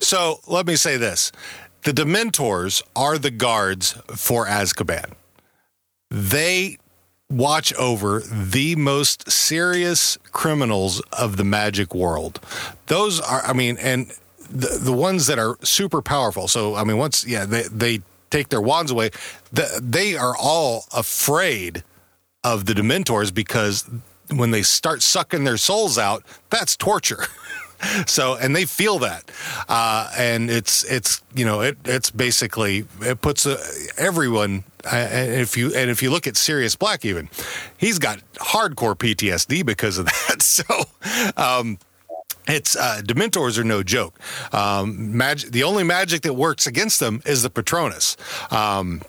so 0.02 0.40
let 0.48 0.66
me 0.66 0.74
say 0.74 0.96
this 0.96 1.30
the 1.84 1.92
Dementors 1.92 2.82
are 2.96 3.16
the 3.16 3.30
guards 3.30 3.92
for 4.16 4.46
Azkaban. 4.46 5.12
They 6.10 6.78
watch 7.30 7.72
over 7.74 8.18
the 8.20 8.74
most 8.74 9.30
serious 9.30 10.18
criminals 10.32 11.00
of 11.12 11.36
the 11.36 11.44
magic 11.44 11.94
world. 11.94 12.40
Those 12.86 13.20
are, 13.20 13.42
I 13.42 13.52
mean, 13.52 13.76
and 13.78 14.12
the, 14.50 14.78
the 14.80 14.92
ones 14.92 15.28
that 15.28 15.38
are 15.38 15.56
super 15.62 16.02
powerful. 16.02 16.48
So, 16.48 16.74
I 16.74 16.82
mean, 16.82 16.98
once, 16.98 17.24
yeah, 17.24 17.44
they, 17.44 17.62
they 17.70 18.00
take 18.30 18.48
their 18.48 18.60
wands 18.60 18.90
away, 18.90 19.10
the, 19.52 19.80
they 19.82 20.16
are 20.16 20.36
all 20.36 20.84
afraid 20.92 21.84
of 22.42 22.66
the 22.66 22.72
Dementors 22.72 23.32
because 23.32 23.88
when 24.30 24.50
they 24.50 24.62
start 24.62 25.02
sucking 25.02 25.44
their 25.44 25.56
souls 25.56 25.98
out, 25.98 26.24
that's 26.48 26.76
torture. 26.76 27.24
so 28.06 28.36
and 28.36 28.54
they 28.54 28.64
feel 28.64 28.98
that 28.98 29.30
uh, 29.68 30.10
and 30.16 30.50
it's 30.50 30.84
it's 30.84 31.22
you 31.34 31.44
know 31.44 31.60
it 31.60 31.78
it's 31.84 32.10
basically 32.10 32.84
it 33.00 33.20
puts 33.20 33.46
uh, 33.46 33.58
everyone 33.96 34.64
uh, 34.84 34.96
and 34.96 35.40
if 35.40 35.56
you 35.56 35.74
and 35.74 35.90
if 35.90 36.02
you 36.02 36.10
look 36.10 36.26
at 36.26 36.36
Sirius 36.36 36.76
Black 36.76 37.04
even 37.04 37.30
he's 37.78 37.98
got 37.98 38.18
hardcore 38.34 38.94
PTSD 38.94 39.64
because 39.64 39.96
of 39.98 40.04
that 40.28 40.42
so 40.42 40.64
um, 41.36 41.78
it's 42.50 42.76
uh, 42.76 43.00
Dementors 43.04 43.58
are 43.58 43.64
no 43.64 43.82
joke. 43.82 44.18
Um, 44.52 45.16
magic. 45.16 45.50
The 45.52 45.62
only 45.62 45.84
magic 45.84 46.22
that 46.22 46.34
works 46.34 46.66
against 46.66 47.00
them 47.00 47.22
is 47.26 47.42
the 47.42 47.50
Patronus. 47.50 48.16
Um, 48.50 49.02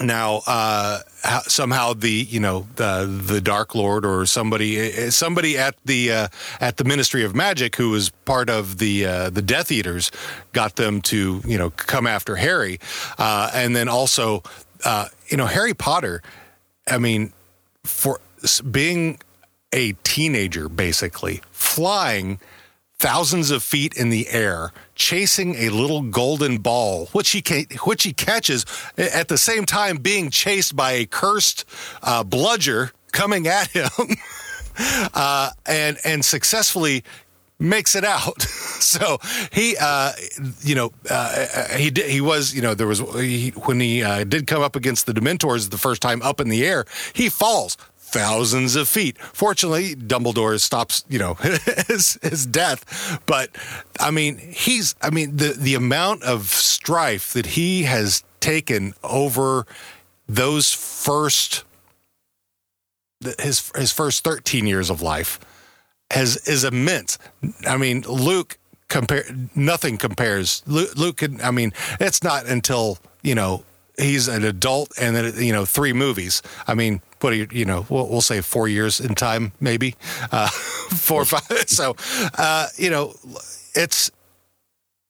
now, 0.00 0.42
uh, 0.46 1.00
somehow 1.46 1.94
the 1.94 2.10
you 2.10 2.38
know 2.38 2.66
the 2.76 3.06
the 3.06 3.40
Dark 3.40 3.74
Lord 3.74 4.04
or 4.04 4.26
somebody 4.26 4.76
eh, 4.78 5.10
somebody 5.10 5.56
at 5.56 5.74
the 5.86 6.12
uh, 6.12 6.28
at 6.60 6.76
the 6.76 6.84
Ministry 6.84 7.24
of 7.24 7.34
Magic 7.34 7.76
who 7.76 7.90
was 7.90 8.10
part 8.10 8.50
of 8.50 8.76
the 8.78 9.06
uh, 9.06 9.30
the 9.30 9.40
Death 9.40 9.72
Eaters 9.72 10.10
got 10.52 10.76
them 10.76 11.00
to 11.02 11.40
you 11.46 11.56
know 11.56 11.70
come 11.70 12.06
after 12.06 12.36
Harry, 12.36 12.78
uh, 13.18 13.50
and 13.54 13.74
then 13.74 13.88
also 13.88 14.42
uh, 14.84 15.08
you 15.28 15.36
know 15.38 15.46
Harry 15.46 15.72
Potter. 15.72 16.22
I 16.88 16.98
mean, 16.98 17.32
for 17.82 18.20
being 18.70 19.18
a 19.72 19.92
teenager, 20.04 20.68
basically 20.68 21.40
flying 21.52 22.38
thousands 22.98 23.50
of 23.50 23.62
feet 23.62 23.94
in 23.96 24.10
the 24.10 24.28
air, 24.28 24.72
chasing 24.94 25.54
a 25.56 25.68
little 25.68 26.02
golden 26.02 26.58
ball, 26.58 27.06
which 27.06 27.30
he 27.30 27.42
which 27.84 28.02
he 28.02 28.12
catches 28.12 28.64
at 28.96 29.28
the 29.28 29.38
same 29.38 29.64
time 29.64 29.98
being 29.98 30.30
chased 30.30 30.74
by 30.74 30.92
a 30.92 31.06
cursed 31.06 31.64
uh, 32.02 32.24
bludger 32.24 32.92
coming 33.12 33.46
at 33.46 33.68
him, 33.68 33.90
uh, 35.14 35.50
and 35.66 35.98
and 36.04 36.24
successfully 36.24 37.04
makes 37.58 37.94
it 37.94 38.04
out. 38.04 38.42
so 38.42 39.18
he, 39.52 39.76
uh, 39.80 40.12
you 40.62 40.74
know, 40.74 40.92
uh, 41.08 41.76
he 41.76 41.90
did, 41.90 42.10
he 42.10 42.20
was, 42.20 42.54
you 42.54 42.62
know, 42.62 42.74
there 42.74 42.86
was 42.86 43.00
he, 43.14 43.50
when 43.50 43.80
he 43.80 44.02
uh, 44.02 44.24
did 44.24 44.46
come 44.46 44.62
up 44.62 44.76
against 44.76 45.06
the 45.06 45.12
Dementors 45.12 45.70
the 45.70 45.78
first 45.78 46.02
time 46.02 46.22
up 46.22 46.40
in 46.40 46.48
the 46.48 46.66
air, 46.66 46.84
he 47.12 47.28
falls 47.28 47.76
thousands 48.06 48.76
of 48.76 48.88
feet. 48.88 49.18
Fortunately, 49.18 49.96
Dumbledore 49.96 50.60
stops, 50.60 51.04
you 51.08 51.18
know, 51.18 51.34
his, 51.88 52.18
his 52.22 52.46
death. 52.46 53.20
But 53.26 53.50
I 53.98 54.10
mean, 54.10 54.38
he's, 54.38 54.94
I 55.02 55.10
mean, 55.10 55.36
the, 55.36 55.54
the 55.58 55.74
amount 55.74 56.22
of 56.22 56.46
strife 56.46 57.32
that 57.32 57.46
he 57.46 57.82
has 57.82 58.22
taken 58.40 58.94
over 59.02 59.66
those 60.28 60.72
first, 60.72 61.64
his, 63.40 63.72
his 63.76 63.92
first 63.92 64.22
13 64.22 64.66
years 64.66 64.88
of 64.88 65.02
life 65.02 65.40
has, 66.12 66.36
is 66.46 66.62
immense. 66.62 67.18
I 67.66 67.76
mean, 67.76 68.02
Luke 68.02 68.58
compare, 68.88 69.24
nothing 69.56 69.98
compares. 69.98 70.62
Luke, 70.66 70.96
Luke 70.96 71.16
can, 71.18 71.40
I 71.40 71.50
mean, 71.50 71.72
it's 71.98 72.22
not 72.22 72.46
until, 72.46 72.98
you 73.22 73.34
know, 73.34 73.64
he's 73.98 74.28
an 74.28 74.44
adult 74.44 74.92
and 75.00 75.16
then, 75.16 75.32
you 75.36 75.52
know, 75.52 75.64
three 75.64 75.92
movies. 75.92 76.42
I 76.66 76.74
mean, 76.74 77.00
what 77.20 77.30
do 77.30 77.36
you, 77.36 77.48
you 77.50 77.64
know, 77.64 77.86
we'll, 77.88 78.08
we'll 78.08 78.20
say 78.20 78.40
four 78.40 78.68
years 78.68 79.00
in 79.00 79.14
time, 79.14 79.52
maybe 79.60 79.94
uh, 80.32 80.48
four 80.48 81.22
or 81.22 81.24
five. 81.24 81.42
So, 81.66 81.96
uh, 82.38 82.68
you 82.76 82.90
know, 82.90 83.14
it's 83.74 84.10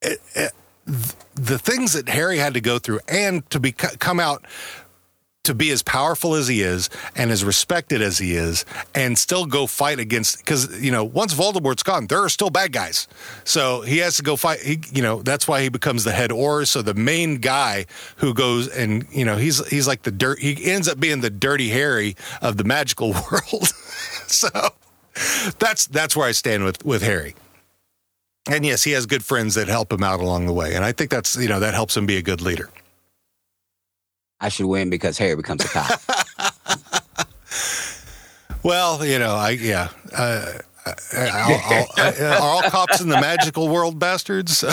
it, 0.03 0.21
it, 0.35 0.53
the 1.35 1.59
things 1.59 1.93
that 1.93 2.09
Harry 2.09 2.39
had 2.39 2.55
to 2.55 2.61
go 2.61 2.79
through 2.79 3.01
and 3.09 3.49
to 3.51 3.61
be 3.61 3.73
come 3.73 4.21
out 4.21 4.45
to 5.47 5.55
be 5.55 5.71
as 5.71 5.83
powerful 5.83 6.35
as 6.35 6.49
he 6.49 6.61
is 6.61 6.91
and 7.15 7.31
as 7.31 7.45
respected 7.45 8.03
as 8.03 8.19
he 8.19 8.35
is 8.35 8.65
and 8.95 9.17
still 9.17 9.47
go 9.47 9.67
fight 9.67 9.99
against 10.01 10.39
because 10.39 10.81
you 10.83 10.91
know 10.91 11.05
once 11.05 11.33
voldemort's 11.33 11.83
gone 11.83 12.07
there 12.09 12.21
are 12.21 12.29
still 12.29 12.51
bad 12.51 12.73
guys. 12.73 13.09
So 13.45 13.83
he 13.83 13.99
has 13.99 14.17
to 14.17 14.23
go 14.23 14.37
fight 14.37 14.61
he, 14.61 14.81
you 14.93 15.03
know 15.03 15.23
that's 15.23 15.47
why 15.47 15.63
he 15.63 15.69
becomes 15.69 16.05
the 16.05 16.13
head 16.13 16.33
or 16.33 16.65
so 16.65 16.83
the 16.83 16.95
main 16.95 17.37
guy 17.37 17.87
who 18.17 18.35
goes 18.35 18.69
and 18.69 19.07
you 19.11 19.25
know 19.25 19.37
he's 19.37 19.67
he's 19.69 19.87
like 19.87 20.03
the 20.03 20.11
dirt 20.11 20.41
he 20.41 20.71
ends 20.71 20.89
up 20.89 20.99
being 20.99 21.21
the 21.21 21.31
dirty 21.31 21.69
harry 21.69 22.17
of 22.43 22.57
the 22.57 22.65
magical 22.65 23.13
world. 23.31 23.73
So 24.27 24.49
that's 25.59 25.87
that's 25.87 26.17
where 26.17 26.27
i 26.27 26.33
stand 26.33 26.65
with 26.65 26.85
with 26.85 27.03
harry. 27.03 27.35
And 28.49 28.67
yes 28.67 28.83
he 28.83 28.91
has 28.93 29.07
good 29.07 29.25
friends 29.25 29.55
that 29.55 29.69
help 29.69 29.93
him 29.93 30.03
out 30.03 30.21
along 30.21 30.47
the 30.47 30.53
way. 30.53 30.75
And 30.75 30.85
i 30.85 30.91
think 30.91 31.11
that's 31.11 31.37
you 31.37 31.49
know 31.49 31.61
that 31.61 31.75
helps 31.75 31.97
him 31.97 32.07
be 32.07 32.17
a 32.17 32.23
good 32.23 32.41
leader 32.41 32.69
I 34.41 34.49
should 34.49 34.67
win 34.67 34.91
because 34.91 35.19
Harry 35.19 35.37
becomes 35.37 35.65
a 35.65 35.69
cop. 35.69 36.01
well, 38.63 39.05
you 39.05 39.19
know, 39.19 39.35
I 39.35 39.51
yeah. 39.51 39.89
Uh, 40.15 40.59
I'll, 41.15 41.61
I'll, 41.65 41.87
uh, 41.99 42.13
are 42.21 42.41
all 42.41 42.63
cops 42.63 43.01
in 43.01 43.09
the 43.09 43.21
magical 43.21 43.69
world 43.69 43.99
bastards? 43.99 44.63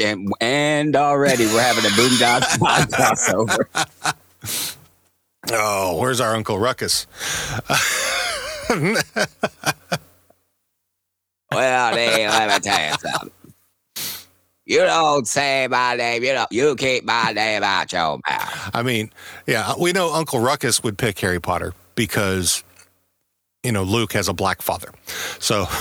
and, 0.00 0.34
and 0.40 0.96
already 0.96 1.46
we're 1.46 1.62
having 1.62 1.84
a 1.84 1.94
Boondock 1.94 2.42
crossover. 2.90 4.14
Oh, 5.52 5.98
where's 5.98 6.20
our 6.20 6.34
Uncle 6.34 6.58
Ruckus? 6.58 7.06
well, 11.50 11.94
they, 11.94 12.28
let 12.28 12.48
me 12.48 12.58
tell 12.60 12.90
you 12.90 12.94
something. 12.98 13.30
You 14.66 14.80
don't 14.80 15.28
say 15.28 15.68
my 15.68 15.94
name. 15.94 16.24
You 16.24 16.32
don't. 16.32 16.50
You 16.50 16.74
keep 16.74 17.04
my 17.04 17.30
name 17.32 17.62
out 17.62 17.92
your 17.92 18.18
mouth. 18.28 18.70
I 18.74 18.82
mean, 18.82 19.12
yeah, 19.46 19.74
we 19.78 19.92
know 19.92 20.12
Uncle 20.12 20.40
Ruckus 20.40 20.82
would 20.82 20.98
pick 20.98 21.20
Harry 21.20 21.40
Potter 21.40 21.72
because 21.94 22.64
you 23.62 23.70
know 23.70 23.84
Luke 23.84 24.12
has 24.14 24.26
a 24.28 24.34
black 24.34 24.60
father. 24.62 24.90
So. 25.38 25.66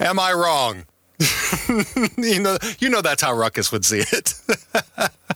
Am 0.00 0.18
I 0.18 0.32
wrong? 0.32 0.84
you 2.16 2.40
know, 2.40 2.56
you 2.78 2.88
know 2.88 3.02
that's 3.02 3.20
how 3.20 3.34
Ruckus 3.34 3.70
would 3.70 3.84
see 3.84 4.02
it. 4.10 4.32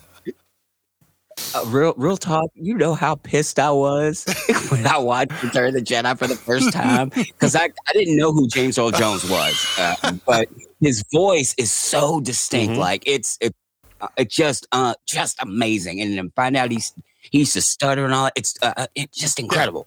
Uh, 1.55 1.63
real, 1.67 1.93
real 1.97 2.17
talk. 2.17 2.49
You 2.55 2.75
know 2.75 2.95
how 2.95 3.15
pissed 3.15 3.59
I 3.59 3.71
was 3.71 4.25
when 4.69 4.87
I 4.87 4.97
watched 4.97 5.43
Return 5.43 5.67
of 5.67 5.73
the 5.75 5.81
Jedi 5.81 6.17
for 6.17 6.25
the 6.25 6.35
first 6.35 6.73
time 6.73 7.09
because 7.09 7.55
I, 7.55 7.65
I 7.65 7.93
didn't 7.93 8.17
know 8.17 8.31
who 8.31 8.47
James 8.47 8.77
Earl 8.77 8.91
Jones 8.91 9.29
was, 9.29 9.75
uh, 9.77 10.13
but 10.25 10.49
his 10.81 11.03
voice 11.11 11.53
is 11.57 11.71
so 11.71 12.19
distinct. 12.19 12.71
Mm-hmm. 12.71 12.81
Like 12.81 13.03
it's 13.05 13.37
it, 13.39 13.55
uh, 14.01 14.07
it 14.17 14.29
just 14.29 14.67
uh 14.71 14.95
just 15.05 15.41
amazing. 15.41 16.01
And 16.01 16.17
then 16.17 16.31
find 16.35 16.57
out 16.57 16.71
he's 16.71 16.93
he 17.21 17.39
used 17.39 17.53
to 17.53 17.61
stutter 17.61 18.03
and 18.03 18.13
all. 18.13 18.29
It's 18.35 18.55
uh, 18.63 18.73
uh 18.75 18.87
it's 18.95 19.17
just 19.17 19.39
incredible. 19.39 19.85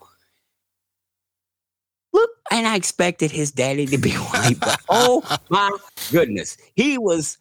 Look, 2.12 2.30
and 2.50 2.66
I 2.66 2.76
expected 2.76 3.30
his 3.30 3.50
daddy 3.50 3.86
to 3.86 3.98
be 3.98 4.12
white, 4.14 4.60
but 4.60 4.80
oh 4.88 5.38
my 5.48 5.76
goodness, 6.12 6.56
he 6.76 6.96
was 6.96 7.38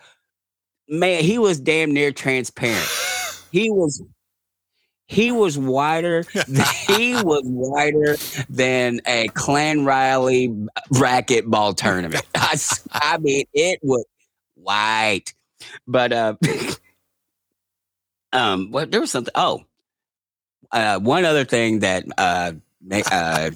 man, 0.89 1.23
he 1.23 1.37
was 1.37 1.59
damn 1.59 1.91
near 1.91 2.11
transparent. 2.11 2.87
He 3.51 3.69
was 3.69 4.01
he 5.07 5.31
was 5.31 5.57
wider. 5.57 6.25
he 6.87 7.15
was 7.21 7.43
wider 7.45 8.17
than 8.49 9.01
a 9.05 9.27
Clan 9.29 9.85
Riley 9.85 10.49
racquetball 10.93 11.75
tournament. 11.75 12.25
I, 12.35 12.57
I 12.91 13.17
mean, 13.17 13.45
it 13.53 13.79
was 13.83 14.05
white. 14.55 15.33
But 15.87 16.13
uh, 16.13 16.35
um, 18.33 18.71
what 18.71 18.91
there 18.91 19.01
was 19.01 19.11
something. 19.11 19.31
Oh, 19.35 19.63
uh, 20.71 20.99
one 20.99 21.25
other 21.25 21.45
thing 21.45 21.79
that 21.79 22.05
uh, 22.17 22.53
uh 23.11 23.51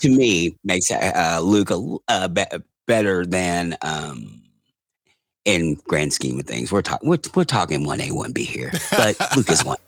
to 0.00 0.08
me 0.08 0.56
makes 0.64 0.90
uh, 0.90 1.40
Luke 1.42 1.70
a 1.70 1.96
uh, 2.08 2.28
be- 2.28 2.44
better 2.86 3.26
than 3.26 3.76
um 3.82 4.42
in 5.44 5.74
grand 5.86 6.12
scheme 6.12 6.38
of 6.38 6.46
things. 6.46 6.70
We're 6.70 6.82
talking 6.82 7.08
we're, 7.08 7.18
we're 7.34 7.44
talking 7.44 7.84
one 7.84 8.00
A 8.00 8.12
one 8.12 8.32
B 8.32 8.44
here, 8.44 8.72
but 8.90 9.16
Luke 9.36 9.50
is 9.50 9.64
one 9.64 9.78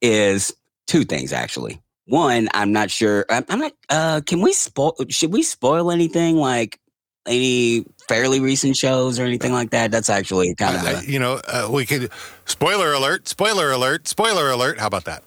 is 0.00 0.54
two 0.86 1.04
things 1.04 1.32
actually. 1.32 1.80
One, 2.06 2.48
I'm 2.54 2.72
not 2.72 2.90
sure. 2.90 3.26
I'm, 3.28 3.44
I'm 3.48 3.58
not. 3.58 3.72
Uh, 3.90 4.20
can 4.24 4.40
we 4.40 4.52
spoil? 4.54 4.96
Should 5.10 5.32
we 5.32 5.42
spoil 5.42 5.90
anything 5.90 6.36
like 6.36 6.80
any 7.26 7.84
fairly 8.08 8.40
recent 8.40 8.76
shows 8.76 9.18
or 9.18 9.24
anything 9.24 9.52
like 9.52 9.70
that? 9.70 9.90
That's 9.90 10.08
actually 10.08 10.54
kind 10.54 10.76
of 10.76 10.84
uh, 10.86 11.00
you 11.06 11.18
know 11.18 11.40
uh, 11.46 11.68
we 11.70 11.84
could 11.84 12.10
spoiler 12.46 12.94
alert, 12.94 13.28
spoiler 13.28 13.70
alert, 13.70 14.08
spoiler 14.08 14.50
alert. 14.50 14.80
How 14.80 14.86
about 14.86 15.04
that? 15.04 15.22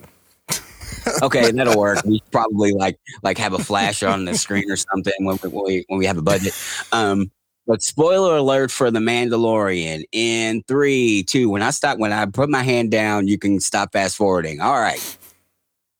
okay, 1.21 1.51
that'll 1.55 1.77
work. 1.77 2.03
We 2.03 2.21
probably 2.31 2.73
like 2.73 2.99
like 3.21 3.37
have 3.37 3.53
a 3.53 3.59
flash 3.59 4.01
on 4.01 4.25
the 4.25 4.33
screen 4.33 4.69
or 4.71 4.75
something 4.75 5.13
when 5.19 5.37
we, 5.43 5.49
when 5.49 5.65
we, 5.65 5.85
when 5.87 5.99
we 5.99 6.05
have 6.07 6.17
a 6.17 6.23
budget. 6.23 6.53
Um, 6.91 7.31
but 7.67 7.81
spoiler 7.81 8.37
alert 8.37 8.71
for 8.71 8.91
The 8.91 8.99
Mandalorian 8.99 10.03
in 10.11 10.63
three, 10.67 11.23
two. 11.23 11.49
When 11.49 11.61
I 11.61 11.69
stop, 11.69 11.99
when 11.99 12.11
I 12.11 12.25
put 12.25 12.49
my 12.49 12.63
hand 12.63 12.91
down, 12.91 13.27
you 13.27 13.37
can 13.37 13.59
stop 13.59 13.93
fast 13.93 14.17
forwarding. 14.17 14.61
All 14.61 14.79
right. 14.79 15.17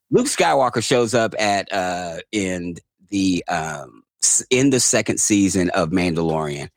Luke 0.10 0.28
Skywalker 0.28 0.84
shows 0.84 1.14
up 1.14 1.34
at 1.40 1.72
uh 1.72 2.18
in 2.32 2.76
the 3.10 3.44
um 3.48 4.04
in 4.50 4.70
the 4.70 4.80
second 4.80 5.20
season 5.20 5.70
of 5.72 5.90
Mandalorian. 5.90 6.70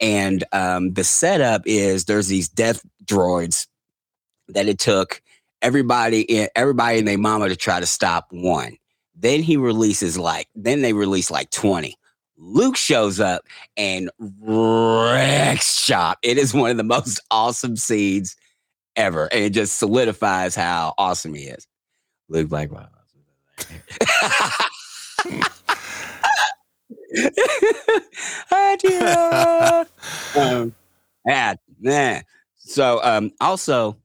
And 0.00 0.44
um 0.52 0.92
the 0.92 1.04
setup 1.04 1.62
is 1.64 2.04
there's 2.04 2.28
these 2.28 2.48
death 2.48 2.82
droids 3.04 3.66
that 4.48 4.68
it 4.68 4.78
took 4.78 5.22
everybody 5.62 6.48
everybody 6.54 6.98
and 6.98 7.08
their 7.08 7.18
mama 7.18 7.48
to 7.48 7.56
try 7.56 7.80
to 7.80 7.86
stop 7.86 8.26
one. 8.30 8.76
Then 9.14 9.42
he 9.42 9.56
releases 9.56 10.18
like 10.18 10.48
then 10.54 10.82
they 10.82 10.92
release 10.92 11.30
like 11.30 11.50
20. 11.50 11.96
Luke 12.36 12.76
shows 12.76 13.20
up 13.20 13.42
and 13.76 14.10
wrecks 14.18 15.78
shop. 15.78 16.18
It 16.22 16.38
is 16.38 16.54
one 16.54 16.70
of 16.70 16.76
the 16.76 16.84
most 16.84 17.20
awesome 17.30 17.76
scenes 17.76 18.36
ever. 18.96 19.26
And 19.32 19.44
it 19.44 19.50
just 19.50 19.78
solidifies 19.78 20.54
how 20.54 20.94
awesome 20.98 21.34
he 21.34 21.44
is. 21.44 21.66
Luke 22.28 22.50
like, 22.50 22.72
wow. 22.72 22.88
um, 30.36 30.74
yeah, 31.26 31.54
man. 31.80 32.22
So 32.56 33.00
um 33.02 33.32
also 33.40 33.96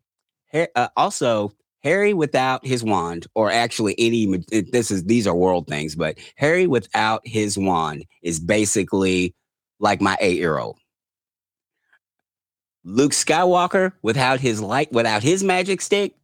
uh, 0.54 0.88
also 0.96 1.52
Harry 1.84 2.14
without 2.14 2.66
his 2.66 2.84
wand, 2.84 3.28
or 3.36 3.52
actually 3.52 3.96
any 3.98 4.38
this 4.72 4.92
is 4.92 5.06
these 5.06 5.26
are 5.28 5.36
world 5.36 5.68
things, 5.68 5.96
but 5.96 6.18
Harry 6.36 6.68
without 6.68 7.22
his 7.26 7.58
wand 7.58 8.06
is 8.22 8.40
basically 8.40 9.34
like 9.80 10.02
my 10.02 10.18
eight 10.20 10.38
year 10.38 10.58
old. 10.58 10.78
Luke 12.84 13.12
Skywalker 13.12 13.94
without 14.02 14.40
his 14.40 14.62
light, 14.62 14.92
without 14.92 15.24
his 15.24 15.44
magic 15.44 15.82
stick, 15.82 16.16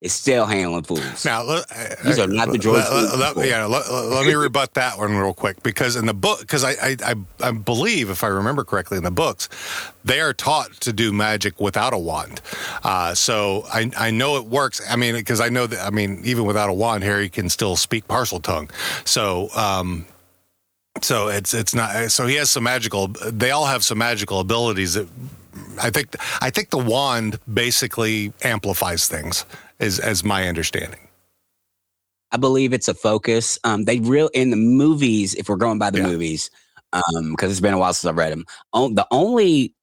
is 0.00 0.12
still 0.12 0.46
handling 0.46 0.84
fools. 0.84 1.24
Now, 1.24 1.42
uh, 1.44 1.62
these 2.04 2.20
are 2.20 2.28
not 2.28 2.52
the 2.52 2.58
droids. 2.58 2.88
Let, 3.18 3.36
let, 3.36 3.48
yeah, 3.48 3.64
let, 3.64 3.90
let, 3.90 4.26
me 4.26 4.34
rebut 4.34 4.74
that 4.74 4.96
one 4.96 5.16
real 5.16 5.34
quick 5.34 5.60
because 5.64 5.96
in 5.96 6.06
the 6.06 6.14
book, 6.14 6.38
because 6.40 6.62
I, 6.62 6.70
I, 6.70 6.96
I, 7.04 7.14
I, 7.40 7.50
believe, 7.50 8.08
if 8.08 8.22
I 8.22 8.28
remember 8.28 8.62
correctly, 8.62 8.96
in 8.96 9.02
the 9.02 9.10
books, 9.10 9.48
they 10.04 10.20
are 10.20 10.32
taught 10.32 10.72
to 10.82 10.92
do 10.92 11.12
magic 11.12 11.60
without 11.60 11.92
a 11.92 11.98
wand. 11.98 12.40
Uh, 12.84 13.12
so 13.12 13.64
I, 13.72 13.90
I 13.96 14.10
know 14.12 14.36
it 14.36 14.44
works. 14.44 14.80
I 14.88 14.94
mean, 14.94 15.14
because 15.14 15.40
I 15.40 15.48
know 15.48 15.66
that, 15.66 15.84
I 15.84 15.90
mean, 15.90 16.20
even 16.24 16.44
without 16.44 16.70
a 16.70 16.74
wand, 16.74 17.02
Harry 17.02 17.28
can 17.28 17.48
still 17.48 17.74
speak 17.74 18.06
Parseltongue. 18.06 18.70
So, 19.04 19.48
um, 19.56 20.06
so 21.02 21.28
it's 21.28 21.54
it's 21.54 21.74
not 21.74 22.10
so 22.10 22.26
he 22.26 22.34
has 22.36 22.50
some 22.50 22.64
magical 22.64 23.08
they 23.08 23.52
all 23.52 23.66
have 23.66 23.84
some 23.84 23.98
magical 23.98 24.40
abilities 24.40 24.94
that 24.94 25.06
I 25.80 25.90
think 25.90 26.16
I 26.40 26.50
think 26.50 26.70
the 26.70 26.78
wand 26.78 27.38
basically 27.52 28.32
amplifies 28.42 29.08
things 29.08 29.44
is 29.78 29.98
as 29.98 30.24
my 30.24 30.48
understanding. 30.48 31.00
I 32.30 32.36
believe 32.36 32.72
it's 32.72 32.88
a 32.88 32.94
focus. 32.94 33.58
Um, 33.64 33.84
they 33.84 34.00
real 34.00 34.28
in 34.34 34.50
the 34.50 34.56
movies, 34.56 35.34
if 35.34 35.48
we're 35.48 35.56
going 35.56 35.78
by 35.78 35.90
the 35.90 35.98
yeah. 35.98 36.06
movies, 36.06 36.50
um, 36.92 37.30
because 37.30 37.50
it's 37.50 37.60
been 37.60 37.74
a 37.74 37.78
while 37.78 37.92
since 37.94 38.08
I've 38.08 38.16
read 38.16 38.32
them. 38.32 38.44
Oh, 38.72 38.92
the 38.92 39.06
only 39.10 39.74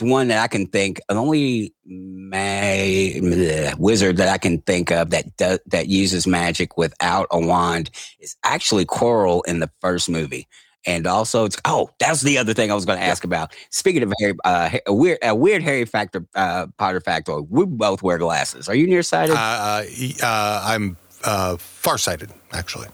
one 0.00 0.28
that 0.28 0.42
I 0.42 0.48
can 0.48 0.66
think, 0.66 1.00
the 1.08 1.14
only 1.14 1.74
ma- 1.84 3.74
wizard 3.78 4.16
that 4.16 4.28
I 4.28 4.38
can 4.38 4.60
think 4.62 4.90
of 4.90 5.10
that 5.10 5.36
does, 5.36 5.60
that 5.66 5.88
uses 5.88 6.26
magic 6.26 6.76
without 6.76 7.26
a 7.30 7.38
wand 7.38 7.90
is 8.18 8.36
actually 8.42 8.84
Quirrell 8.84 9.42
in 9.46 9.60
the 9.60 9.70
first 9.80 10.08
movie. 10.08 10.48
And 10.86 11.06
also, 11.06 11.44
it's 11.44 11.56
oh, 11.64 11.90
that's 11.98 12.22
the 12.22 12.38
other 12.38 12.54
thing 12.54 12.70
I 12.70 12.74
was 12.74 12.84
going 12.84 12.98
to 12.98 13.04
ask 13.04 13.22
about. 13.22 13.54
Speaking 13.70 14.02
of 14.02 14.12
Harry, 14.18 14.34
uh, 14.44 14.70
a 14.86 14.92
weird, 14.92 15.18
a 15.22 15.34
weird 15.34 15.62
Harry 15.62 15.84
factor, 15.84 16.26
uh, 16.34 16.66
Potter 16.76 17.00
factor. 17.00 17.40
We 17.40 17.66
both 17.66 18.02
wear 18.02 18.18
glasses. 18.18 18.68
Are 18.68 18.74
you 18.74 18.86
nearsighted? 18.88 19.36
Uh, 19.36 19.38
uh, 19.38 19.84
uh 20.22 20.62
I'm 20.64 20.96
uh, 21.22 21.56
farsighted, 21.56 22.30
actually. 22.52 22.88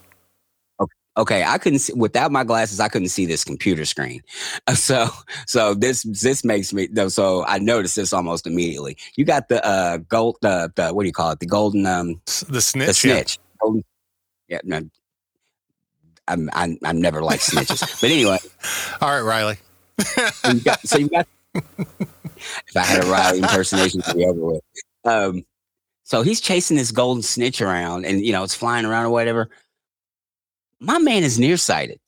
okay, 1.17 1.45
I 1.45 1.57
couldn't 1.57 1.79
see 1.79 1.95
without 1.95 2.31
my 2.31 2.45
glasses. 2.45 2.79
I 2.79 2.89
couldn't 2.89 3.09
see 3.09 3.25
this 3.25 3.45
computer 3.45 3.85
screen. 3.85 4.23
So, 4.75 5.09
so 5.47 5.73
this 5.75 6.03
this 6.03 6.45
makes 6.45 6.75
me. 6.75 6.89
So 7.09 7.45
I 7.47 7.59
noticed 7.59 7.97
this 7.97 8.13
almost 8.13 8.47
immediately. 8.47 8.99
You 9.17 9.25
got 9.25 9.49
the 9.49 9.65
uh 9.65 9.97
gold. 9.97 10.37
The, 10.43 10.71
the 10.77 10.91
what 10.93 11.05
do 11.05 11.07
you 11.07 11.13
call 11.13 11.31
it? 11.31 11.41
The 11.41 11.47
golden 11.47 11.87
um 11.87 12.21
The 12.27 12.61
snitch. 12.61 12.87
the 12.87 12.95
snitch. 12.95 13.39
Golden, 13.61 13.83
yeah, 14.49 14.61
no. 14.63 14.89
I'm 16.29 16.51
I'm 16.53 16.79
I'm 16.85 17.01
never 17.01 17.23
like 17.23 17.41
snitches. 17.41 18.01
but 18.01 18.11
anyway, 18.11 18.39
All 19.01 19.09
right, 19.09 19.21
Riley. 19.21 19.59
so 20.33 20.51
you 20.53 20.61
got. 20.61 20.81
So 20.87 20.99
you 20.99 21.09
got 21.09 21.27
if 21.55 22.77
I 22.77 22.81
had 22.81 23.05
a 23.05 23.07
Riley 23.07 23.39
impersonation, 23.39 24.01
it'd 24.01 24.17
be 24.17 24.27
over 24.27 24.41
with. 24.41 24.63
Um, 25.05 25.45
so 26.05 26.23
he's 26.23 26.41
chasing 26.41 26.77
this 26.77 26.91
golden 26.93 27.23
snitch 27.23 27.61
around, 27.61 28.07
and 28.07 28.25
you 28.25 28.33
know 28.33 28.45
it's 28.45 28.55
flying 28.55 28.85
around 28.85 29.07
or 29.07 29.11
whatever. 29.11 29.49
My 30.81 30.99
man 30.99 31.25
is 31.25 31.39
nearsighted, 31.39 31.99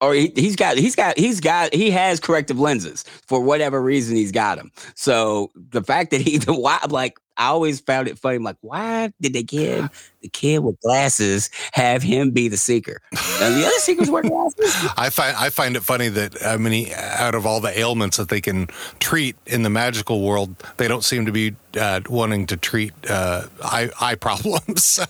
or 0.00 0.14
he, 0.14 0.32
he's 0.34 0.56
got 0.56 0.76
he's 0.76 0.96
got 0.96 1.18
he's 1.18 1.40
got 1.40 1.74
he 1.74 1.90
has 1.90 2.20
corrective 2.20 2.58
lenses 2.58 3.04
for 3.26 3.40
whatever 3.40 3.80
reason 3.82 4.16
he's 4.16 4.32
got 4.32 4.58
them. 4.58 4.70
So 4.94 5.50
the 5.54 5.82
fact 5.82 6.10
that 6.10 6.20
he 6.20 6.38
the 6.38 6.54
why 6.54 6.78
like 6.88 7.18
I 7.38 7.46
always 7.46 7.78
found 7.78 8.08
it 8.08 8.18
funny. 8.18 8.36
I'm 8.36 8.42
like, 8.42 8.56
why 8.62 9.12
did 9.20 9.32
they 9.32 9.44
give 9.44 9.88
the 10.22 10.28
kid 10.28 10.58
with 10.58 10.80
glasses 10.80 11.50
have 11.72 12.02
him 12.02 12.32
be 12.32 12.48
the 12.48 12.56
seeker? 12.56 13.00
And 13.12 13.54
the 13.54 13.64
other 13.64 13.78
seekers 13.78 14.10
wear 14.10 14.22
glasses. 14.22 14.74
I 14.96 15.10
find 15.10 15.36
I 15.36 15.50
find 15.50 15.76
it 15.76 15.82
funny 15.82 16.08
that 16.08 16.44
I 16.44 16.56
mean, 16.56 16.92
out 16.94 17.34
of 17.34 17.46
all 17.46 17.60
the 17.60 17.76
ailments 17.78 18.16
that 18.16 18.28
they 18.28 18.40
can 18.40 18.66
treat 18.98 19.36
in 19.46 19.62
the 19.62 19.70
magical 19.70 20.20
world, 20.20 20.56
they 20.76 20.88
don't 20.88 21.04
seem 21.04 21.26
to 21.26 21.32
be 21.32 21.54
uh, 21.78 22.00
wanting 22.08 22.46
to 22.46 22.56
treat 22.56 22.92
uh, 23.08 23.44
eye 23.62 23.90
eye 24.00 24.16
problems. 24.16 24.84
So 24.84 25.04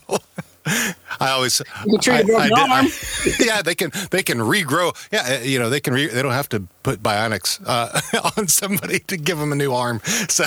I 1.20 1.30
always, 1.30 1.60
You 1.86 1.92
can 1.92 2.00
treat 2.00 2.20
a 2.20 2.24
broken 2.24 2.48
did- 2.48 2.70
arm. 2.70 2.86
yeah, 3.40 3.62
they 3.62 3.74
can 3.74 3.90
they 4.10 4.22
can 4.22 4.38
regrow. 4.38 4.94
Yeah, 5.12 5.38
uh, 5.40 5.44
you 5.44 5.58
know 5.58 5.68
they 5.70 5.80
can. 5.80 5.94
Re, 5.94 6.06
they 6.06 6.22
don't 6.22 6.32
have 6.32 6.48
to 6.50 6.60
put 6.82 7.02
bionics 7.02 7.60
uh, 7.66 8.00
on 8.36 8.48
somebody 8.48 9.00
to 9.00 9.16
give 9.16 9.38
them 9.38 9.52
a 9.52 9.56
new 9.56 9.72
arm, 9.72 10.00
so 10.28 10.44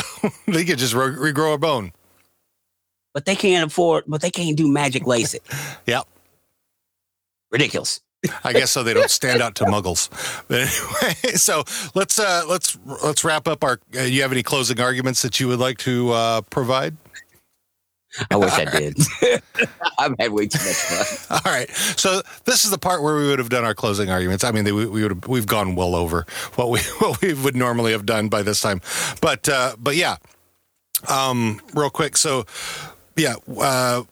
they 0.48 0.64
can 0.64 0.78
just 0.78 0.94
re- 0.94 1.08
regrow 1.32 1.54
a 1.54 1.58
bone. 1.58 1.92
But 3.14 3.26
they 3.26 3.36
can't 3.36 3.66
afford. 3.70 4.06
But 4.08 4.22
they 4.22 4.32
can't 4.32 4.56
do 4.56 4.72
magic 4.72 5.04
LASIK. 5.04 5.42
yep. 5.86 6.08
Ridiculous. 7.52 8.00
I 8.44 8.54
guess 8.54 8.70
so 8.72 8.84
they 8.84 8.94
don't 8.94 9.10
stand 9.10 9.42
out 9.42 9.56
to 9.56 9.66
muggles. 9.66 10.08
But 10.48 10.60
anyway, 10.62 11.36
so 11.38 11.64
let's 11.96 12.20
uh, 12.20 12.44
let's 12.48 12.78
let's 13.04 13.24
wrap 13.26 13.48
up 13.48 13.64
our. 13.64 13.80
Uh, 13.98 14.02
you 14.02 14.22
have 14.22 14.32
any 14.32 14.44
closing 14.44 14.80
arguments 14.80 15.24
that 15.24 15.40
you 15.40 15.48
would 15.48 15.60
like 15.60 15.80
to 15.80 16.12
uh, 16.12 16.42
provide? 16.42 16.96
I 18.30 18.36
wish 18.36 18.52
I 18.54 18.66
did. 18.66 18.98
I've 19.98 20.16
had 20.20 20.32
way 20.32 20.48
too 20.48 20.60
much 20.60 20.76
fun. 20.76 21.42
All 21.46 21.52
right. 21.52 21.70
So 21.72 22.22
this 22.46 22.66
is 22.66 22.72
the 22.72 22.78
part 22.78 23.02
where 23.02 23.16
we 23.16 23.28
would 23.28 23.40
have 23.40 23.50
done 23.50 23.64
our 23.64 23.74
closing 23.74 24.10
arguments. 24.10 24.44
I 24.44 24.52
mean, 24.52 24.64
they, 24.64 24.72
we, 24.72 24.86
we 24.86 25.02
would 25.04 25.12
have, 25.12 25.28
we've 25.28 25.48
gone 25.48 25.76
well 25.76 25.96
over 25.96 26.26
what 26.56 26.70
we 26.70 26.80
what 27.00 27.22
we 27.22 27.34
would 27.34 27.56
normally 27.56 27.92
have 27.92 28.06
done 28.06 28.30
by 28.30 28.42
this 28.42 28.62
time, 28.62 28.82
but 29.22 29.48
uh, 29.48 29.76
but 29.80 29.96
yeah. 29.96 30.18
Um, 31.08 31.60
real 31.74 31.90
quick. 31.90 32.16
So 32.16 32.46
yeah, 33.16 33.36
uh, 33.58 34.04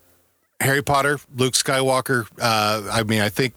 Harry 0.60 0.82
Potter, 0.82 1.20
Luke 1.36 1.54
Skywalker. 1.54 2.28
Uh, 2.40 2.90
I 2.92 3.04
mean, 3.04 3.22
I 3.22 3.30
think 3.30 3.54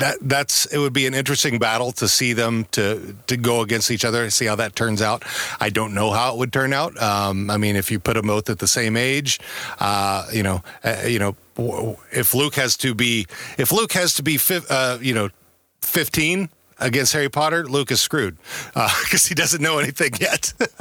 that 0.00 0.16
that's 0.22 0.66
it 0.66 0.78
would 0.78 0.92
be 0.92 1.06
an 1.06 1.14
interesting 1.14 1.58
battle 1.58 1.92
to 1.92 2.08
see 2.08 2.32
them 2.32 2.64
to 2.72 3.16
to 3.26 3.36
go 3.36 3.60
against 3.62 3.90
each 3.90 4.04
other, 4.04 4.28
see 4.30 4.46
how 4.46 4.56
that 4.56 4.74
turns 4.74 5.02
out. 5.02 5.24
I 5.60 5.70
don't 5.70 5.94
know 5.94 6.10
how 6.10 6.32
it 6.32 6.38
would 6.38 6.52
turn 6.52 6.72
out. 6.72 7.00
Um, 7.00 7.50
I 7.50 7.56
mean, 7.56 7.76
if 7.76 7.90
you 7.90 7.98
put 7.98 8.14
them 8.14 8.26
both 8.26 8.50
at 8.50 8.58
the 8.58 8.66
same 8.66 8.96
age, 8.96 9.38
uh, 9.78 10.26
you 10.32 10.42
know, 10.42 10.62
uh, 10.84 11.02
you 11.06 11.18
know, 11.18 11.36
if 12.12 12.34
Luke 12.34 12.54
has 12.54 12.76
to 12.78 12.94
be 12.94 13.26
if 13.58 13.72
Luke 13.72 13.92
has 13.92 14.14
to 14.14 14.22
be, 14.22 14.36
fi- 14.36 14.66
uh, 14.68 14.98
you 15.00 15.14
know, 15.14 15.30
fifteen. 15.80 16.48
Against 16.82 17.12
Harry 17.12 17.28
Potter, 17.28 17.66
Luke 17.66 17.90
is 17.90 18.00
screwed 18.00 18.38
because 18.72 19.26
he 19.26 19.34
doesn't 19.34 19.60
know 19.60 19.80
anything 19.80 20.12
yet. 20.18 20.54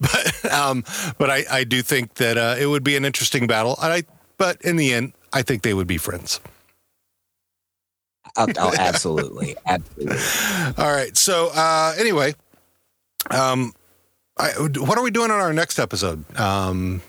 but 0.00 0.50
um, 0.50 0.84
but 1.18 1.28
I, 1.28 1.44
I 1.50 1.64
do 1.64 1.82
think 1.82 2.14
that 2.14 2.38
uh, 2.38 2.56
it 2.58 2.64
would 2.64 2.82
be 2.82 2.96
an 2.96 3.04
interesting 3.04 3.46
battle. 3.46 3.76
I 3.78 4.04
but 4.38 4.62
in 4.62 4.76
the 4.76 4.94
end, 4.94 5.12
I 5.34 5.42
think 5.42 5.60
they 5.60 5.74
would 5.74 5.86
be 5.86 5.98
friends. 5.98 6.40
Oh, 8.36 8.46
oh, 8.58 8.74
absolutely, 8.76 9.56
absolutely. 9.66 10.16
All 10.84 10.90
right. 10.92 11.16
So 11.16 11.50
uh, 11.54 11.94
anyway, 11.98 12.34
um, 13.30 13.72
I, 14.36 14.50
what 14.58 14.98
are 14.98 15.04
we 15.04 15.10
doing 15.10 15.30
on 15.30 15.38
our 15.40 15.52
next 15.52 15.78
episode? 15.78 16.24
Um, 16.38 17.00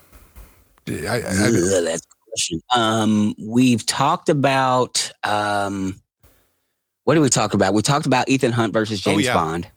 I, 0.88 0.92
I, 1.08 1.18
Ugh, 1.18 1.84
that's 1.84 2.06
a 2.06 2.30
question. 2.30 2.62
Um, 2.76 3.34
we've 3.40 3.86
talked 3.86 4.30
about 4.30 5.12
um, 5.24 6.00
what 7.06 7.16
did 7.16 7.22
we 7.22 7.30
talk 7.30 7.54
about? 7.56 7.74
We 7.74 7.82
talked 7.82 8.06
about 8.06 8.30
Ethan 8.30 8.52
Hunt 8.52 8.74
versus 8.74 9.06
Oh, 9.06 9.12
James 9.12 9.26
yeah. 9.26 9.34
Bond. 9.34 9.68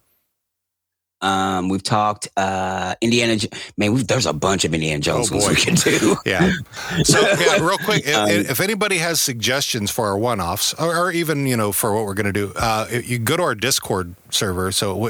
Um, 1.21 1.69
we've 1.69 1.83
talked 1.83 2.29
uh, 2.37 2.95
Indiana. 3.01 3.39
Man, 3.77 3.93
we've, 3.93 4.07
there's 4.07 4.27
a 4.27 4.33
bunch 4.33 4.65
of 4.65 4.73
Indiana 4.75 5.01
Jones 5.01 5.31
Oh, 5.33 5.37
ones 5.37 5.49
we 5.49 5.57
can 5.57 5.75
do. 5.75 6.17
yeah. 6.27 6.53
So 7.03 7.21
yeah, 7.41 7.57
real 7.59 7.79
quick, 7.79 8.05
if, 8.07 8.15
Um, 8.17 8.29
if 8.31 8.61
anybody 8.61 8.99
has 8.99 9.21
suggestions 9.21 9.91
for 9.91 10.07
our 10.07 10.17
one-offs, 10.19 10.75
or, 10.75 10.97
or 10.97 11.11
even 11.11 11.47
you 11.47 11.57
know 11.57 11.73
for 11.73 11.95
what 11.95 12.05
we're 12.05 12.15
going 12.15 12.27
to 12.27 12.33
do, 12.33 12.53
uh, 12.57 12.87
you 13.05 13.19
go 13.19 13.37
to 13.37 13.43
our 13.43 13.55
Discord 13.55 14.15
server. 14.31 14.71
So 14.73 15.09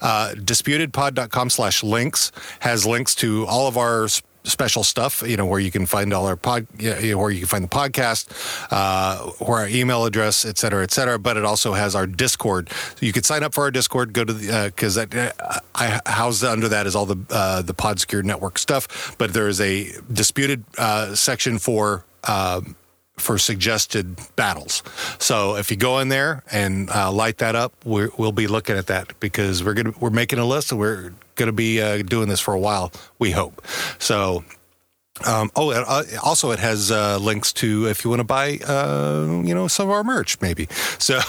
uh, 0.00 0.32
disputedpod.com 0.36 1.50
slash 1.50 1.82
links 1.82 2.32
has 2.60 2.86
links 2.86 3.14
to 3.16 3.46
all 3.46 3.66
of 3.66 3.76
our 3.76 4.08
special 4.44 4.84
stuff. 4.84 5.22
You 5.26 5.36
know 5.36 5.46
where 5.46 5.60
you 5.60 5.70
can 5.70 5.86
find 5.86 6.12
all 6.12 6.26
our 6.26 6.36
pod, 6.36 6.66
you 6.78 7.12
know, 7.12 7.18
where 7.18 7.30
you 7.30 7.40
can 7.40 7.48
find 7.48 7.64
the 7.64 7.68
podcast, 7.68 8.28
uh, 8.70 9.30
where 9.44 9.60
our 9.60 9.68
email 9.68 10.04
address, 10.04 10.44
et 10.44 10.58
cetera, 10.58 10.82
et 10.82 10.90
cetera. 10.90 11.18
But 11.18 11.36
it 11.36 11.44
also 11.44 11.72
has 11.74 11.94
our 11.94 12.06
Discord. 12.06 12.70
So 12.70 13.06
you 13.06 13.12
could 13.12 13.26
sign 13.26 13.42
up 13.42 13.54
for 13.54 13.64
our 13.64 13.70
Discord. 13.70 14.12
Go 14.12 14.24
to 14.24 14.32
the 14.32 14.72
because 14.74 14.94
that 14.94 15.14
uh, 15.14 15.60
I 15.74 16.00
house 16.06 16.42
under 16.42 16.68
that 16.68 16.86
is 16.86 16.94
all 16.94 17.06
the 17.06 17.18
uh, 17.30 17.62
the 17.62 17.74
Podscure 17.74 18.24
Network 18.24 18.58
stuff. 18.58 19.16
But 19.18 19.32
there 19.32 19.48
is 19.48 19.60
a 19.60 19.92
disputed 20.12 20.64
uh, 20.78 21.14
section 21.14 21.58
for. 21.58 22.04
Um, 22.24 22.76
for 23.20 23.38
suggested 23.38 24.16
battles. 24.36 24.82
So 25.18 25.56
if 25.56 25.70
you 25.70 25.76
go 25.76 25.98
in 26.00 26.08
there 26.08 26.42
and 26.50 26.90
uh, 26.90 27.12
light 27.12 27.38
that 27.38 27.54
up, 27.56 27.72
we're, 27.84 28.10
we'll 28.18 28.32
be 28.32 28.46
looking 28.46 28.76
at 28.76 28.86
that 28.88 29.18
because 29.20 29.62
we're 29.62 29.74
gonna 29.74 29.92
we're 30.00 30.10
making 30.10 30.38
a 30.38 30.44
list 30.46 30.72
and 30.72 30.80
we're 30.80 31.12
gonna 31.36 31.52
be 31.52 31.80
uh, 31.80 32.02
doing 32.02 32.28
this 32.28 32.40
for 32.40 32.54
a 32.54 32.60
while. 32.60 32.92
We 33.18 33.30
hope. 33.32 33.62
So. 33.98 34.44
Um, 35.26 35.50
oh, 35.54 35.70
and, 35.70 35.84
uh, 35.86 36.02
also 36.24 36.50
it 36.50 36.58
has 36.60 36.90
uh, 36.90 37.18
links 37.18 37.52
to 37.54 37.86
if 37.88 38.04
you 38.04 38.10
want 38.10 38.20
to 38.20 38.24
buy, 38.24 38.56
uh, 38.66 39.42
you 39.44 39.54
know, 39.54 39.68
some 39.68 39.88
of 39.88 39.92
our 39.92 40.02
merch, 40.02 40.40
maybe. 40.40 40.66
So, 40.98 41.20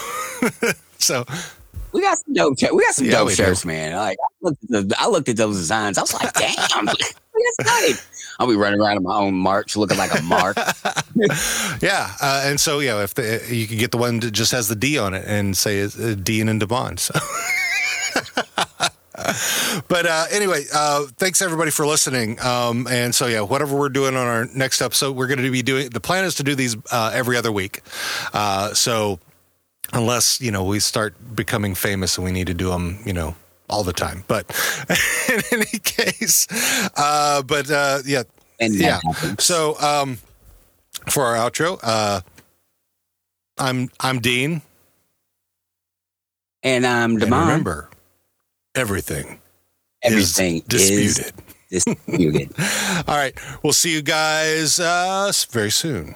so 0.97 1.25
We 1.91 2.01
got 2.01 2.17
some 2.19 2.33
dope. 2.33 2.57
shirts. 2.57 2.71
We 2.73 2.83
got 2.85 2.93
some 2.95 3.05
Yeah, 3.07 3.11
dope 3.17 3.27
we 3.27 3.35
do. 3.35 3.43
shirts, 3.43 3.65
man. 3.65 3.93
Like 3.97 4.17
I 4.23 4.27
looked, 4.43 4.63
at 4.63 4.69
the, 4.89 4.95
I 4.97 5.07
looked 5.09 5.27
at 5.27 5.35
those 5.35 5.57
designs. 5.57 5.97
I 5.97 6.01
was 6.01 6.13
like, 6.13 6.31
damn, 6.35 6.85
that's 6.85 7.13
great. 7.63 8.05
I'll 8.41 8.47
be 8.47 8.55
running 8.55 8.81
around 8.81 8.97
in 8.97 9.03
my 9.03 9.15
own 9.15 9.35
march, 9.35 9.77
looking 9.77 9.99
like 9.99 10.17
a 10.17 10.23
mark. 10.23 10.57
yeah, 11.79 12.11
uh, 12.19 12.41
and 12.45 12.59
so 12.59 12.79
yeah, 12.79 13.03
if 13.03 13.13
the, 13.13 13.39
you 13.47 13.67
can 13.67 13.77
get 13.77 13.91
the 13.91 13.99
one 13.99 14.19
that 14.21 14.31
just 14.31 14.51
has 14.51 14.67
the 14.67 14.75
D 14.75 14.97
on 14.97 15.13
it 15.13 15.25
and 15.27 15.55
say 15.55 15.77
it's 15.77 15.99
uh, 15.99 16.15
Dean 16.15 16.49
and 16.49 16.59
Devon. 16.59 16.97
So. 16.97 17.13
But 19.87 20.05
uh, 20.07 20.25
anyway, 20.31 20.63
uh, 20.73 21.05
thanks 21.17 21.41
everybody 21.41 21.69
for 21.69 21.85
listening. 21.85 22.41
Um, 22.41 22.87
and 22.89 23.13
so 23.13 23.27
yeah, 23.27 23.41
whatever 23.41 23.77
we're 23.77 23.89
doing 23.89 24.15
on 24.15 24.25
our 24.25 24.45
next 24.55 24.81
episode, 24.81 25.15
we're 25.15 25.27
going 25.27 25.41
to 25.43 25.51
be 25.51 25.61
doing. 25.61 25.89
The 25.89 25.99
plan 25.99 26.25
is 26.25 26.35
to 26.35 26.43
do 26.43 26.55
these 26.55 26.75
uh, 26.91 27.11
every 27.13 27.37
other 27.37 27.51
week. 27.51 27.81
Uh, 28.33 28.73
so 28.73 29.19
unless 29.93 30.41
you 30.41 30.49
know 30.49 30.63
we 30.63 30.79
start 30.79 31.13
becoming 31.35 31.75
famous 31.75 32.17
and 32.17 32.25
we 32.25 32.31
need 32.31 32.47
to 32.47 32.55
do 32.55 32.69
them, 32.69 32.99
you 33.05 33.13
know, 33.13 33.35
all 33.72 33.84
the 33.84 33.93
time. 33.93 34.24
But 34.28 34.45
in 35.30 35.41
any 35.51 35.80
case, 35.84 36.47
uh, 36.97 37.41
but 37.41 37.72
uh, 37.72 37.99
yeah, 38.05 38.24
And 38.59 38.76
yeah. 38.76 38.99
happens. 39.03 39.43
So 39.43 39.80
um, 39.82 40.19
for 41.09 41.24
our 41.26 41.49
outro, 41.49 41.80
uh, 41.82 42.22
I'm 43.57 43.89
I'm 43.99 44.19
Dean. 44.19 44.61
and 46.63 46.86
I'm 46.86 47.13
And 47.13 47.22
Demond. 47.24 47.39
remember, 47.41 47.89
everything 48.76 49.39
Everything 50.03 50.57
is 50.57 50.63
disputed. 50.67 51.34
is 51.69 51.86
disputed. 51.86 52.51
All 53.07 53.15
right, 53.17 53.34
we'll 53.63 53.74
see 53.74 53.93
you 53.93 54.01
guys 54.01 54.80
uh, 54.80 55.32
very 55.51 55.72
soon. 55.72 56.15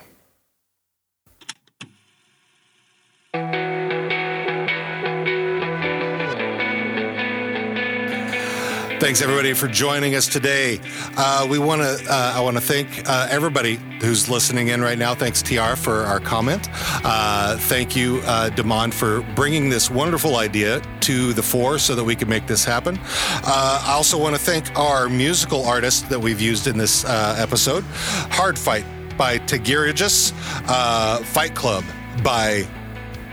Thanks 9.06 9.22
everybody 9.22 9.54
for 9.54 9.68
joining 9.68 10.16
us 10.16 10.26
today. 10.26 10.80
Uh, 11.16 11.46
we 11.48 11.60
want 11.60 11.84
to. 11.84 12.12
Uh, 12.12 12.34
I 12.36 12.40
want 12.40 12.58
to 12.58 12.62
thank 12.62 13.08
uh, 13.08 13.28
everybody 13.30 13.76
who's 14.02 14.28
listening 14.28 14.70
in 14.70 14.82
right 14.82 14.98
now. 14.98 15.14
Thanks 15.14 15.44
TR 15.44 15.76
for 15.76 16.06
our 16.06 16.20
comment. 16.20 16.68
Uh, 16.74 17.56
thank 17.56 17.96
you, 17.96 18.22
uh, 18.26 18.50
Demond, 18.50 18.96
for 18.96 19.22
bringing 19.36 19.70
this 19.70 19.92
wonderful 19.92 20.38
idea 20.38 20.82
to 21.02 21.34
the 21.34 21.44
fore 21.44 21.78
so 21.78 21.94
that 21.94 22.04
we 22.04 22.16
can 22.16 22.28
make 22.28 22.48
this 22.48 22.66
happen. 22.66 22.98
Uh, 23.04 23.84
I 23.86 23.92
also 23.92 24.18
want 24.18 24.36
to 24.36 24.42
thank 24.42 24.76
our 24.76 25.08
musical 25.08 25.64
artists 25.66 26.02
that 26.10 26.20
we've 26.20 26.42
used 26.42 26.66
in 26.66 26.76
this 26.76 27.06
uh, 27.06 27.36
episode. 27.38 27.84
Hard 28.32 28.58
Fight 28.58 28.86
by 29.20 29.38
Tigirigis, 29.38 30.34
uh, 30.68 31.20
Fight 31.20 31.54
Club 31.54 31.84
by 32.24 32.66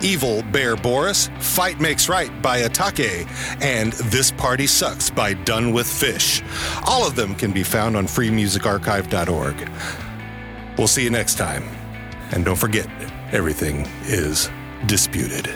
Evil 0.02 0.42
Bear 0.44 0.76
Boris, 0.76 1.28
Fight 1.38 1.80
Makes 1.80 2.08
Right 2.08 2.42
by 2.42 2.62
Atake, 2.62 3.26
and 3.62 3.92
This 3.94 4.30
Party 4.30 4.66
Sucks 4.66 5.10
by 5.10 5.34
Done 5.34 5.72
with 5.72 5.86
Fish. 5.86 6.42
All 6.86 7.06
of 7.06 7.16
them 7.16 7.34
can 7.34 7.52
be 7.52 7.62
found 7.62 7.96
on 7.96 8.06
freemusicarchive.org. 8.06 9.70
We'll 10.78 10.88
see 10.88 11.04
you 11.04 11.10
next 11.10 11.36
time. 11.36 11.64
And 12.32 12.44
don't 12.44 12.56
forget, 12.56 12.88
everything 13.32 13.86
is 14.04 14.50
disputed. 14.86 15.48